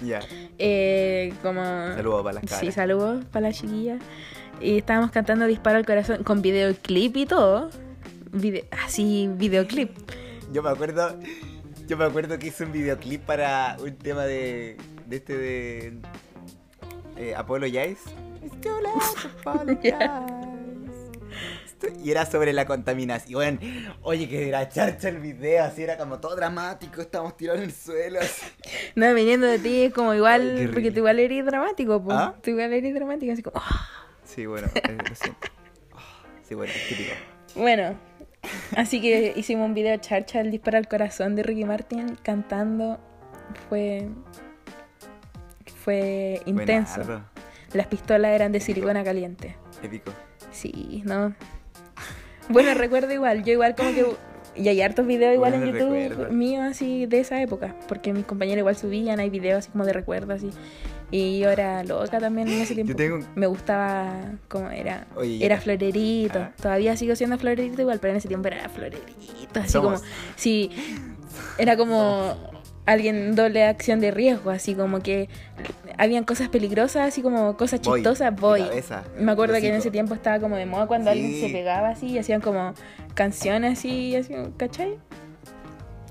Ya. 0.04 0.20
Eh, 0.58 1.32
como... 1.42 1.62
Saludos 1.62 2.22
para 2.22 2.34
las 2.34 2.44
caras. 2.44 2.60
Sí, 2.60 2.72
saludos 2.72 3.24
para 3.32 3.48
la 3.48 3.52
chiquilla. 3.52 3.98
Y 4.60 4.78
estábamos 4.78 5.10
cantando 5.10 5.46
Disparo 5.46 5.76
al 5.78 5.86
corazón 5.86 6.22
con 6.22 6.40
videoclip 6.42 7.16
y 7.16 7.26
todo. 7.26 7.70
Vide- 8.32 8.66
así, 8.84 9.28
videoclip. 9.34 9.90
Yo 10.52 10.62
me 10.62 10.70
acuerdo. 10.70 11.18
Yo 11.88 11.96
me 11.96 12.04
acuerdo 12.04 12.38
que 12.38 12.46
hice 12.48 12.64
un 12.64 12.72
videoclip 12.72 13.22
para 13.22 13.76
un 13.82 13.96
tema 13.96 14.24
de. 14.24 14.76
de 15.06 15.16
este 15.16 15.36
de. 15.36 15.98
eh, 17.16 17.34
Apollo 17.34 17.66
Jais. 17.72 17.98
Y 22.02 22.10
era 22.10 22.26
sobre 22.26 22.52
la 22.52 22.66
contaminación. 22.66 23.58
Oye, 24.02 24.28
que 24.28 24.48
era 24.48 24.68
charcha 24.68 25.08
el 25.08 25.18
video, 25.18 25.64
así 25.64 25.82
era 25.82 25.96
como 25.96 26.18
todo 26.20 26.36
dramático, 26.36 27.00
estábamos 27.00 27.36
tirados 27.36 27.60
en 27.62 27.68
el 27.68 27.74
suelo. 27.74 28.20
así. 28.20 28.46
No, 28.94 29.14
viniendo 29.14 29.46
de 29.46 29.58
ti 29.58 29.82
es 29.84 29.92
como 29.94 30.12
igual, 30.14 30.56
Ay, 30.58 30.66
porque 30.68 30.90
tú 30.90 30.98
igual 30.98 31.18
eres 31.18 31.44
dramático, 31.46 32.02
pues. 32.02 32.16
¿Ah? 32.18 32.34
Tú 32.42 32.50
igual 32.50 32.72
eres 32.72 32.94
dramático, 32.94 33.32
así 33.32 33.42
como... 33.42 33.60
"Ah". 33.64 33.88
Sí, 34.24 34.46
bueno, 34.46 34.68
eh, 34.74 34.98
lo 35.08 35.14
siento. 35.14 35.48
Ah, 35.94 36.00
Sí, 36.46 36.54
bueno, 36.54 36.72
típico. 36.88 37.12
Bueno, 37.54 37.98
así 38.76 39.00
que 39.00 39.32
hicimos 39.36 39.66
un 39.66 39.74
video 39.74 39.96
charcha, 39.98 40.40
el 40.40 40.50
disparo 40.50 40.76
al 40.78 40.86
corazón 40.88 41.34
de 41.34 41.42
Ricky 41.42 41.64
Martin 41.64 42.16
cantando. 42.22 43.00
Fue... 43.68 44.08
Fue 45.84 46.42
intenso. 46.46 46.96
Buenardo, 46.96 47.24
Las 47.72 47.86
pistolas 47.86 48.32
eran 48.32 48.52
de 48.52 48.60
silicona 48.60 49.02
caliente. 49.02 49.56
Épico. 49.82 50.12
Sí, 50.50 51.02
¿no? 51.04 51.34
Bueno, 52.48 52.74
recuerdo 52.74 53.12
igual, 53.12 53.44
yo 53.44 53.52
igual 53.52 53.74
como 53.74 53.90
que... 53.90 54.06
Y 54.56 54.66
hay 54.68 54.82
hartos 54.82 55.06
videos 55.06 55.34
igual 55.34 55.54
en 55.54 55.66
YouTube 55.66 55.92
recuerdos. 55.92 56.32
míos 56.32 56.64
así 56.68 57.06
de 57.06 57.20
esa 57.20 57.40
época, 57.40 57.76
porque 57.86 58.12
mis 58.12 58.24
compañeros 58.24 58.58
igual 58.58 58.76
subían, 58.76 59.20
hay 59.20 59.30
videos 59.30 59.60
así 59.60 59.70
como 59.70 59.84
de 59.84 59.92
recuerdos 59.92 60.38
así. 60.38 60.50
Y 61.12 61.38
yo 61.38 61.50
era 61.50 61.84
loca 61.84 62.18
también 62.18 62.48
en 62.48 62.60
ese 62.60 62.74
tiempo. 62.74 62.90
Yo 62.90 62.96
tengo. 62.96 63.20
Me 63.34 63.46
gustaba 63.46 64.32
como 64.48 64.70
era. 64.70 65.06
Oye, 65.16 65.44
era 65.44 65.60
florerito. 65.60 66.38
Ah. 66.40 66.52
Todavía 66.60 66.96
sigo 66.96 67.16
siendo 67.16 67.38
florerito 67.38 67.80
igual, 67.80 67.98
pero 68.00 68.12
en 68.12 68.18
ese 68.18 68.28
tiempo 68.28 68.48
era 68.48 68.68
florerito. 68.68 69.60
Así 69.60 69.72
Somos. 69.72 70.00
como. 70.00 70.12
Sí. 70.36 70.70
Era 71.58 71.76
como 71.76 72.36
alguien 72.90 73.34
doble 73.34 73.64
acción 73.64 74.00
de 74.00 74.10
riesgo. 74.10 74.50
Así 74.50 74.74
como 74.74 75.00
que 75.00 75.28
habían 75.96 76.24
cosas 76.24 76.48
peligrosas, 76.48 77.08
así 77.08 77.22
como 77.22 77.56
cosas 77.56 77.80
chistosas. 77.80 78.34
Voy. 78.34 78.64
Me 79.18 79.32
acuerdo 79.32 79.54
que 79.60 79.68
en 79.68 79.74
ese 79.74 79.90
tiempo 79.90 80.14
estaba 80.14 80.40
como 80.40 80.56
de 80.56 80.66
moda 80.66 80.86
cuando 80.86 81.10
alguien 81.10 81.40
se 81.40 81.48
pegaba 81.50 81.90
así 81.90 82.08
y 82.08 82.18
hacían 82.18 82.40
como 82.40 82.74
canciones 83.14 83.78
así, 83.78 84.16
así 84.16 84.34
¿cachai? 84.56 84.96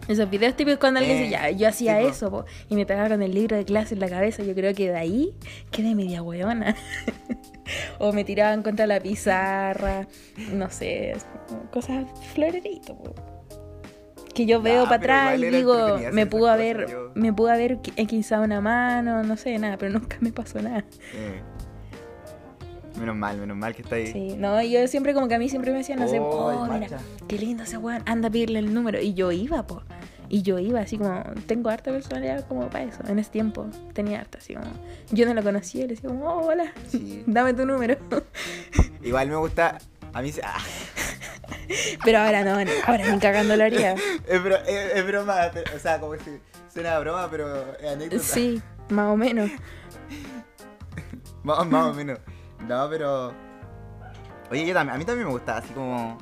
Esos 0.07 0.27
videos 0.27 0.55
típicos 0.55 0.79
cuando 0.79 0.99
alguien 1.01 1.19
dice, 1.19 1.29
ya, 1.29 1.51
yo 1.51 1.67
hacía 1.67 1.99
sí, 1.99 2.07
eso, 2.07 2.31
po", 2.31 2.45
y 2.67 2.75
me 2.75 2.87
pegaba 2.87 3.09
con 3.09 3.21
el 3.21 3.31
libro 3.31 3.55
de 3.55 3.63
clase 3.63 3.93
en 3.93 3.99
la 3.99 4.09
cabeza. 4.09 4.41
Yo 4.41 4.55
creo 4.55 4.73
que 4.73 4.89
de 4.89 4.97
ahí 4.97 5.35
quedé 5.69 5.93
media 5.93 6.23
weona. 6.23 6.75
o 7.99 8.11
me 8.11 8.23
tiraban 8.23 8.63
contra 8.63 8.87
la 8.87 8.99
pizarra, 8.99 10.07
no 10.51 10.69
sé, 10.71 11.13
cosas 11.71 12.05
florerito. 12.33 12.97
Que 14.33 14.45
yo 14.45 14.61
veo 14.61 14.83
para 14.85 14.95
atrás 14.97 15.39
y 15.39 15.45
digo, 15.45 15.97
me 16.13 16.25
pudo 16.25 16.49
haber, 16.49 16.87
yo- 16.89 17.11
me 17.15 17.33
pudo 17.33 17.49
haber 17.51 17.77
qui- 17.79 17.93
enquinzado 17.95 18.43
una 18.43 18.61
mano, 18.61 19.23
no 19.23 19.35
sé, 19.37 19.57
nada, 19.59 19.77
pero 19.77 19.91
nunca 19.99 20.17
me 20.21 20.31
pasó 20.31 20.61
nada. 20.61 20.85
Eh. 21.13 21.41
Menos 22.99 23.15
mal, 23.15 23.37
menos 23.37 23.55
mal 23.57 23.73
que 23.75 23.81
está 23.81 23.95
ahí. 23.95 24.07
Sí, 24.07 24.35
no, 24.37 24.61
yo 24.61 24.87
siempre 24.87 25.13
como 25.13 25.27
que 25.27 25.35
a 25.35 25.39
mí 25.39 25.47
siempre 25.49 25.71
me 25.71 25.77
decían, 25.79 25.99
no 25.99 26.07
sé, 26.07 26.19
Oh, 26.19 26.29
oh, 26.29 26.65
mira, 26.67 26.87
qué 27.27 27.37
lindo 27.37 27.63
ese 27.63 27.77
weón, 27.77 28.01
anda 28.05 28.27
a 28.27 28.31
pedirle 28.31 28.59
el 28.59 28.73
número. 28.73 28.99
Y 29.01 29.13
yo 29.13 29.31
iba, 29.31 29.65
po. 29.65 29.83
Y 30.27 30.41
yo 30.43 30.59
iba, 30.59 30.81
así 30.81 30.97
como, 30.97 31.23
tengo 31.47 31.69
harta 31.69 31.91
personalidad 31.91 32.45
como 32.47 32.69
para 32.69 32.83
eso. 32.85 32.99
En 33.07 33.17
ese 33.17 33.31
tiempo 33.31 33.67
tenía 33.93 34.19
harta, 34.19 34.37
así 34.39 34.53
como, 34.53 34.67
yo 35.11 35.25
no 35.25 35.33
lo 35.33 35.41
conocía 35.43 35.81
le 35.83 35.95
decía 35.95 36.09
como, 36.09 36.25
oh, 36.25 36.47
hola, 36.47 36.71
Sí. 36.87 37.23
dame 37.27 37.53
tu 37.53 37.65
número. 37.65 37.95
Igual 39.01 39.29
me 39.29 39.35
gusta. 39.37 39.77
A 40.13 40.21
mí 40.21 40.31
se- 40.31 40.41
ah, 40.43 40.57
Pero 42.03 42.19
ahora 42.19 42.43
no, 42.43 42.51
ahora 42.87 43.11
ni 43.11 43.19
cagando 43.19 43.55
lo 43.55 43.63
haría. 43.63 43.93
es, 44.27 44.43
bro- 44.43 44.63
es- 44.65 44.95
es 44.95 45.05
broma, 45.05 45.35
pero- 45.53 45.75
o 45.75 45.79
sea, 45.79 45.99
como 45.99 46.15
si 46.15 46.39
suena 46.73 46.95
a 46.95 46.99
broma, 46.99 47.27
pero 47.29 47.75
es 47.77 47.91
anécdota. 47.91 48.23
Sí, 48.23 48.61
más 48.89 49.07
o 49.07 49.15
menos. 49.17 49.49
Más, 51.43 51.65
más 51.67 51.85
o 51.85 51.93
menos. 51.93 52.19
No, 52.67 52.89
pero. 52.89 53.33
Oye, 54.51 54.65
yo 54.65 54.73
también, 54.73 54.95
a 54.95 54.97
mí 54.97 55.05
también 55.05 55.25
me 55.27 55.31
gustaba 55.33 55.59
así 55.59 55.69
como. 55.73 56.17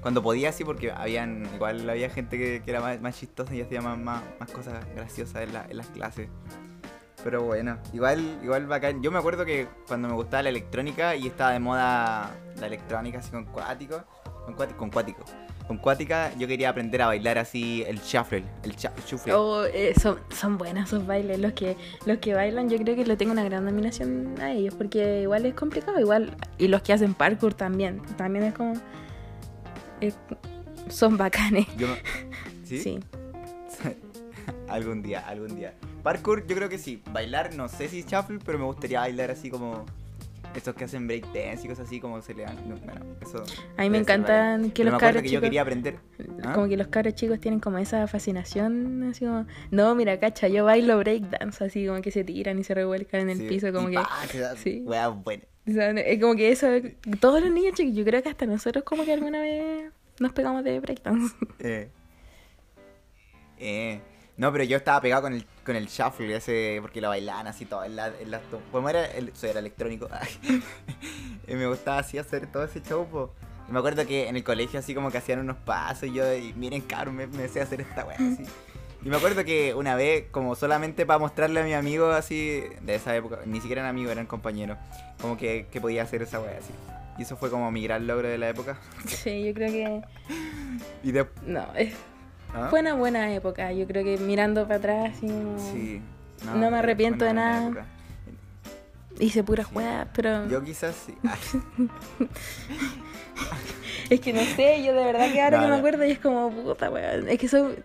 Cuando 0.00 0.22
podía, 0.22 0.48
así, 0.48 0.64
porque 0.64 0.90
habían. 0.90 1.46
Igual 1.54 1.88
había 1.88 2.10
gente 2.10 2.36
que, 2.36 2.62
que 2.64 2.70
era 2.70 2.80
más, 2.80 3.00
más 3.00 3.16
chistosa 3.16 3.54
y 3.54 3.60
hacía 3.62 3.80
más, 3.80 3.96
más, 3.98 4.22
más 4.40 4.50
cosas 4.50 4.84
graciosas 4.96 5.42
en, 5.42 5.52
la- 5.52 5.66
en 5.68 5.76
las 5.76 5.86
clases. 5.88 6.28
Pero 7.22 7.42
bueno, 7.42 7.78
igual, 7.92 8.38
igual 8.42 8.66
bacán. 8.66 9.02
Yo 9.02 9.10
me 9.10 9.18
acuerdo 9.18 9.44
que 9.44 9.66
cuando 9.86 10.08
me 10.08 10.14
gustaba 10.14 10.42
la 10.44 10.48
electrónica 10.48 11.14
y 11.16 11.26
estaba 11.26 11.52
de 11.52 11.60
moda 11.60 12.30
la 12.58 12.66
electrónica 12.66 13.18
así 13.18 13.30
con 13.30 13.44
cuático. 13.44 14.02
Con 14.46 14.54
cuático. 14.54 14.78
Con 14.78 14.90
cuático. 14.90 15.24
Con 15.66 15.76
cuática 15.78 16.32
yo 16.36 16.48
quería 16.48 16.70
aprender 16.70 17.00
a 17.02 17.06
bailar 17.06 17.38
así 17.38 17.84
el 17.86 17.98
shuffle. 18.00 18.42
El 18.64 18.74
shuffle. 18.74 19.32
Oh, 19.34 19.64
eh, 19.64 19.92
son, 20.00 20.18
son 20.34 20.58
buenos 20.58 20.86
esos 20.88 21.06
bailes. 21.06 21.38
Los 21.38 21.52
que, 21.52 21.76
los 22.06 22.18
que 22.18 22.34
bailan, 22.34 22.68
yo 22.68 22.76
creo 22.78 22.96
que 22.96 23.04
le 23.04 23.16
tengo 23.16 23.32
una 23.32 23.44
gran 23.44 23.68
admiración 23.68 24.34
a 24.40 24.50
ellos, 24.52 24.74
porque 24.74 25.22
igual 25.22 25.46
es 25.46 25.54
complicado, 25.54 26.00
igual. 26.00 26.34
Y 26.58 26.68
los 26.68 26.82
que 26.82 26.92
hacen 26.92 27.14
parkour 27.14 27.54
también. 27.54 28.02
También 28.16 28.46
es 28.46 28.54
como. 28.54 28.72
es- 30.00 30.18
son 30.88 31.16
bacanes. 31.16 31.66
Yo 31.76 31.86
¿Sí? 32.64 32.78
Sí. 32.78 33.00
Algún 34.70 35.02
día, 35.02 35.20
algún 35.20 35.56
día. 35.56 35.74
Parkour, 36.02 36.46
yo 36.46 36.56
creo 36.56 36.68
que 36.68 36.78
sí. 36.78 37.02
Bailar, 37.12 37.54
no 37.54 37.68
sé 37.68 37.88
si 37.88 38.02
shuffle, 38.02 38.38
pero 38.44 38.58
me 38.58 38.64
gustaría 38.64 39.00
bailar 39.00 39.30
así 39.30 39.50
como 39.50 39.84
esos 40.54 40.74
que 40.74 40.82
hacen 40.84 41.06
breakdance 41.06 41.64
y 41.64 41.68
cosas 41.68 41.86
así 41.86 42.00
como 42.00 42.20
se 42.22 42.34
le 42.34 42.42
dan. 42.42 42.56
no, 42.68 42.76
Bueno, 42.76 43.04
eso. 43.22 43.44
A 43.76 43.82
mí 43.82 43.90
me 43.90 43.98
ser 43.98 44.02
encantan 44.02 44.62
bacán. 44.62 44.70
que 44.72 44.82
Pero 44.82 44.90
los 44.92 45.00
cabros 45.00 45.22
que 45.22 45.28
yo 45.28 45.40
quería 45.40 45.62
aprender. 45.62 45.98
¿Ah? 46.42 46.52
Como 46.54 46.66
que 46.68 46.76
los 46.76 46.88
cabros 46.88 47.14
chicos 47.14 47.38
tienen 47.40 47.60
como 47.60 47.78
esa 47.78 48.06
fascinación, 48.08 49.04
así 49.10 49.24
como, 49.24 49.46
no, 49.70 49.94
mira, 49.94 50.18
cacha, 50.18 50.48
yo 50.48 50.64
bailo 50.64 50.98
breakdance, 50.98 51.62
así 51.64 51.86
como 51.86 52.00
que 52.02 52.10
se 52.10 52.24
tiran 52.24 52.58
y 52.58 52.64
se 52.64 52.74
revuelcan 52.74 53.20
en 53.20 53.30
el 53.30 53.38
Sí, 53.38 53.46
piso, 53.48 53.72
como 53.72 53.90
y 53.90 53.96
que, 54.32 54.38
da- 54.40 54.56
sí. 54.56 54.82
wea 54.84 55.06
buena. 55.08 55.44
o 55.68 55.70
sea, 55.72 55.90
es 55.90 56.20
como 56.20 56.34
que 56.34 56.50
eso, 56.50 56.66
todos 57.20 57.40
los 57.42 57.52
niños 57.52 57.74
chicos, 57.74 57.94
yo 57.94 58.04
creo 58.04 58.20
que 58.22 58.28
hasta 58.30 58.44
nosotros 58.46 58.82
como 58.82 59.04
que 59.04 59.12
alguna 59.12 59.40
vez 59.40 59.92
nos 60.18 60.32
pegamos 60.32 60.64
de 60.64 60.80
breakdance. 60.80 61.32
Eh. 61.60 61.90
Eh. 63.58 64.00
No, 64.40 64.50
pero 64.52 64.64
yo 64.64 64.78
estaba 64.78 65.02
pegado 65.02 65.20
con 65.20 65.34
el, 65.34 65.44
con 65.66 65.76
el 65.76 65.86
shuffle 65.86 66.34
ese, 66.34 66.78
porque 66.80 67.02
lo 67.02 67.10
bailaban 67.10 67.46
así 67.46 67.66
todo 67.66 67.84
en 67.84 67.94
la, 67.94 68.06
en 68.06 68.30
Como 68.72 68.88
era, 68.88 69.04
el, 69.04 69.34
era 69.42 69.60
electrónico. 69.60 70.08
y 71.46 71.54
me 71.54 71.66
gustaba 71.66 71.98
así 71.98 72.16
hacer 72.16 72.50
todo 72.50 72.64
ese 72.64 72.80
show, 72.80 73.06
po. 73.06 73.34
Y 73.68 73.72
me 73.72 73.80
acuerdo 73.80 74.06
que 74.06 74.28
en 74.28 74.36
el 74.36 74.42
colegio 74.42 74.80
así 74.80 74.94
como 74.94 75.10
que 75.10 75.18
hacían 75.18 75.40
unos 75.40 75.58
pasos 75.58 76.04
y 76.04 76.14
yo, 76.14 76.34
y 76.34 76.54
miren, 76.54 76.80
cabrón, 76.80 77.16
me, 77.16 77.26
me 77.26 77.48
sé 77.48 77.60
hacer 77.60 77.82
esta 77.82 78.06
weá 78.06 78.16
así. 78.16 78.44
Y 79.04 79.10
me 79.10 79.16
acuerdo 79.18 79.44
que 79.44 79.74
una 79.74 79.94
vez, 79.94 80.24
como 80.30 80.54
solamente 80.54 81.04
para 81.04 81.18
mostrarle 81.18 81.60
a 81.60 81.64
mi 81.64 81.74
amigo 81.74 82.08
así, 82.10 82.62
de 82.80 82.94
esa 82.94 83.14
época, 83.14 83.40
ni 83.44 83.60
siquiera 83.60 83.82
eran 83.82 83.90
amigos, 83.90 84.12
eran 84.12 84.24
compañeros, 84.24 84.78
como 85.20 85.36
que, 85.36 85.66
que 85.70 85.82
podía 85.82 86.02
hacer 86.04 86.22
esa 86.22 86.40
weá 86.40 86.56
así. 86.56 86.72
Y 87.18 87.24
eso 87.24 87.36
fue 87.36 87.50
como 87.50 87.70
mi 87.70 87.82
gran 87.82 88.06
logro 88.06 88.26
de 88.26 88.38
la 88.38 88.48
época. 88.48 88.78
Sí, 89.04 89.44
yo 89.44 89.52
creo 89.52 89.70
que, 89.70 90.02
Y 91.04 91.12
de... 91.12 91.26
no, 91.44 91.66
es- 91.74 91.92
¿ah? 92.54 92.66
fue 92.70 92.80
una 92.80 92.94
buena 92.94 93.32
época, 93.34 93.72
yo 93.72 93.86
creo 93.86 94.04
que 94.04 94.18
mirando 94.18 94.62
para 94.64 94.76
atrás, 94.76 95.16
como, 95.20 95.58
Sí. 95.72 96.00
No 96.54 96.70
me 96.70 96.78
arrepiento 96.78 97.24
de 97.24 97.34
nada. 97.34 97.66
época. 97.66 97.86
hice 99.18 99.44
puras 99.44 99.66
weas, 99.72 100.06
pero 100.14 100.48
Yo 100.48 100.62
quizás 100.64 100.94
sí. 100.94 101.14
Es 104.10 104.20
que 104.20 104.32
no 104.32 104.40
sé, 104.40 104.82
yo 104.82 104.92
de 104.92 105.04
verdad 105.04 105.30
que 105.32 105.40
ahora 105.40 105.58
No, 105.58 105.64
que 105.64 105.70
me 105.70 105.76
acuerdo 105.78 106.04
y 106.04 106.10
es 106.10 106.18
como, 106.18 106.50
puta 106.50 106.90
weón, 106.90 107.28
es 107.28 107.38
que 107.38 107.46
soy, 107.48 107.76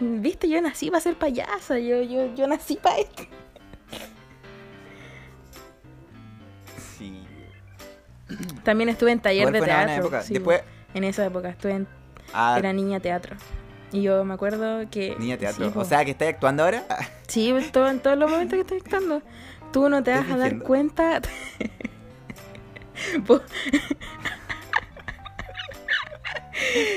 viste, 0.00 0.48
yo 0.48 0.60
nací 0.60 0.90
para 0.90 1.00
ser 1.00 1.14
payasa, 1.16 1.78
yo, 1.78 2.02
yo, 2.02 2.34
yo 2.34 2.46
nací 2.46 2.76
para 2.76 2.98
esto. 2.98 3.22
sí. 6.98 7.22
También 8.64 8.88
estuve 8.88 9.12
en 9.12 9.20
taller 9.20 9.50
de 9.52 9.60
teatro. 9.60 9.92
época. 9.94 10.22
sí, 10.22 10.34
Después, 10.34 10.62
En 10.94 11.04
esa 11.04 11.24
época 11.24 11.50
estuve 11.50 11.72
en, 11.72 11.88
ah, 12.32 12.56
era 12.58 12.72
niña 12.72 12.98
teatro. 13.00 13.36
Y 13.92 14.02
yo 14.02 14.24
me 14.24 14.34
acuerdo 14.34 14.88
que. 14.90 15.16
niña 15.18 15.36
teatro. 15.36 15.66
Sí, 15.70 15.72
o 15.78 15.84
sea, 15.84 16.04
que 16.04 16.12
estáis 16.12 16.34
actuando 16.34 16.62
ahora. 16.64 16.84
Ah, 16.88 17.06
Sí, 17.28 17.50
pues, 17.52 17.70
todo- 17.72 17.88
en 17.88 18.00
todos 18.00 18.16
los 18.18 18.30
momentos 18.30 18.54
que 18.54 18.60
estoy 18.60 18.78
actuando. 18.78 19.22
Tú 19.72 19.88
no 19.88 20.02
te 20.02 20.10
vas 20.12 20.28
a 20.30 20.36
dar 20.36 20.58
cuenta. 20.60 21.20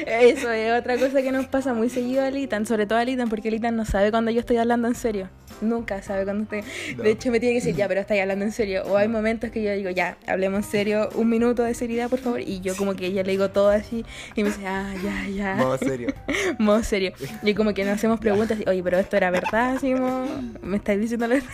Eso 0.07 0.51
es 0.51 0.79
otra 0.79 0.97
cosa 0.97 1.21
que 1.21 1.31
nos 1.31 1.45
pasa 1.47 1.73
muy 1.73 1.89
seguido 1.89 2.23
a 2.23 2.29
Litan, 2.29 2.65
sobre 2.65 2.85
todo 2.85 2.99
a 2.99 3.05
Litan, 3.05 3.29
porque 3.29 3.49
Litan 3.49 3.75
no 3.75 3.85
sabe 3.85 4.11
cuando 4.11 4.29
yo 4.31 4.39
estoy 4.41 4.57
hablando 4.57 4.87
en 4.87 4.95
serio. 4.95 5.29
Nunca 5.61 6.01
sabe 6.01 6.23
cuando 6.23 6.43
estoy. 6.43 6.63
No. 6.95 7.03
De 7.03 7.11
hecho, 7.11 7.31
me 7.31 7.39
tiene 7.39 7.55
que 7.55 7.65
decir, 7.65 7.75
ya, 7.75 7.87
pero 7.87 8.01
estáis 8.01 8.21
hablando 8.21 8.45
en 8.45 8.51
serio. 8.51 8.83
O 8.85 8.97
hay 8.97 9.07
momentos 9.07 9.51
que 9.51 9.63
yo 9.63 9.71
digo, 9.73 9.89
ya, 9.89 10.17
hablemos 10.27 10.65
en 10.65 10.71
serio, 10.71 11.09
un 11.15 11.29
minuto 11.29 11.63
de 11.63 11.73
seriedad, 11.73 12.09
por 12.09 12.19
favor. 12.19 12.41
Y 12.41 12.61
yo, 12.61 12.75
como 12.75 12.95
que 12.95 13.11
ya 13.11 13.23
le 13.23 13.31
digo 13.31 13.49
todo 13.49 13.69
así. 13.69 14.05
Y 14.35 14.43
me 14.43 14.49
dice, 14.49 14.67
ah, 14.67 14.93
ya, 15.03 15.27
ya. 15.29 15.55
Modo 15.55 15.77
serio. 15.77 16.13
Modo 16.59 16.83
serio. 16.83 17.13
Y 17.41 17.53
como 17.53 17.73
que 17.73 17.83
nos 17.83 17.95
hacemos 17.95 18.19
preguntas, 18.19 18.57
y, 18.59 18.69
oye, 18.69 18.83
pero 18.83 18.99
esto 18.99 19.17
era 19.17 19.31
verdad, 19.31 19.75
así 19.77 19.93
como, 19.93 20.25
me 20.61 20.77
estáis 20.77 20.99
diciendo 20.99 21.27
la 21.27 21.35
verdad. 21.35 21.49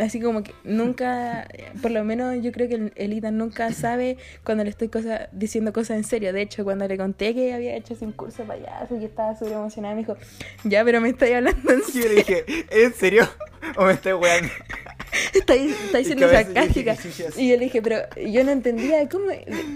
Así 0.00 0.20
como 0.20 0.42
que 0.42 0.52
nunca, 0.64 1.48
por 1.82 1.90
lo 1.90 2.04
menos 2.04 2.36
yo 2.42 2.52
creo 2.52 2.68
que 2.68 2.92
el, 2.94 3.12
Ethan 3.12 3.36
nunca 3.38 3.72
sabe 3.72 4.16
cuando 4.44 4.64
le 4.64 4.70
estoy 4.70 4.88
cosa, 4.88 5.28
diciendo 5.32 5.72
cosas 5.72 5.96
en 5.96 6.04
serio. 6.04 6.32
De 6.32 6.42
hecho, 6.42 6.64
cuando 6.64 6.86
le 6.86 6.96
conté 6.96 7.34
que 7.34 7.52
había 7.52 7.74
hecho 7.76 7.94
ese 7.94 8.06
curso 8.12 8.42
de 8.42 8.48
payaso 8.48 8.96
y 8.96 9.04
estaba 9.04 9.36
súper 9.36 9.54
emocionada, 9.54 9.94
me 9.94 10.02
dijo, 10.02 10.16
ya, 10.64 10.84
pero 10.84 11.00
me 11.00 11.10
estáis 11.10 11.34
hablando 11.36 11.72
en 11.72 11.82
Y 11.88 11.92
yo 11.92 11.92
serio. 11.92 12.08
le 12.08 12.14
dije, 12.14 12.44
¿en 12.70 12.94
serio? 12.94 13.28
¿O 13.76 13.84
me 13.84 13.92
estoy 13.92 14.12
weando? 14.12 14.50
Estáis, 15.34 15.74
Y 15.92 16.04
siendo 16.04 16.26
yo 16.26 16.28
dije 16.28 16.44
sarcástica. 16.44 16.96
Y 17.36 17.48
yo 17.48 17.56
le 17.56 17.64
dije, 17.64 17.82
pero 17.82 17.98
yo 18.16 18.44
no 18.44 18.50
entendía 18.50 19.08
cómo, 19.08 19.26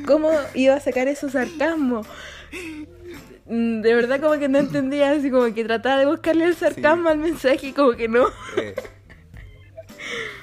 cómo 0.07 0.31
iba 0.55 0.75
a 0.75 0.81
sacar 0.81 1.09
eso 1.09 1.29
sarcasmo. 1.31 2.03
De 3.47 3.95
verdad 3.95 4.21
como 4.21 4.39
que 4.39 4.49
no 4.49 4.59
entendía, 4.59 5.11
así 5.11 5.31
como 5.31 5.53
que 5.53 5.65
trataba 5.65 5.99
de 5.99 6.07
buscarle 6.07 6.45
el 6.45 6.55
sarcasmo 6.55 7.09
al 7.09 7.19
mensaje 7.19 7.69
y 7.69 7.73
como 7.73 7.93
que 7.93 8.09
no. 8.09 8.29
Eh, 8.57 8.75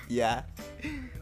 Ya. 0.15 0.45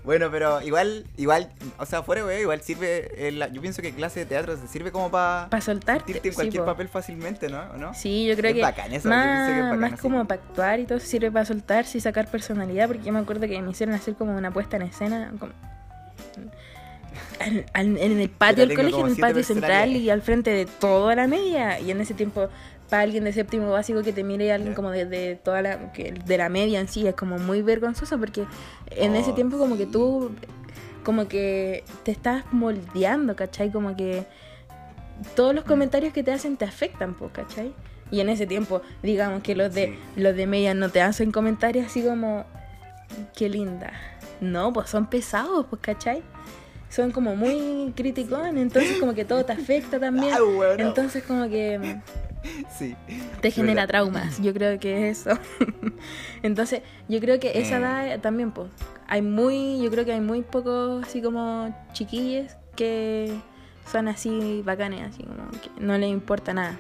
Bueno, 0.05 0.31
pero 0.31 0.61
igual, 0.61 1.03
igual, 1.17 1.49
o 1.77 1.85
sea, 1.85 2.01
fuera, 2.01 2.23
güey, 2.23 2.39
igual 2.41 2.61
sirve, 2.61 3.27
el- 3.27 3.51
yo 3.51 3.59
pienso 3.61 3.81
que 3.81 3.91
clase 3.91 4.21
de 4.21 4.25
teatro 4.25 4.55
se 4.55 4.65
sirve 4.67 4.89
como 4.93 5.11
para 5.11 5.49
Para 5.49 5.59
soltarte. 5.59 6.21
en 6.23 6.33
cualquier 6.33 6.63
papel 6.63 6.87
fácilmente, 6.87 7.49
¿no? 7.49 7.59
¿O 7.73 7.77
no? 7.77 7.93
Sí, 7.93 8.25
yo 8.25 8.37
creo 8.37 8.51
Es 8.51 8.55
que 8.55 8.61
bacán 8.61 8.93
eso, 8.93 9.09
yo 9.09 9.15
pienso 9.15 9.45
que 9.47 9.51
es 9.51 9.57
más, 9.57 9.63
bacán 9.65 9.79
más 9.81 9.93
así. 9.93 10.01
como 10.01 10.25
para 10.25 10.41
actuar 10.41 10.79
y 10.79 10.85
todo 10.85 10.99
sirve 11.01 11.29
para 11.29 11.43
soltarse 11.43 11.97
y 11.97 12.01
sacar 12.01 12.31
personalidad, 12.31 12.87
porque 12.87 13.03
yo 13.03 13.11
me 13.11 13.19
acuerdo 13.19 13.45
que 13.49 13.61
me 13.61 13.69
hicieron 13.71 13.93
hacer 13.95 14.13
como 14.15 14.33
una 14.37 14.51
puesta 14.51 14.77
en 14.77 14.83
escena 14.83 15.33
como- 15.37 15.51
al- 17.41 17.65
al- 17.73 17.97
en 17.97 18.19
el 18.21 18.29
patio 18.29 18.65
del 18.65 18.75
colegio, 18.77 19.01
en 19.05 19.11
el 19.11 19.17
patio 19.17 19.43
central 19.43 19.89
y 19.91 20.09
al 20.09 20.21
frente 20.21 20.51
de 20.51 20.65
toda 20.65 21.15
la 21.15 21.27
media. 21.27 21.79
Y 21.81 21.91
en 21.91 21.99
ese 21.99 22.13
tiempo, 22.13 22.47
para 22.89 23.03
alguien 23.03 23.23
de 23.25 23.33
séptimo 23.33 23.69
básico 23.71 24.01
que 24.03 24.13
te 24.13 24.23
mire 24.23 24.51
alguien 24.51 24.73
como 24.73 24.91
de, 24.91 25.05
de 25.05 25.35
toda 25.35 25.61
la 25.61 25.91
que- 25.91 26.13
de 26.13 26.37
la 26.37 26.49
media 26.49 26.79
en 26.79 26.87
sí, 26.87 27.07
es 27.07 27.15
como 27.15 27.37
muy 27.37 27.61
vergonzoso 27.61 28.17
porque 28.17 28.45
en 28.91 29.15
ese 29.15 29.31
Oh, 29.31 29.35
tiempo 29.35 29.57
como 29.57 29.77
que 29.77 29.85
tú 29.85 30.31
como 31.03 31.27
que 31.27 31.83
te 32.03 32.11
estás 32.11 32.43
moldeando, 32.51 33.35
¿cachai? 33.35 33.71
Como 33.71 33.95
que 33.95 34.25
todos 35.35 35.55
los 35.55 35.63
comentarios 35.63 36.13
que 36.13 36.21
te 36.23 36.31
hacen 36.31 36.57
te 36.57 36.65
afectan, 36.65 37.13
pues, 37.13 37.31
¿cachai? 37.31 37.73
Y 38.11 38.19
en 38.21 38.29
ese 38.29 38.45
tiempo, 38.45 38.81
digamos 39.03 39.41
que 39.41 39.55
los 39.55 39.73
de 39.73 39.87
Sí. 40.15 40.21
los 40.21 40.35
de 40.35 40.47
media 40.47 40.73
no 40.73 40.89
te 40.89 41.01
hacen 41.01 41.31
comentarios 41.31 41.85
así 41.87 42.01
como 42.03 42.45
qué 43.35 43.49
linda. 43.49 43.91
No, 44.41 44.71
pues 44.73 44.89
son 44.89 45.07
pesados, 45.07 45.65
pues, 45.69 45.81
¿cachai? 45.81 46.21
Son 46.89 47.11
como 47.11 47.35
muy 47.35 47.91
criticones, 47.95 48.55
entonces 48.61 48.97
como 48.99 49.13
que 49.13 49.25
todo 49.25 49.43
te 49.45 49.53
afecta 49.53 49.99
también. 49.99 50.33
Ah, 50.33 50.41
bueno. 50.41 50.81
Entonces 50.87 51.23
como 51.23 51.47
que 51.49 51.77
mm, 51.79 52.01
Sí. 52.77 52.95
te 53.41 53.51
genera 53.51 53.81
verdad. 53.85 53.87
traumas, 53.89 54.41
yo 54.41 54.53
creo 54.53 54.79
que 54.79 55.09
es 55.09 55.19
eso. 55.27 55.37
Entonces, 56.43 56.81
yo 57.09 57.19
creo 57.19 57.39
que 57.39 57.59
esa 57.59 57.75
Eh. 58.05 58.11
edad 58.11 58.19
también, 58.21 58.51
pues, 58.51 58.69
hay 59.07 59.21
muy, 59.21 59.81
yo 59.81 59.89
creo 59.91 60.05
que 60.05 60.13
hay 60.13 60.21
muy 60.21 60.41
pocos 60.43 61.05
así 61.05 61.21
como 61.21 61.75
chiquillos 61.93 62.53
que 62.75 63.33
son 63.91 64.07
así 64.07 64.61
bacanes, 64.65 65.01
así 65.13 65.23
como 65.23 65.49
que 65.51 65.69
no 65.81 65.97
les 65.97 66.09
importa 66.09 66.53
nada. 66.53 66.77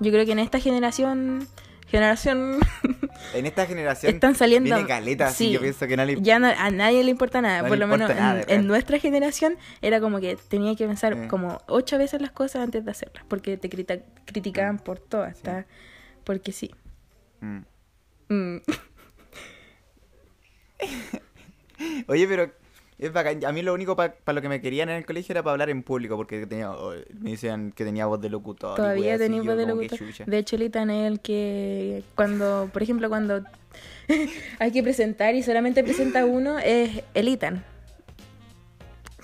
Yo 0.00 0.10
creo 0.10 0.24
que 0.24 0.32
en 0.32 0.38
esta 0.38 0.58
generación, 0.58 1.46
generación, 1.90 2.58
En 3.34 3.46
esta 3.46 3.66
generación 3.66 4.14
están 4.14 4.34
saliendo... 4.34 4.72
viene 4.74 4.86
caleta, 4.88 5.26
así 5.28 5.46
sí, 5.46 5.52
yo 5.52 5.60
pienso 5.60 5.86
que 5.86 5.96
no 5.96 6.04
le... 6.04 6.20
ya 6.20 6.38
no- 6.38 6.46
a 6.48 6.70
nadie 6.70 7.02
le 7.04 7.10
importa 7.10 7.40
nada. 7.42 7.62
No 7.62 7.68
Por 7.68 7.78
lo 7.78 7.86
menos 7.86 8.08
nada, 8.14 8.42
en, 8.46 8.66
nuestra 8.66 8.98
generación 8.98 9.56
era 9.82 10.00
como 10.00 10.20
que 10.20 10.36
tenía 10.48 10.76
que 10.76 10.86
pensar 10.86 11.12
Eh. 11.14 11.28
como 11.28 11.60
ocho 11.66 11.98
veces 11.98 12.20
las 12.22 12.30
cosas 12.30 12.62
antes 12.62 12.84
de 12.84 12.90
hacerlas. 12.90 13.24
Porque 13.28 13.56
te 13.56 13.68
crita- 13.68 14.00
criticaban 14.24 14.78
por 14.78 14.98
todo, 14.98 15.22
hasta 15.24 15.66
porque 16.24 16.52
sí. 16.52 16.70
Mm. 17.40 17.58
Mm. 18.28 18.56
Oye, 22.08 22.26
pero 22.28 22.52
es 22.98 23.12
bacán. 23.12 23.44
A 23.44 23.52
mí 23.52 23.62
lo 23.62 23.72
único 23.74 23.94
para 23.96 24.14
lo 24.26 24.42
que 24.42 24.48
me 24.48 24.60
querían 24.60 24.88
en 24.88 24.96
el 24.96 25.06
colegio 25.06 25.32
era 25.32 25.42
para 25.42 25.52
hablar 25.52 25.70
en 25.70 25.82
público, 25.82 26.16
porque 26.16 26.46
tenía, 26.46 26.72
oh, 26.72 26.94
me 27.20 27.30
decían 27.30 27.70
que 27.72 27.84
tenía 27.84 28.06
voz 28.06 28.20
de 28.20 28.28
locutor. 28.28 28.76
Todavía 28.76 29.16
tenía 29.16 29.42
voz 29.42 29.56
de 29.56 29.66
locutor. 29.66 29.98
De 30.26 30.38
hecho, 30.38 30.56
el 30.56 30.62
Ethan 30.62 30.90
es 30.90 31.06
el 31.06 31.20
que 31.20 32.02
cuando, 32.14 32.68
por 32.72 32.82
ejemplo, 32.82 33.08
cuando 33.08 33.42
hay 34.58 34.72
que 34.72 34.82
presentar 34.82 35.34
y 35.34 35.42
solamente 35.42 35.84
presenta 35.84 36.24
uno, 36.26 36.58
es 36.58 37.02
el 37.14 37.28
Ethan. 37.28 37.64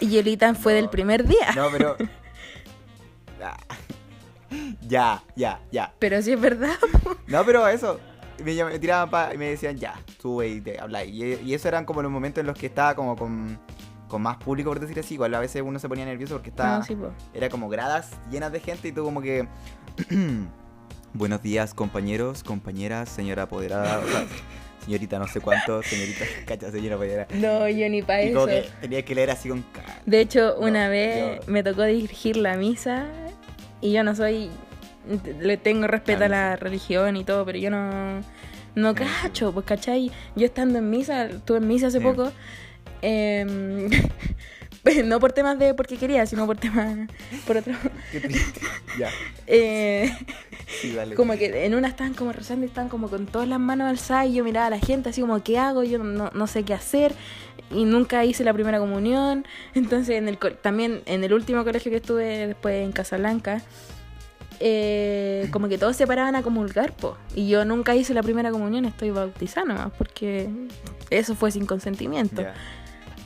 Y 0.01 0.19
el 0.19 0.29
Ethan 0.29 0.55
fue 0.57 0.75
No. 0.75 0.81
del 0.81 0.91
primer 0.91 1.27
día. 1.27 1.53
No, 1.57 1.69
pero... 1.71 1.97
Ah. 3.47 3.59
ya, 4.89 5.23
ya, 5.37 5.61
ya. 5.71 5.93
Pero 5.99 6.23
sí 6.23 6.33
es 6.33 6.41
verdad. 6.41 6.77
No, 7.27 7.45
pero 7.45 7.69
eso. 7.69 8.01
Me, 8.43 8.79
tiraban 8.79 9.11
pa- 9.11 9.35
y 9.35 9.39
me 9.39 9.51
decían, 9.51 9.77
ya, 9.77 9.95
sube 10.21 10.49
y 10.49 10.61
te 10.61 10.81
habla. 10.81 11.05
Y, 11.05 11.41
y 11.45 11.55
eso 11.55 11.69
eran 11.69 11.85
como 11.85 12.03
los 12.03 12.11
momentos 12.11 12.41
en 12.41 12.47
los 12.47 12.57
que 12.59 12.67
estaba 12.67 12.95
como 12.95 13.15
con, 13.17 13.59
con 14.09 14.23
más 14.23 14.37
público, 14.39 14.71
por 14.71 14.81
decir 14.81 14.99
así. 14.99 15.15
Igual 15.15 15.35
a 15.35 15.41
veces 15.41 15.63
uno 15.65 15.79
se 15.79 15.89
ponía 15.89 16.05
nervioso 16.05 16.35
porque 16.35 16.51
estaba... 16.51 16.79
No, 16.79 16.85
sí, 16.85 16.95
po. 16.97 17.13
Era 17.33 17.49
como 17.49 17.69
gradas 17.69 18.11
llenas 18.31 18.51
de 18.53 18.61
gente 18.61 18.89
y 18.89 18.93
tú 18.93 19.05
como 19.05 19.21
que... 19.23 19.47
Buenos 21.13 21.43
días, 21.43 21.75
compañeros, 21.75 22.43
compañeras, 22.43 23.09
señora 23.09 23.45
apoderada, 23.45 24.01
o 24.01 24.07
sea, 24.09 24.25
señorita 24.85 25.19
no 25.21 25.29
sé 25.29 25.41
cuánto, 25.41 25.81
señorita, 25.85 26.25
cacha, 26.47 26.73
señora 26.73 26.97
apoderada. 26.97 27.29
No, 27.35 27.69
yo 27.69 27.89
ni 27.89 28.03
para 28.03 28.23
eso. 28.23 28.47
que 28.47 28.69
tenía 28.81 29.05
que 29.05 29.15
leer 29.15 29.31
así 29.31 29.49
con... 29.49 29.65
De 30.07 30.21
hecho, 30.21 30.57
No, 30.59 30.67
una 30.67 30.89
vez 30.89 31.41
yo- 31.47 31.53
me 31.53 31.63
tocó 31.63 31.85
dirigir 31.85 32.37
la 32.37 32.57
misa 32.57 33.07
y 33.81 33.93
yo 33.93 34.03
no 34.03 34.17
soy, 34.17 34.51
le 35.41 35.57
tengo 35.57 35.87
respeto 35.87 36.25
a 36.25 36.29
la 36.29 36.57
religión 36.57 37.17
y 37.17 37.25
todo, 37.25 37.45
pero 37.45 37.59
yo 37.59 37.71
no, 37.71 38.21
no 38.75 38.95
cacho, 38.95 39.53
pues 39.53 39.67
cachai, 39.67 40.11
yo 40.37 40.47
estando 40.47 40.79
en 40.79 40.91
misa, 40.91 41.27
estuve 41.27 41.59
en 41.59 41.69
misa 41.69 41.89
hace 41.89 41.99
Sí. 41.99 42.05
poco, 42.05 42.33
em, 43.03 43.89
no 45.05 45.21
por 45.21 45.33
temas 45.33 45.59
de 45.59 45.75
porque 45.75 45.97
quería, 45.97 46.27
sino 46.27 46.47
por 46.47 46.57
temas, 46.57 47.09
por 47.47 47.57
otro, 47.57 47.75
Qué 48.13 48.21
triste. 48.21 48.61
ya, 48.99 49.11
eh, 49.47 50.11
sí, 50.81 50.93
dale. 50.95 51.15
como 51.15 51.35
que 51.37 51.65
en 51.67 51.75
una 51.75 51.89
estaban 51.89 52.15
como 52.15 52.33
rezando 52.33 52.65
y 52.65 52.69
estaban 52.69 52.89
como 52.89 53.09
con 53.09 53.27
todas 53.27 53.49
las 53.49 53.61
manos 53.61 53.89
alzadas 53.89 54.27
y 54.29 54.35
yo 54.35 54.45
miraba 54.45 54.67
a 54.67 54.71
la 54.71 54.79
gente 54.79 55.09
así 55.11 55.21
como, 55.21 55.43
¿qué 55.43 55.59
hago? 55.59 55.85
Yo 55.85 55.99
no, 56.03 56.31
no 56.35 56.47
sé 56.47 56.65
qué 56.65 56.75
hacer 56.75 57.15
y 57.71 57.85
nunca 57.85 58.25
hice 58.25 58.45
la 58.45 58.53
primera 58.53 58.79
comunión. 58.79 59.47
Entonces 59.75 60.17
en 60.17 60.29
el 60.29 60.39
también 60.39 61.03
en 61.07 61.25
el 61.25 61.33
último 61.33 61.65
colegio 61.65 61.91
que 61.91 61.97
estuve 61.99 62.47
después 62.49 62.85
en 62.85 62.93
Casablanca, 62.93 63.63
eh, 64.61 65.49
como 65.51 65.69
que 65.69 65.79
todos 65.79 65.97
se 65.97 66.07
paraban 66.07 66.37
a 66.37 66.43
comulgar, 66.43 66.93
po. 66.93 67.17
Y 67.35 67.49
yo 67.49 67.65
nunca 67.65 67.95
hice 67.95 68.15
la 68.15 68.23
primera 68.23 68.51
comunión, 68.51 68.85
estoy 68.85 69.11
bautizada 69.11 69.67
nomás, 69.67 69.93
porque 69.99 70.49
eso 71.11 71.35
fue 71.35 71.51
sin 71.51 71.67
consentimiento. 71.67 72.43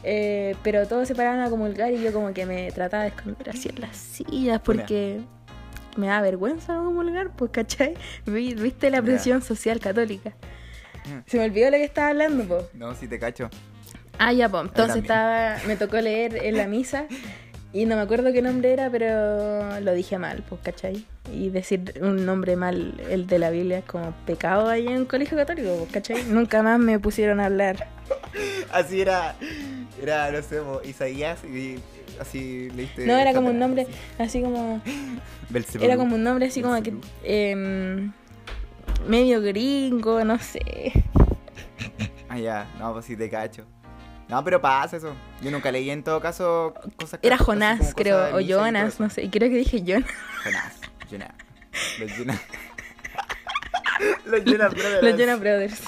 Eh, 0.04 0.54
pero 0.62 0.86
todos 0.86 1.08
se 1.08 1.14
paraban 1.14 1.40
a 1.40 1.50
comulgar 1.50 1.92
y 1.92 2.00
yo 2.02 2.12
como 2.12 2.32
que 2.32 2.46
me 2.46 2.70
trataba 2.72 3.02
de 3.02 3.08
esconder 3.10 3.50
así 3.50 3.68
en 3.68 3.80
las 3.80 3.96
sillas 3.96 4.60
porque 4.60 5.20
me 5.96 6.06
da 6.06 6.20
vergüenza 6.20 6.74
no 6.74 6.84
comulgar, 6.84 7.30
pues, 7.34 7.50
¿cachai? 7.50 7.94
Vi- 8.24 8.54
¿Viste 8.54 8.90
la 8.90 9.02
presión 9.02 9.42
social 9.42 9.80
católica? 9.80 10.30
Mm. 11.04 11.18
Se 11.26 11.38
me 11.38 11.44
olvidó 11.44 11.70
lo 11.70 11.76
que 11.78 11.84
estaba 11.84 12.08
hablando, 12.08 12.44
pues. 12.44 12.64
No, 12.74 12.94
sí 12.94 13.08
te 13.08 13.18
cacho. 13.18 13.50
Ah, 14.18 14.32
ya, 14.32 14.48
pues. 14.48 14.64
Entonces 14.66 14.96
estaba, 15.02 15.56
me 15.66 15.76
tocó 15.76 16.00
leer 16.00 16.36
en 16.44 16.56
la 16.56 16.66
misa 16.68 17.06
y 17.72 17.84
no 17.84 17.96
me 17.96 18.02
acuerdo 18.02 18.32
qué 18.32 18.40
nombre 18.40 18.72
era, 18.72 18.90
pero 18.90 19.80
lo 19.80 19.92
dije 19.92 20.18
mal, 20.18 20.42
pues, 20.48 20.60
¿cachai? 20.62 21.04
Y 21.32 21.50
decir 21.50 21.94
un 22.00 22.24
nombre 22.24 22.56
mal, 22.56 22.94
el 23.10 23.26
de 23.26 23.38
la 23.38 23.50
Biblia, 23.50 23.78
es 23.78 23.84
como 23.84 24.12
pecado 24.24 24.68
ahí 24.68 24.86
en 24.86 24.98
un 24.98 25.04
colegio 25.04 25.36
católico, 25.36 25.76
pues, 25.78 25.92
¿cachai? 25.92 26.24
Nunca 26.24 26.62
más 26.62 26.78
me 26.78 26.98
pusieron 26.98 27.40
a 27.40 27.46
hablar. 27.46 27.86
Así 28.72 29.02
era, 29.02 29.36
era, 30.02 30.30
no 30.30 30.42
sé, 30.42 30.60
Isaías 30.84 31.44
y 31.44 31.78
así 32.20 32.70
leíste... 32.70 33.06
No, 33.06 33.16
era 33.16 33.32
como 33.32 33.50
un 33.50 33.58
nombre 33.58 33.82
así. 33.82 33.92
así 34.18 34.42
como... 34.42 34.80
Era 35.80 35.96
como 35.96 36.16
un 36.16 36.24
nombre 36.24 36.46
así 36.46 36.60
como 36.60 36.82
que... 36.82 36.92
Em, 37.22 38.12
medio 39.06 39.40
gringo, 39.40 40.22
no 40.24 40.38
sé. 40.38 40.92
Ah, 42.28 42.38
ya, 42.38 42.66
no, 42.78 42.92
pues 42.92 43.06
sí 43.06 43.16
te 43.16 43.30
cacho. 43.30 43.64
No, 44.28 44.44
pero 44.44 44.60
pasa 44.60 44.96
eso. 44.98 45.14
Yo 45.42 45.50
nunca 45.50 45.72
leí 45.72 45.88
en 45.90 46.02
todo 46.02 46.20
caso 46.20 46.74
cosas 46.96 47.18
Era 47.22 47.38
Jonás, 47.38 47.94
creo, 47.94 48.36
o 48.36 48.40
Jonas, 48.40 49.00
no 49.00 49.08
sé. 49.08 49.22
Y 49.22 49.30
creo 49.30 49.48
que 49.48 49.56
dije 49.56 49.82
Jonas. 49.82 50.10
Jonás, 50.44 50.74
Jonás. 51.10 51.32
Los 51.98 52.12
Jonas. 52.16 52.40
Los 54.26 54.44
Jonas 54.44 54.74
Brothers. 54.74 55.02
Los 55.02 55.16
Jonas 55.18 55.40
Brothers. 55.40 55.80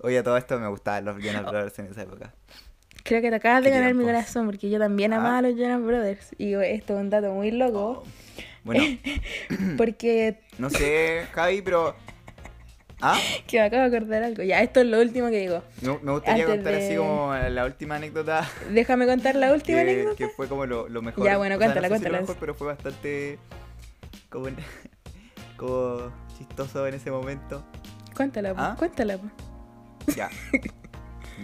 Oye, 0.00 0.22
todo 0.22 0.36
esto 0.36 0.58
me 0.58 0.68
gustaban 0.68 1.04
los 1.04 1.22
Jonas 1.22 1.42
Brothers 1.44 1.78
en 1.80 1.86
esa 1.86 2.02
época. 2.02 2.32
Creo 3.04 3.20
que 3.20 3.30
te 3.30 3.36
acabas 3.36 3.64
de 3.64 3.70
ganar 3.70 3.94
mi 3.94 4.04
corazón 4.04 4.46
porque 4.46 4.70
yo 4.70 4.78
también 4.78 5.12
Ah. 5.12 5.16
amaba 5.16 5.38
a 5.38 5.42
los 5.42 5.56
Jonas 5.56 5.82
Brothers. 5.82 6.28
Y 6.38 6.54
esto 6.54 6.94
es 6.94 7.00
un 7.00 7.10
dato 7.10 7.32
muy 7.32 7.50
loco 7.50 8.04
Bueno, 8.64 8.82
porque 9.76 10.40
no 10.58 10.70
sé, 10.70 11.26
Javi, 11.32 11.62
pero 11.62 11.96
¿Ah? 13.00 13.16
Que 13.46 13.58
me 13.60 13.66
acabo 13.66 13.88
de 13.88 13.96
acordar 13.96 14.22
algo. 14.24 14.42
Ya, 14.42 14.60
esto 14.62 14.80
es 14.80 14.86
lo 14.86 15.00
último 15.00 15.28
que 15.28 15.38
digo. 15.40 15.62
Me, 15.82 15.98
me 16.02 16.12
gustaría 16.12 16.44
Antes 16.44 16.56
contar 16.56 16.74
así 16.74 16.96
como 16.96 17.34
la 17.34 17.64
última 17.64 17.96
anécdota. 17.96 18.48
Déjame 18.70 19.06
contar 19.06 19.34
la 19.36 19.52
última 19.54 19.78
que, 19.78 19.90
anécdota. 19.90 20.16
que 20.16 20.28
fue 20.28 20.48
como 20.48 20.66
lo, 20.66 20.88
lo 20.88 21.00
mejor. 21.02 21.24
Ya, 21.24 21.36
bueno, 21.38 21.54
O 21.54 21.58
sea, 21.58 21.66
cuéntala, 21.66 21.88
no 21.88 21.94
sé 21.94 21.98
si 22.00 22.04
lo 22.04 22.10
cuéntala. 22.10 22.20
mejor, 22.22 22.36
pero 22.40 22.54
fue 22.54 22.66
bastante 22.66 23.38
como, 24.30 24.48
como 25.56 26.12
chistoso 26.36 26.86
en 26.86 26.94
ese 26.94 27.10
momento. 27.10 27.64
Cuéntala, 28.16 28.52
¿Ah? 28.56 28.74
cuéntala. 28.78 29.18
Ya. 30.16 30.28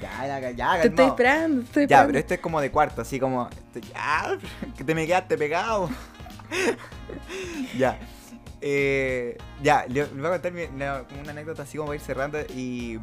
Ya, 0.03 0.27
ya, 0.41 0.51
ya, 0.51 0.81
Te 0.83 0.89
estoy 0.89 1.07
esperando, 1.07 1.61
te 1.61 1.67
estoy 1.67 1.81
Ya, 1.83 1.85
esperando. 1.85 2.07
pero 2.09 2.19
este 2.19 2.35
es 2.35 2.41
como 2.41 2.61
de 2.61 2.71
cuarto, 2.73 3.01
así 3.03 3.21
como. 3.21 3.49
este, 3.49 3.81
Ya, 3.93 4.37
que 4.77 4.83
te 4.83 4.93
me 4.93 5.07
quedaste 5.07 5.39
pegado. 5.39 5.89
ya. 7.79 7.97
Eh, 8.61 9.37
ya, 9.63 9.85
le, 9.87 10.07
le 10.07 10.07
voy 10.07 10.27
a 10.27 10.31
contar 10.31 10.53
mi- 10.53 10.65
una 10.65 11.05
anécdota 11.31 11.63
así 11.63 11.77
como 11.77 11.89
para 11.89 11.97
ir 11.97 12.03
cerrando. 12.03 12.39
Y. 12.55 12.99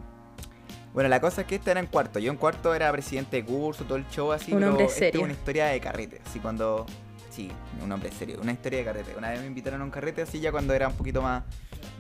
Bueno, 0.94 1.08
la 1.10 1.22
cosa 1.22 1.42
es 1.42 1.48
que 1.48 1.56
este 1.56 1.72
era 1.72 1.80
en 1.80 1.86
cuarto. 1.88 2.20
Yo 2.20 2.32
en 2.32 2.38
cuarto 2.38 2.74
era 2.74 2.92
presidente 2.92 3.38
de 3.38 3.46
curso, 3.46 3.86
todo 3.86 3.98
el 3.98 4.08
show 4.10 4.32
así. 4.32 4.52
Un 4.52 4.60
pero 4.60 4.72
hombre 4.72 4.86
esta 4.86 5.00
serio. 5.00 5.20
es 5.22 5.24
una 5.26 5.34
historia 5.34 5.66
de 5.68 5.80
carrete. 5.80 6.22
Así 6.26 6.40
cuando. 6.40 6.86
Sí, 7.30 7.50
un 7.82 7.90
hombre 7.92 8.12
serio. 8.12 8.40
Una 8.42 8.52
historia 8.52 8.80
de 8.80 8.86
carrete. 8.86 9.16
Una 9.18 9.30
vez 9.30 9.40
me 9.40 9.48
invitaron 9.48 9.80
a 9.82 9.84
un 9.86 9.92
carrete 9.92 10.22
así 10.22 10.40
ya 10.42 10.52
cuando 10.52 10.74
era 10.74 10.88
un 10.90 10.96
poquito 10.96 11.22
más. 11.22 11.44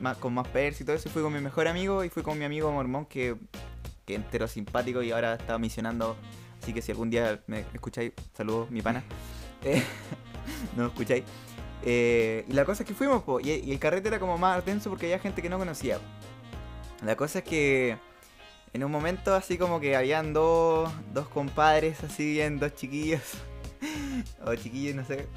más 0.01 0.17
con 0.17 0.33
más 0.33 0.47
pers 0.49 0.81
y 0.81 0.83
todo 0.83 0.95
eso. 0.95 1.07
Y 1.07 1.11
fui 1.11 1.21
con 1.21 1.31
mi 1.31 1.39
mejor 1.39 1.67
amigo 1.67 2.03
y 2.03 2.09
fui 2.09 2.21
con 2.23 2.37
mi 2.37 2.43
amigo 2.45 2.71
mormón 2.71 3.05
que. 3.05 3.35
que 4.05 4.15
entero 4.15 4.47
simpático 4.47 5.01
y 5.03 5.11
ahora 5.11 5.35
está 5.35 5.57
misionando. 5.57 6.17
Así 6.61 6.73
que 6.73 6.81
si 6.81 6.91
algún 6.91 7.09
día 7.09 7.39
me 7.47 7.61
escucháis, 7.73 8.11
saludos, 8.35 8.69
mi 8.71 8.81
pana. 8.81 9.03
Eh, 9.63 9.83
no 10.75 10.83
me 10.85 10.89
escucháis. 10.89 11.23
Eh, 11.83 12.45
y 12.47 12.53
la 12.53 12.65
cosa 12.65 12.83
es 12.83 12.87
que 12.87 12.93
fuimos, 12.93 13.23
y, 13.43 13.71
el 13.71 13.79
carrete 13.79 14.07
era 14.07 14.19
como 14.19 14.37
más 14.37 14.63
denso 14.65 14.89
porque 14.89 15.07
había 15.07 15.19
gente 15.19 15.41
que 15.41 15.49
no 15.49 15.57
conocía. 15.57 15.99
La 17.03 17.15
cosa 17.15 17.39
es 17.39 17.45
que 17.45 17.97
en 18.73 18.83
un 18.83 18.91
momento 18.91 19.33
así 19.33 19.57
como 19.57 19.79
que 19.79 19.95
habían 19.95 20.33
dos, 20.33 20.91
dos 21.13 21.27
compadres, 21.27 22.03
así 22.03 22.33
bien, 22.33 22.59
dos 22.59 22.75
chiquillos, 22.75 23.21
o 24.45 24.55
chiquillos, 24.55 24.95
no 24.95 25.05
sé, 25.05 25.27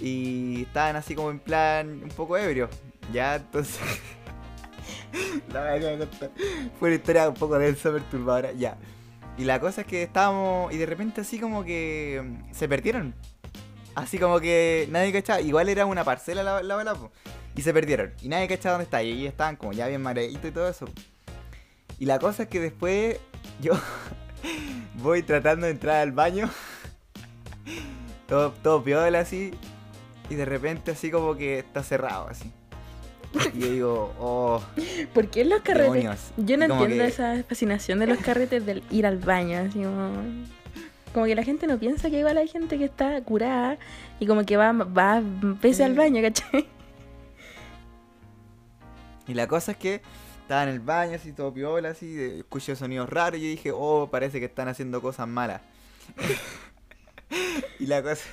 y 0.00 0.62
estaban 0.62 0.96
así 0.96 1.14
como 1.14 1.30
en 1.30 1.38
plan 1.38 2.02
un 2.02 2.10
poco 2.10 2.36
ebrios, 2.36 2.70
ya, 3.12 3.36
entonces... 3.36 3.80
la. 5.52 5.78
Fue 6.78 6.88
una 6.88 6.96
historia 6.96 7.28
un 7.28 7.34
poco 7.34 7.58
densa, 7.58 7.92
perturbadora, 7.92 8.52
ya. 8.52 8.76
Y 9.36 9.44
la 9.44 9.60
cosa 9.60 9.82
es 9.82 9.86
que 9.86 10.02
estábamos, 10.02 10.72
y 10.72 10.76
de 10.76 10.86
repente 10.86 11.20
así 11.20 11.38
como 11.38 11.64
que 11.64 12.22
se 12.52 12.68
perdieron. 12.68 13.14
Así 13.94 14.18
como 14.18 14.40
que 14.40 14.88
nadie 14.90 15.12
cachaba. 15.12 15.40
Igual 15.40 15.68
era 15.68 15.86
una 15.86 16.04
parcela 16.04 16.42
la, 16.42 16.62
la 16.62 16.74
bala, 16.76 16.94
po. 16.94 17.10
Y 17.56 17.62
se 17.62 17.72
perdieron. 17.72 18.12
Y 18.22 18.28
nadie 18.28 18.48
cachaba 18.48 18.72
dónde 18.74 18.84
está. 18.84 19.02
Y 19.02 19.10
ellos 19.12 19.28
estaban 19.30 19.56
como 19.56 19.72
ya 19.72 19.86
bien 19.86 20.02
mareaditos 20.02 20.44
y 20.46 20.50
todo 20.52 20.68
eso. 20.68 20.86
Y 21.98 22.06
la 22.06 22.18
cosa 22.18 22.44
es 22.44 22.48
que 22.48 22.58
después 22.60 23.18
yo 23.60 23.72
voy 24.96 25.22
tratando 25.22 25.66
de 25.66 25.72
entrar 25.72 25.96
al 25.96 26.12
baño. 26.12 26.50
todo, 28.28 28.50
todo 28.62 28.82
piola 28.82 29.20
así. 29.20 29.52
Y 30.30 30.34
de 30.34 30.44
repente 30.44 30.90
así 30.92 31.10
como 31.10 31.36
que 31.36 31.58
está 31.60 31.82
cerrado 31.82 32.28
así. 32.28 32.50
Y 33.52 33.58
yo 33.60 33.70
digo, 33.70 34.14
oh, 34.20 34.62
¿Por 35.12 35.28
qué 35.28 35.44
los 35.44 35.60
carretes? 35.62 35.92
demonios. 35.92 36.20
Yo 36.36 36.56
no 36.56 36.64
entiendo 36.66 36.96
que- 37.04 37.06
esa 37.06 37.42
fascinación 37.48 37.98
de 37.98 38.06
los 38.06 38.18
carretes 38.18 38.64
del 38.64 38.82
ir 38.90 39.06
al 39.06 39.18
baño, 39.18 39.58
así 39.58 39.80
como... 39.82 40.22
Como 41.14 41.26
que 41.26 41.34
la 41.34 41.44
gente 41.44 41.66
no 41.66 41.78
piensa 41.78 42.10
que 42.10 42.18
igual 42.18 42.36
hay 42.36 42.48
gente 42.48 42.76
que 42.76 42.84
está 42.84 43.22
curada 43.22 43.78
y 44.18 44.26
como 44.26 44.44
que 44.44 44.56
va, 44.56 44.72
va 44.72 45.22
pese 45.62 45.84
al 45.84 45.94
baño, 45.94 46.20
¿cachai? 46.20 46.66
Y 49.26 49.34
la 49.34 49.46
cosa 49.46 49.72
es 49.72 49.78
que 49.78 50.02
estaba 50.42 50.64
en 50.64 50.68
el 50.68 50.80
baño, 50.80 51.14
así 51.14 51.32
todo 51.32 51.54
piola, 51.54 51.90
así, 51.90 52.20
escuché 52.20 52.76
sonidos 52.76 53.08
raros 53.08 53.38
y 53.40 53.44
yo 53.44 53.48
dije, 53.48 53.72
oh, 53.72 54.08
parece 54.10 54.40
que 54.40 54.46
están 54.46 54.68
haciendo 54.68 55.00
cosas 55.00 55.26
malas. 55.26 55.62
y 57.78 57.86
la 57.86 58.02
cosa. 58.02 58.24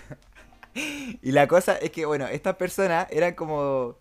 y 0.74 1.32
la 1.32 1.48
cosa 1.48 1.76
es 1.76 1.92
que, 1.92 2.06
bueno, 2.06 2.28
estas 2.28 2.56
personas 2.56 3.08
eran 3.12 3.36
como. 3.36 3.96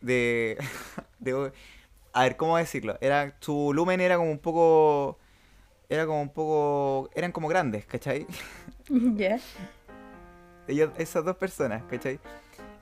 de. 0.00 0.58
de 1.18 1.52
a 2.12 2.22
ver, 2.24 2.36
¿cómo 2.36 2.56
decirlo? 2.56 2.98
Era, 3.00 3.36
su 3.40 3.72
lumen 3.72 4.00
era 4.00 4.16
como 4.16 4.30
un 4.30 4.38
poco. 4.40 5.18
Era 5.90 6.06
como 6.06 6.22
un 6.22 6.30
poco. 6.30 7.10
Eran 7.14 7.32
como 7.32 7.48
grandes, 7.48 7.84
¿cachai? 7.84 8.24
ya. 8.88 9.40
ellos, 10.68 10.90
esas 10.96 11.24
dos 11.24 11.36
personas, 11.36 11.82
¿cachai? 11.90 12.20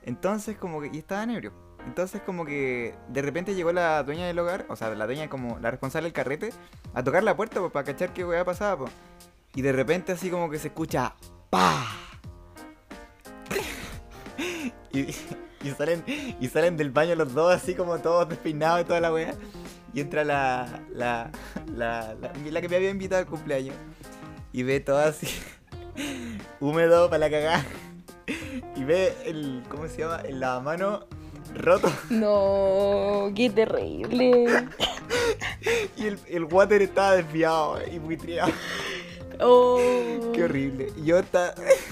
Entonces 0.05 0.59
como 0.59 0.83
que, 0.83 0.91
y 0.93 0.99
estaban 0.99 1.31
ebrios. 1.31 1.55
Entonces 1.87 2.21
como 2.21 2.45
que 2.45 2.95
de 3.09 3.23
repente 3.23 3.55
llegó 3.55 3.73
la 3.73 4.03
dueña 4.03 4.27
del 4.27 4.39
hogar, 4.39 4.67
o 4.69 4.77
sea, 4.77 4.95
la 4.95 5.07
dueña 5.07 5.31
como 5.31 5.59
la 5.59 5.71
responsable 5.71 6.07
del 6.07 6.13
carrete, 6.13 6.51
a 6.93 7.03
tocar 7.03 7.23
la 7.25 7.35
puerta 7.35 7.61
pues, 7.61 7.73
para 7.73 7.87
cachar 7.87 8.13
qué 8.13 8.27
weá 8.27 8.45
pasaba, 8.45 8.77
pues. 8.77 8.93
Y 9.55 9.63
de 9.63 9.73
repente 9.73 10.13
así 10.13 10.29
como 10.29 10.51
que 10.51 10.59
se 10.59 10.69
escucha 10.69 11.15
¡Pa! 11.49 11.87
y, 14.93 15.01
y 15.01 15.71
salen, 15.77 16.05
y 16.07 16.49
salen 16.49 16.77
del 16.77 16.91
baño 16.91 17.15
los 17.15 17.33
dos 17.33 17.55
así 17.55 17.75
como 17.75 17.99
todos 18.01 18.29
despeinados 18.29 18.83
y 18.83 18.85
toda 18.85 19.01
la 19.01 19.11
weá. 19.11 19.35
Y 19.95 20.01
entra 20.01 20.25
la, 20.25 20.83
la, 20.93 21.31
la, 21.75 22.15
la, 22.21 22.33
la 22.51 22.61
que 22.61 22.69
me 22.69 22.77
había 22.77 22.91
invitado 22.91 23.21
al 23.21 23.27
cumpleaños. 23.27 23.75
Y 24.53 24.63
ve 24.63 24.81
todo 24.81 24.99
así 24.99 25.29
húmedo 26.61 27.09
para 27.09 27.21
la 27.21 27.31
cagada. 27.31 27.67
Y 28.77 28.85
ve 28.85 29.15
el, 29.25 29.63
¿cómo 29.69 29.89
se 29.89 29.99
llama? 29.99 30.21
El 30.21 30.41
lavamano 30.41 31.07
roto. 31.55 31.91
No, 32.11 33.33
qué 33.35 33.51
terrible. 33.51 34.69
Y 35.97 36.07
el, 36.07 36.19
el 36.29 36.45
water 36.45 36.81
estaba 36.81 37.17
desviado 37.17 37.79
y 37.91 37.99
buitreado. 37.99 38.53
Oh. 39.41 40.31
Qué 40.33 40.45
horrible. 40.45 40.93
Y 40.97 41.07
yo 41.07 41.19
estaba... 41.19 41.55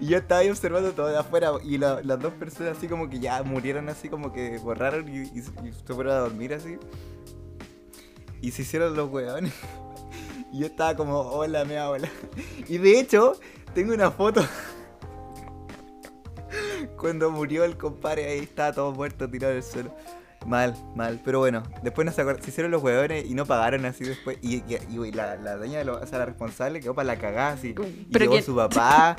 Y 0.00 0.06
yo 0.06 0.18
estaba 0.18 0.40
ahí 0.40 0.50
observando 0.50 0.92
todo 0.92 1.08
de 1.08 1.18
afuera 1.18 1.52
y 1.62 1.78
la- 1.78 2.02
las 2.02 2.18
dos 2.20 2.32
personas 2.34 2.76
así 2.76 2.88
como 2.88 3.08
que 3.08 3.20
ya 3.20 3.42
murieron 3.42 3.88
así 3.88 4.08
como 4.08 4.32
que 4.32 4.58
borraron 4.58 5.08
y, 5.08 5.26
se 5.42 5.94
fueron 5.94 6.12
a 6.12 6.18
dormir 6.20 6.54
así. 6.54 6.78
Y 8.40 8.50
se 8.50 8.62
hicieron 8.62 8.96
los 8.96 9.10
hueones. 9.10 9.52
Y 10.52 10.58
yo 10.58 10.66
estaba 10.66 10.94
como, 10.94 11.18
hola, 11.18 11.64
mea, 11.64 11.88
hola. 11.88 12.10
Y 12.68 12.76
de 12.76 13.00
hecho, 13.00 13.40
tengo 13.74 13.94
una 13.94 14.10
foto. 14.10 14.44
Cuando 16.98 17.30
murió 17.30 17.64
el 17.64 17.78
compadre 17.78 18.26
ahí 18.28 18.40
estaba 18.40 18.70
todo 18.72 18.92
muerto 18.92 19.30
tirado 19.30 19.52
en 19.52 19.58
el 19.58 19.62
suelo. 19.64 19.94
Mal, 20.46 20.74
mal. 20.96 21.20
Pero 21.24 21.38
bueno, 21.38 21.62
después 21.82 22.04
nos 22.04 22.14
se 22.14 22.24
hicieron 22.50 22.70
los 22.72 22.82
hueones 22.82 23.24
y 23.26 23.34
no 23.34 23.46
pagaron 23.46 23.84
así 23.84 24.04
después. 24.04 24.38
Y, 24.42 24.56
y- 24.56 24.78
y 24.90 25.12
la, 25.12 25.36
la 25.36 25.56
dueña 25.56 25.78
de 25.78 25.84
los, 25.84 26.02
o 26.02 26.06
sea, 26.06 26.18
la 26.18 26.26
responsable 26.26 26.80
quedó 26.80 26.94
para 26.94 27.06
la 27.06 27.16
cagada 27.18 27.50
así. 27.52 27.74
Y 28.10 28.18
llegó 28.18 28.40
su 28.42 28.56
papá. 28.56 29.16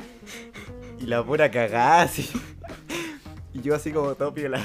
y 0.98 1.06
la 1.06 1.22
pura 1.24 1.50
cagada 1.50 2.02
así. 2.02 2.30
Y 3.52 3.60
yo 3.62 3.74
así 3.74 3.90
como 3.92 4.14
todo 4.14 4.34
piola. 4.34 4.64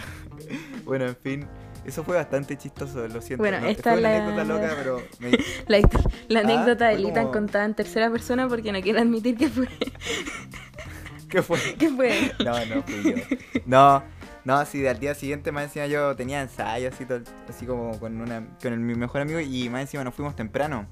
Bueno, 0.84 1.05
en 1.05 1.16
fin. 1.16 1.47
Eso 1.86 2.03
fue 2.03 2.18
bastante 2.18 2.57
chistoso, 2.57 3.07
lo 3.07 3.22
siento. 3.22 3.41
Bueno, 3.41 3.62
¿no? 3.62 3.68
esta 3.68 3.91
fue 3.91 3.99
una 3.99 4.10
la- 4.10 4.18
anécdota 4.26 4.43
loca, 4.43 4.76
pero 4.78 5.01
me- 5.20 5.32
La, 5.68 5.80
la 6.28 6.39
Ah, 6.39 6.43
anécdota 6.43 6.88
de 6.89 6.95
fue 6.95 7.03
Litan 7.05 7.24
como- 7.24 7.32
contada 7.34 7.66
en 7.66 7.74
tercera 7.74 8.12
persona 8.12 8.47
porque 8.47 8.72
no 8.72 8.82
quiero 8.82 8.99
admitir 8.99 9.38
que 9.38 9.47
fue. 9.49 9.68
¿Qué 11.30 11.41
fue? 11.41 11.60
que 11.78 11.89
fue. 11.89 12.32
No, 12.43 12.53
no 12.66 12.84
fui 12.84 13.03
yo. 13.03 13.62
No, 13.66 14.03
no, 14.46 14.66
sí, 14.66 14.86
al 14.88 15.00
día 15.00 15.14
siguiente 15.16 15.52
más 15.52 15.66
encima 15.66 15.86
yo 15.88 16.16
tenía 16.16 16.42
ensayo 16.42 16.90
así, 16.90 17.06
todo- 17.06 17.22
así 17.48 17.66
como 17.66 18.00
con, 18.00 18.20
una, 18.22 18.46
con 18.62 18.74
el- 18.74 18.80
mi 18.80 18.96
mejor 18.96 19.22
amigo 19.22 19.40
y 19.40 19.70
más 19.70 19.82
encima 19.82 20.04
nos 20.04 20.14
fuimos 20.16 20.36
temprano. 20.36 20.88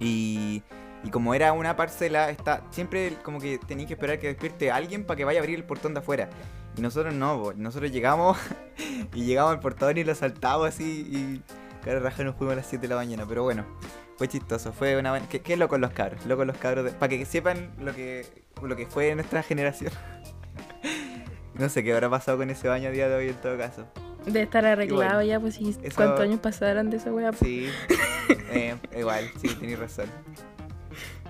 Y, 0.00 0.62
y 1.04 1.10
como 1.10 1.34
era 1.34 1.52
una 1.52 1.76
parcela, 1.76 2.30
está, 2.30 2.62
siempre 2.70 3.16
como 3.22 3.40
que 3.40 3.58
tenías 3.58 3.86
que 3.88 3.94
esperar 3.94 4.18
que 4.18 4.26
despierte 4.28 4.70
alguien 4.70 5.04
para 5.04 5.16
que 5.16 5.24
vaya 5.24 5.40
a 5.40 5.42
abrir 5.42 5.56
el 5.58 5.64
portón 5.64 5.94
de 5.94 6.00
afuera. 6.00 6.28
Y 6.76 6.80
nosotros 6.80 7.14
no, 7.14 7.40
po, 7.40 7.52
nosotros 7.54 7.90
llegamos 7.92 8.36
y 9.14 9.24
llegamos 9.24 9.52
al 9.52 9.60
portón 9.60 9.96
y 9.96 10.04
lo 10.04 10.14
saltamos 10.14 10.68
así 10.68 11.06
y 11.10 11.42
cara 11.84 12.00
raja 12.00 12.24
nos 12.24 12.34
fuimos 12.36 12.52
a 12.54 12.56
las 12.56 12.66
7 12.66 12.82
de 12.82 12.88
la 12.88 12.96
mañana. 12.96 13.24
Pero 13.28 13.44
bueno, 13.44 13.64
fue 14.16 14.28
chistoso, 14.28 14.72
fue 14.72 14.96
una. 14.96 15.28
¿Qué, 15.28 15.40
qué 15.40 15.56
loco 15.56 15.78
los 15.78 15.92
cabros? 15.92 16.26
Loco 16.26 16.44
los 16.44 16.56
cabros, 16.58 16.90
para 16.94 17.08
que 17.10 17.24
sepan 17.24 17.70
lo 17.78 17.94
que, 17.94 18.26
lo 18.62 18.74
que 18.76 18.86
fue 18.86 19.14
nuestra 19.14 19.42
generación. 19.42 19.92
No 21.58 21.68
sé 21.68 21.84
qué 21.84 21.92
habrá 21.92 22.10
pasado 22.10 22.38
con 22.38 22.50
ese 22.50 22.68
baño 22.68 22.88
a 22.88 22.92
día 22.92 23.08
de 23.08 23.14
hoy 23.14 23.28
en 23.28 23.36
todo 23.36 23.56
caso. 23.56 23.86
De 24.26 24.42
estar 24.42 24.64
arreglado 24.64 25.16
bueno, 25.16 25.22
ya, 25.22 25.38
pues 25.40 25.54
sí. 25.56 25.76
eso- 25.82 25.96
¿Cuántos 25.96 26.20
años 26.20 26.40
pasaron 26.40 26.90
de 26.90 26.96
esa 26.96 27.12
weá? 27.12 27.32
Sí, 27.32 27.68
eh, 28.50 28.74
igual, 28.98 29.30
sí, 29.40 29.48
tenéis 29.48 29.78
razón. 29.78 30.06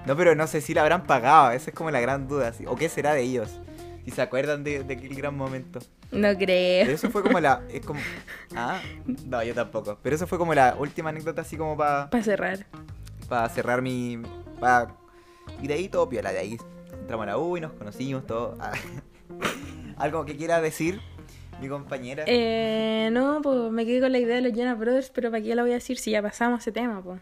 No, 0.07 0.17
pero 0.17 0.35
no 0.35 0.47
sé 0.47 0.61
si 0.61 0.75
la 0.75 0.83
habrán 0.83 1.05
pagado, 1.05 1.51
esa 1.53 1.71
es 1.71 1.77
como 1.77 1.91
la 1.91 2.01
gran 2.01 2.29
duda. 2.29 2.53
sí. 2.53 2.65
¿O 2.67 2.77
qué 2.77 2.89
será 2.89 3.15
de 3.15 3.23
ellos? 3.23 3.61
Si 4.05 4.11
se 4.11 4.23
acuerdan 4.23 4.63
de, 4.65 4.85
de 4.85 4.95
aquel 4.95 5.15
gran 5.15 5.37
momento. 5.37 5.81
No 6.13 6.29
Pero 6.29 6.39
creo. 6.39 6.87
eso 6.91 7.11
fue 7.11 7.23
como 7.23 7.41
la... 7.41 7.63
Es 7.71 7.85
como... 7.85 8.01
Ah, 8.55 8.81
no, 9.27 9.43
yo 9.43 9.55
tampoco. 9.55 9.99
Pero 10.03 10.15
eso 10.15 10.27
fue 10.27 10.39
como 10.39 10.55
la 10.55 10.77
última 10.79 11.09
anécdota 11.11 11.41
así 11.43 11.57
como 11.57 11.77
para 11.77 12.09
Para 12.11 12.23
cerrar. 12.23 12.67
para 13.29 13.49
cerrar 13.49 13.83
mi... 13.83 14.21
pa- 14.61 14.95
Y 15.61 15.67
de 15.67 15.75
ahí 15.75 15.89
todo 15.89 16.09
piola, 16.09 16.33
de 16.33 16.39
ahí 16.39 16.59
entramos 17.01 17.25
a 17.25 17.31
la 17.31 17.39
U 17.39 17.57
y 17.57 17.61
nos 17.63 17.73
conocimos, 17.73 18.27
todo. 18.27 18.57
Ah. 18.61 18.73
Algo 19.97 20.25
que 20.25 20.37
quiera 20.37 20.61
decir 20.61 21.01
mi 21.61 21.69
compañera. 21.69 22.25
Eh, 22.27 23.09
no, 23.13 23.41
pues 23.43 23.71
me 23.71 23.87
quedé 23.87 24.01
con 24.01 24.13
la 24.13 24.19
idea 24.19 24.37
de 24.37 24.43
los 24.43 24.53
Jonas 24.53 24.79
Brothers, 24.79 25.11
pero 25.11 25.31
¿para 25.31 25.43
qué 25.43 25.55
la 25.55 25.63
voy 25.63 25.73
a 25.73 25.75
decir 25.75 25.99
si 25.99 26.11
ya 26.11 26.23
pasamos 26.23 26.61
ese 26.61 26.73
tema, 26.73 27.03
pues? 27.03 27.21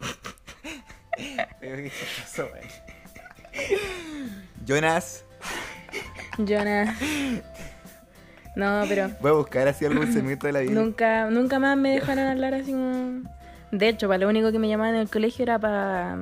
Jonas, 4.66 5.24
Jonas. 6.38 6.98
No, 8.56 8.84
pero 8.88 9.10
voy 9.20 9.30
a 9.30 9.34
buscar 9.34 9.68
así 9.68 9.84
algún 9.84 10.12
segmento 10.12 10.46
de 10.46 10.52
la 10.52 10.60
vida. 10.60 10.72
nunca, 10.72 11.28
nunca 11.30 11.58
más 11.58 11.76
me 11.76 11.94
dejaron 11.94 12.26
hablar 12.26 12.54
así 12.54 12.72
como. 12.72 13.22
De 13.70 13.88
hecho, 13.88 14.06
para 14.06 14.18
lo 14.18 14.28
único 14.28 14.52
que 14.52 14.58
me 14.58 14.68
llamaban 14.68 14.94
en 14.94 15.02
el 15.02 15.10
colegio 15.10 15.42
era 15.42 15.58
para. 15.58 16.16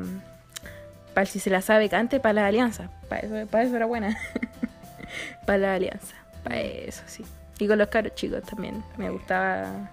Para 1.14 1.26
si 1.26 1.40
se 1.40 1.50
la 1.50 1.60
sabe 1.60 1.90
cante, 1.90 2.20
para 2.20 2.34
la 2.34 2.46
alianza. 2.46 2.90
Para 3.08 3.20
eso, 3.20 3.50
para 3.50 3.64
eso 3.64 3.76
era 3.76 3.86
buena. 3.86 4.16
para 5.46 5.58
la 5.58 5.74
alianza. 5.74 6.14
Para 6.42 6.60
eso, 6.60 7.02
sí. 7.06 7.24
Y 7.58 7.68
con 7.68 7.78
los 7.78 7.88
caros 7.88 8.14
chicos 8.14 8.42
también. 8.42 8.82
Me 8.96 9.10
gustaba 9.10 9.90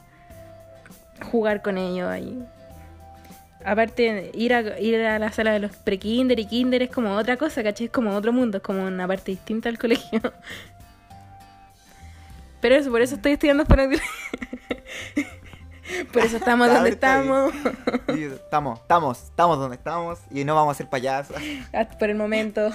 jugar 1.32 1.61
con 1.61 1.78
ellos 1.78 2.09
ahí. 2.09 2.43
Aparte, 3.63 4.32
ir 4.34 4.53
a, 4.53 4.80
ir 4.80 5.01
a 5.01 5.20
la 5.20 5.32
sala 5.32 5.51
de 5.51 5.59
los 5.59 5.76
pre-kinder 5.76 6.39
y 6.39 6.45
kinder 6.45 6.82
es 6.82 6.89
como 6.89 7.13
otra 7.15 7.36
cosa, 7.36 7.61
¿cachai? 7.61 7.88
Es 7.88 7.91
como 7.91 8.15
otro 8.15 8.32
mundo, 8.32 8.57
es 8.57 8.63
como 8.63 8.84
una 8.86 9.05
parte 9.05 9.32
distinta 9.32 9.67
al 9.67 9.78
colegio. 9.78 10.22
Pero 12.61 12.76
eso, 12.76 12.89
por 12.89 13.01
eso 13.01 13.15
estoy 13.15 13.34
estudiando 13.34 13.65
fonoaudiología. 13.65 14.07
Por 16.13 16.22
eso 16.22 16.38
estamos 16.38 16.72
donde 16.72 16.91
estamos. 16.91 17.51
Sí, 18.13 18.24
estamos, 18.24 18.80
estamos, 18.80 19.24
estamos 19.24 19.57
donde 19.57 19.76
estamos 19.76 20.20
y 20.30 20.43
no 20.43 20.53
vamos 20.53 20.76
a 20.76 20.78
ser 20.78 20.88
payasos. 20.88 21.36
Hasta 21.74 21.97
por 21.97 22.11
el 22.11 22.15
momento. 22.15 22.70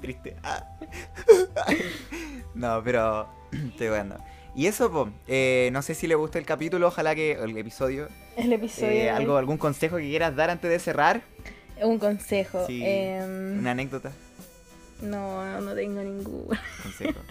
Triste. 0.00 0.36
Ah. 0.42 0.64
No, 2.54 2.82
pero 2.82 3.28
estoy 3.52 3.88
bueno. 3.88 4.16
Y 4.54 4.66
eso, 4.66 4.90
po, 4.90 5.08
eh, 5.28 5.70
no 5.72 5.82
sé 5.82 5.94
si 5.94 6.08
le 6.08 6.16
gusta 6.16 6.38
el 6.38 6.46
capítulo, 6.46 6.88
ojalá 6.88 7.14
que 7.14 7.32
el 7.32 7.56
episodio. 7.56 8.08
El 8.36 8.52
episodio. 8.52 8.90
eh, 8.90 9.10
algo, 9.10 9.36
algún 9.36 9.58
consejo 9.58 9.96
que 9.98 10.02
quieras 10.08 10.34
dar 10.34 10.50
antes 10.50 10.68
de 10.70 10.78
cerrar. 10.80 11.22
Un 11.80 11.98
consejo. 12.00 12.66
Sí, 12.66 12.82
em, 12.84 13.60
Una 13.60 13.70
anécdota. 13.72 14.10
No, 15.00 15.60
no 15.60 15.74
tengo 15.74 16.02
ninguno. 16.02 16.58
Consejo. 16.82 17.20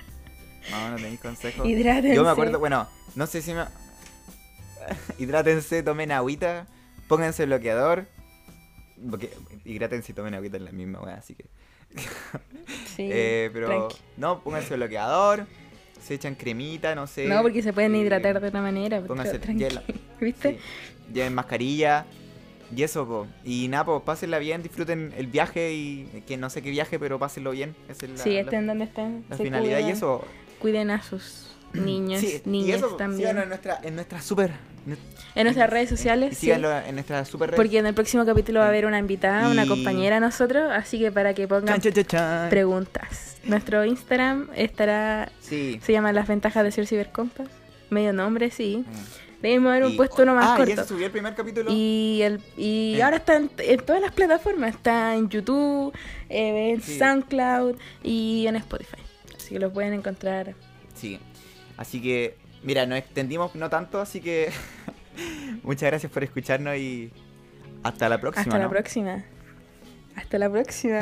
No, 0.69 0.89
no 0.91 0.95
tenéis 0.97 1.21
consejo. 1.21 1.63
Hidrátense. 1.65 2.13
Yo 2.13 2.25
me 2.25 2.29
acuerdo, 2.29 2.59
bueno, 2.59 2.89
no 3.15 3.25
sé 3.25 3.41
si 3.41 3.53
me. 3.53 3.63
Hidrátense, 5.17 5.81
tomen 5.81 6.11
agüita, 6.11 6.67
pónganse 7.07 7.45
bloqueador. 7.45 8.05
Porque 9.09 9.29
hidrátense 9.63 10.11
y 10.11 10.15
tomen 10.15 10.33
agüita 10.33 10.57
en 10.57 10.65
la 10.65 10.71
misma 10.73 10.99
wea, 11.01 11.15
así 11.15 11.35
que. 11.35 11.45
Sí, 12.95 13.09
Eh, 13.11 13.49
pero 13.53 13.67
tranqui. 13.67 13.95
no, 14.17 14.41
pónganse 14.43 14.75
bloqueador, 14.75 15.45
se 16.01 16.15
echan 16.15 16.35
cremita, 16.35 16.95
no 16.95 17.07
sé. 17.07 17.27
No, 17.27 17.41
porque 17.41 17.61
se 17.61 17.71
pueden 17.73 17.95
eh, 17.95 17.99
hidratar 17.99 18.41
de 18.41 18.47
otra 18.47 18.61
manera. 18.61 19.01
pónganse 19.01 19.39
hielo. 19.55 19.81
¿Viste? 20.21 20.53
sí, 20.53 21.13
lleven 21.13 21.33
mascarilla. 21.35 22.05
Y 22.75 22.83
eso, 22.83 23.07
po. 23.07 23.27
Y 23.45 23.67
nada, 23.69 23.85
pues 23.85 24.01
pásenla 24.01 24.39
bien, 24.39 24.61
disfruten 24.61 25.13
el 25.15 25.27
viaje 25.27 25.73
y 25.73 26.23
que 26.27 26.35
no 26.35 26.49
sé 26.49 26.61
qué 26.61 26.69
viaje, 26.69 26.99
pero 26.99 27.17
pásenlo 27.17 27.51
bien. 27.51 27.75
Esa 27.87 28.05
es 28.07 28.11
la, 28.11 28.17
Sí, 28.17 28.35
estén 28.35 28.67
donde 28.67 28.85
estén. 28.85 29.23
la 29.29 29.37
finalidad 29.37 29.77
y 29.79 29.83
cuidan, 29.83 29.95
eso. 29.97 30.25
Cuiden 30.59 30.91
a 30.91 31.01
sus 31.01 31.55
niños, 31.73 32.19
Sí, 32.19 32.41
y 32.45 32.49
niñas 32.49 32.79
eso, 32.79 32.95
también. 32.97 33.19
síganos 33.29 33.43
en 33.43 33.49
nuestra, 33.49 33.79
en 33.83 33.95
nuestra 33.95 34.21
super. 34.21 34.51
En 35.35 35.43
nuestras 35.43 35.69
redes 35.69 35.91
Y 35.91 35.95
sociales. 35.97 36.29
sí. 36.37 36.47
síganlo 36.47 36.71
en 36.79 36.95
nuestra 36.95 37.23
super 37.25 37.49
red. 37.51 37.55
Porque 37.57 37.77
en 37.77 37.85
el 37.85 37.93
próximo 37.93 38.25
capítulo 38.25 38.59
va 38.59 38.65
a 38.65 38.69
haber 38.69 38.85
una 38.85 38.99
invitada, 38.99 39.49
una 39.49 39.67
compañera 39.67 40.17
a 40.17 40.19
nosotros, 40.19 40.71
así 40.71 40.97
que 40.99 41.11
para 41.11 41.33
que 41.33 41.47
pongan 41.47 41.79
Chan, 41.79 41.81
chan, 41.81 41.93
chan, 41.93 42.05
chan. 42.05 42.49
preguntas. 42.49 43.37
Nuestro 43.43 43.85
Instagram 43.85 44.49
estará, 44.55 45.31
Sí. 45.41 45.79
se 45.83 45.91
llama 45.93 46.11
Las 46.11 46.27
Ventajas 46.27 46.63
de 46.63 46.71
ser 46.71 46.87
Cibercompas. 46.87 47.47
Medio 47.89 48.11
nombre, 48.13 48.49
sí. 48.51 48.83
Mm. 48.85 49.41
Debemos 49.41 49.71
haber 49.71 49.91
Y- 49.91 49.95
puesto 49.97 50.23
uno 50.23 50.33
más 50.33 50.45
ah, 50.49 50.53
y 50.55 50.57
corto. 50.57 50.73
eso 50.73 50.85
subió 50.85 51.05
el 51.05 51.11
primer 51.11 51.35
capítulo. 51.35 51.71
Y, 51.71 52.21
el, 52.23 52.41
y 52.57 52.95
Eh. 52.97 53.03
ahora 53.03 53.17
está 53.17 53.35
en, 53.35 53.51
en 53.59 53.79
todas 53.81 54.01
las 54.01 54.11
plataformas. 54.11 54.73
Está 54.73 55.15
en 55.15 55.29
YouTube, 55.29 55.93
eh, 56.27 56.71
en 56.73 56.81
Sí. 56.81 56.97
SoundCloud 56.97 57.75
y 58.03 58.47
en 58.47 58.55
Spotify. 58.55 58.97
Así 59.37 59.49
que 59.53 59.59
lo 59.59 59.71
pueden 59.71 59.93
encontrar. 59.93 60.55
Sí. 60.95 61.19
Así 61.77 62.01
que, 62.01 62.35
mira, 62.67 62.85
nos 62.85 62.99
extendimos 62.99 63.55
no 63.55 63.69
tanto, 63.69 64.01
así 64.01 64.19
que 64.19 64.51
muchas 65.63 65.89
gracias 65.89 66.11
por 66.11 66.21
escucharnos 66.25 66.75
y 66.75 67.13
hasta 67.81 68.09
la 68.09 68.19
próxima. 68.19 68.43
Hasta 68.43 68.59
la 68.59 68.69
próxima. 68.69 69.23
Hasta 70.17 70.37
la 70.37 70.49
próxima. 70.51 70.99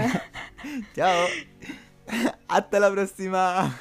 Chao. 0.95 1.26
hasta 2.47 2.80
la 2.80 2.91
próxima. 2.91 3.76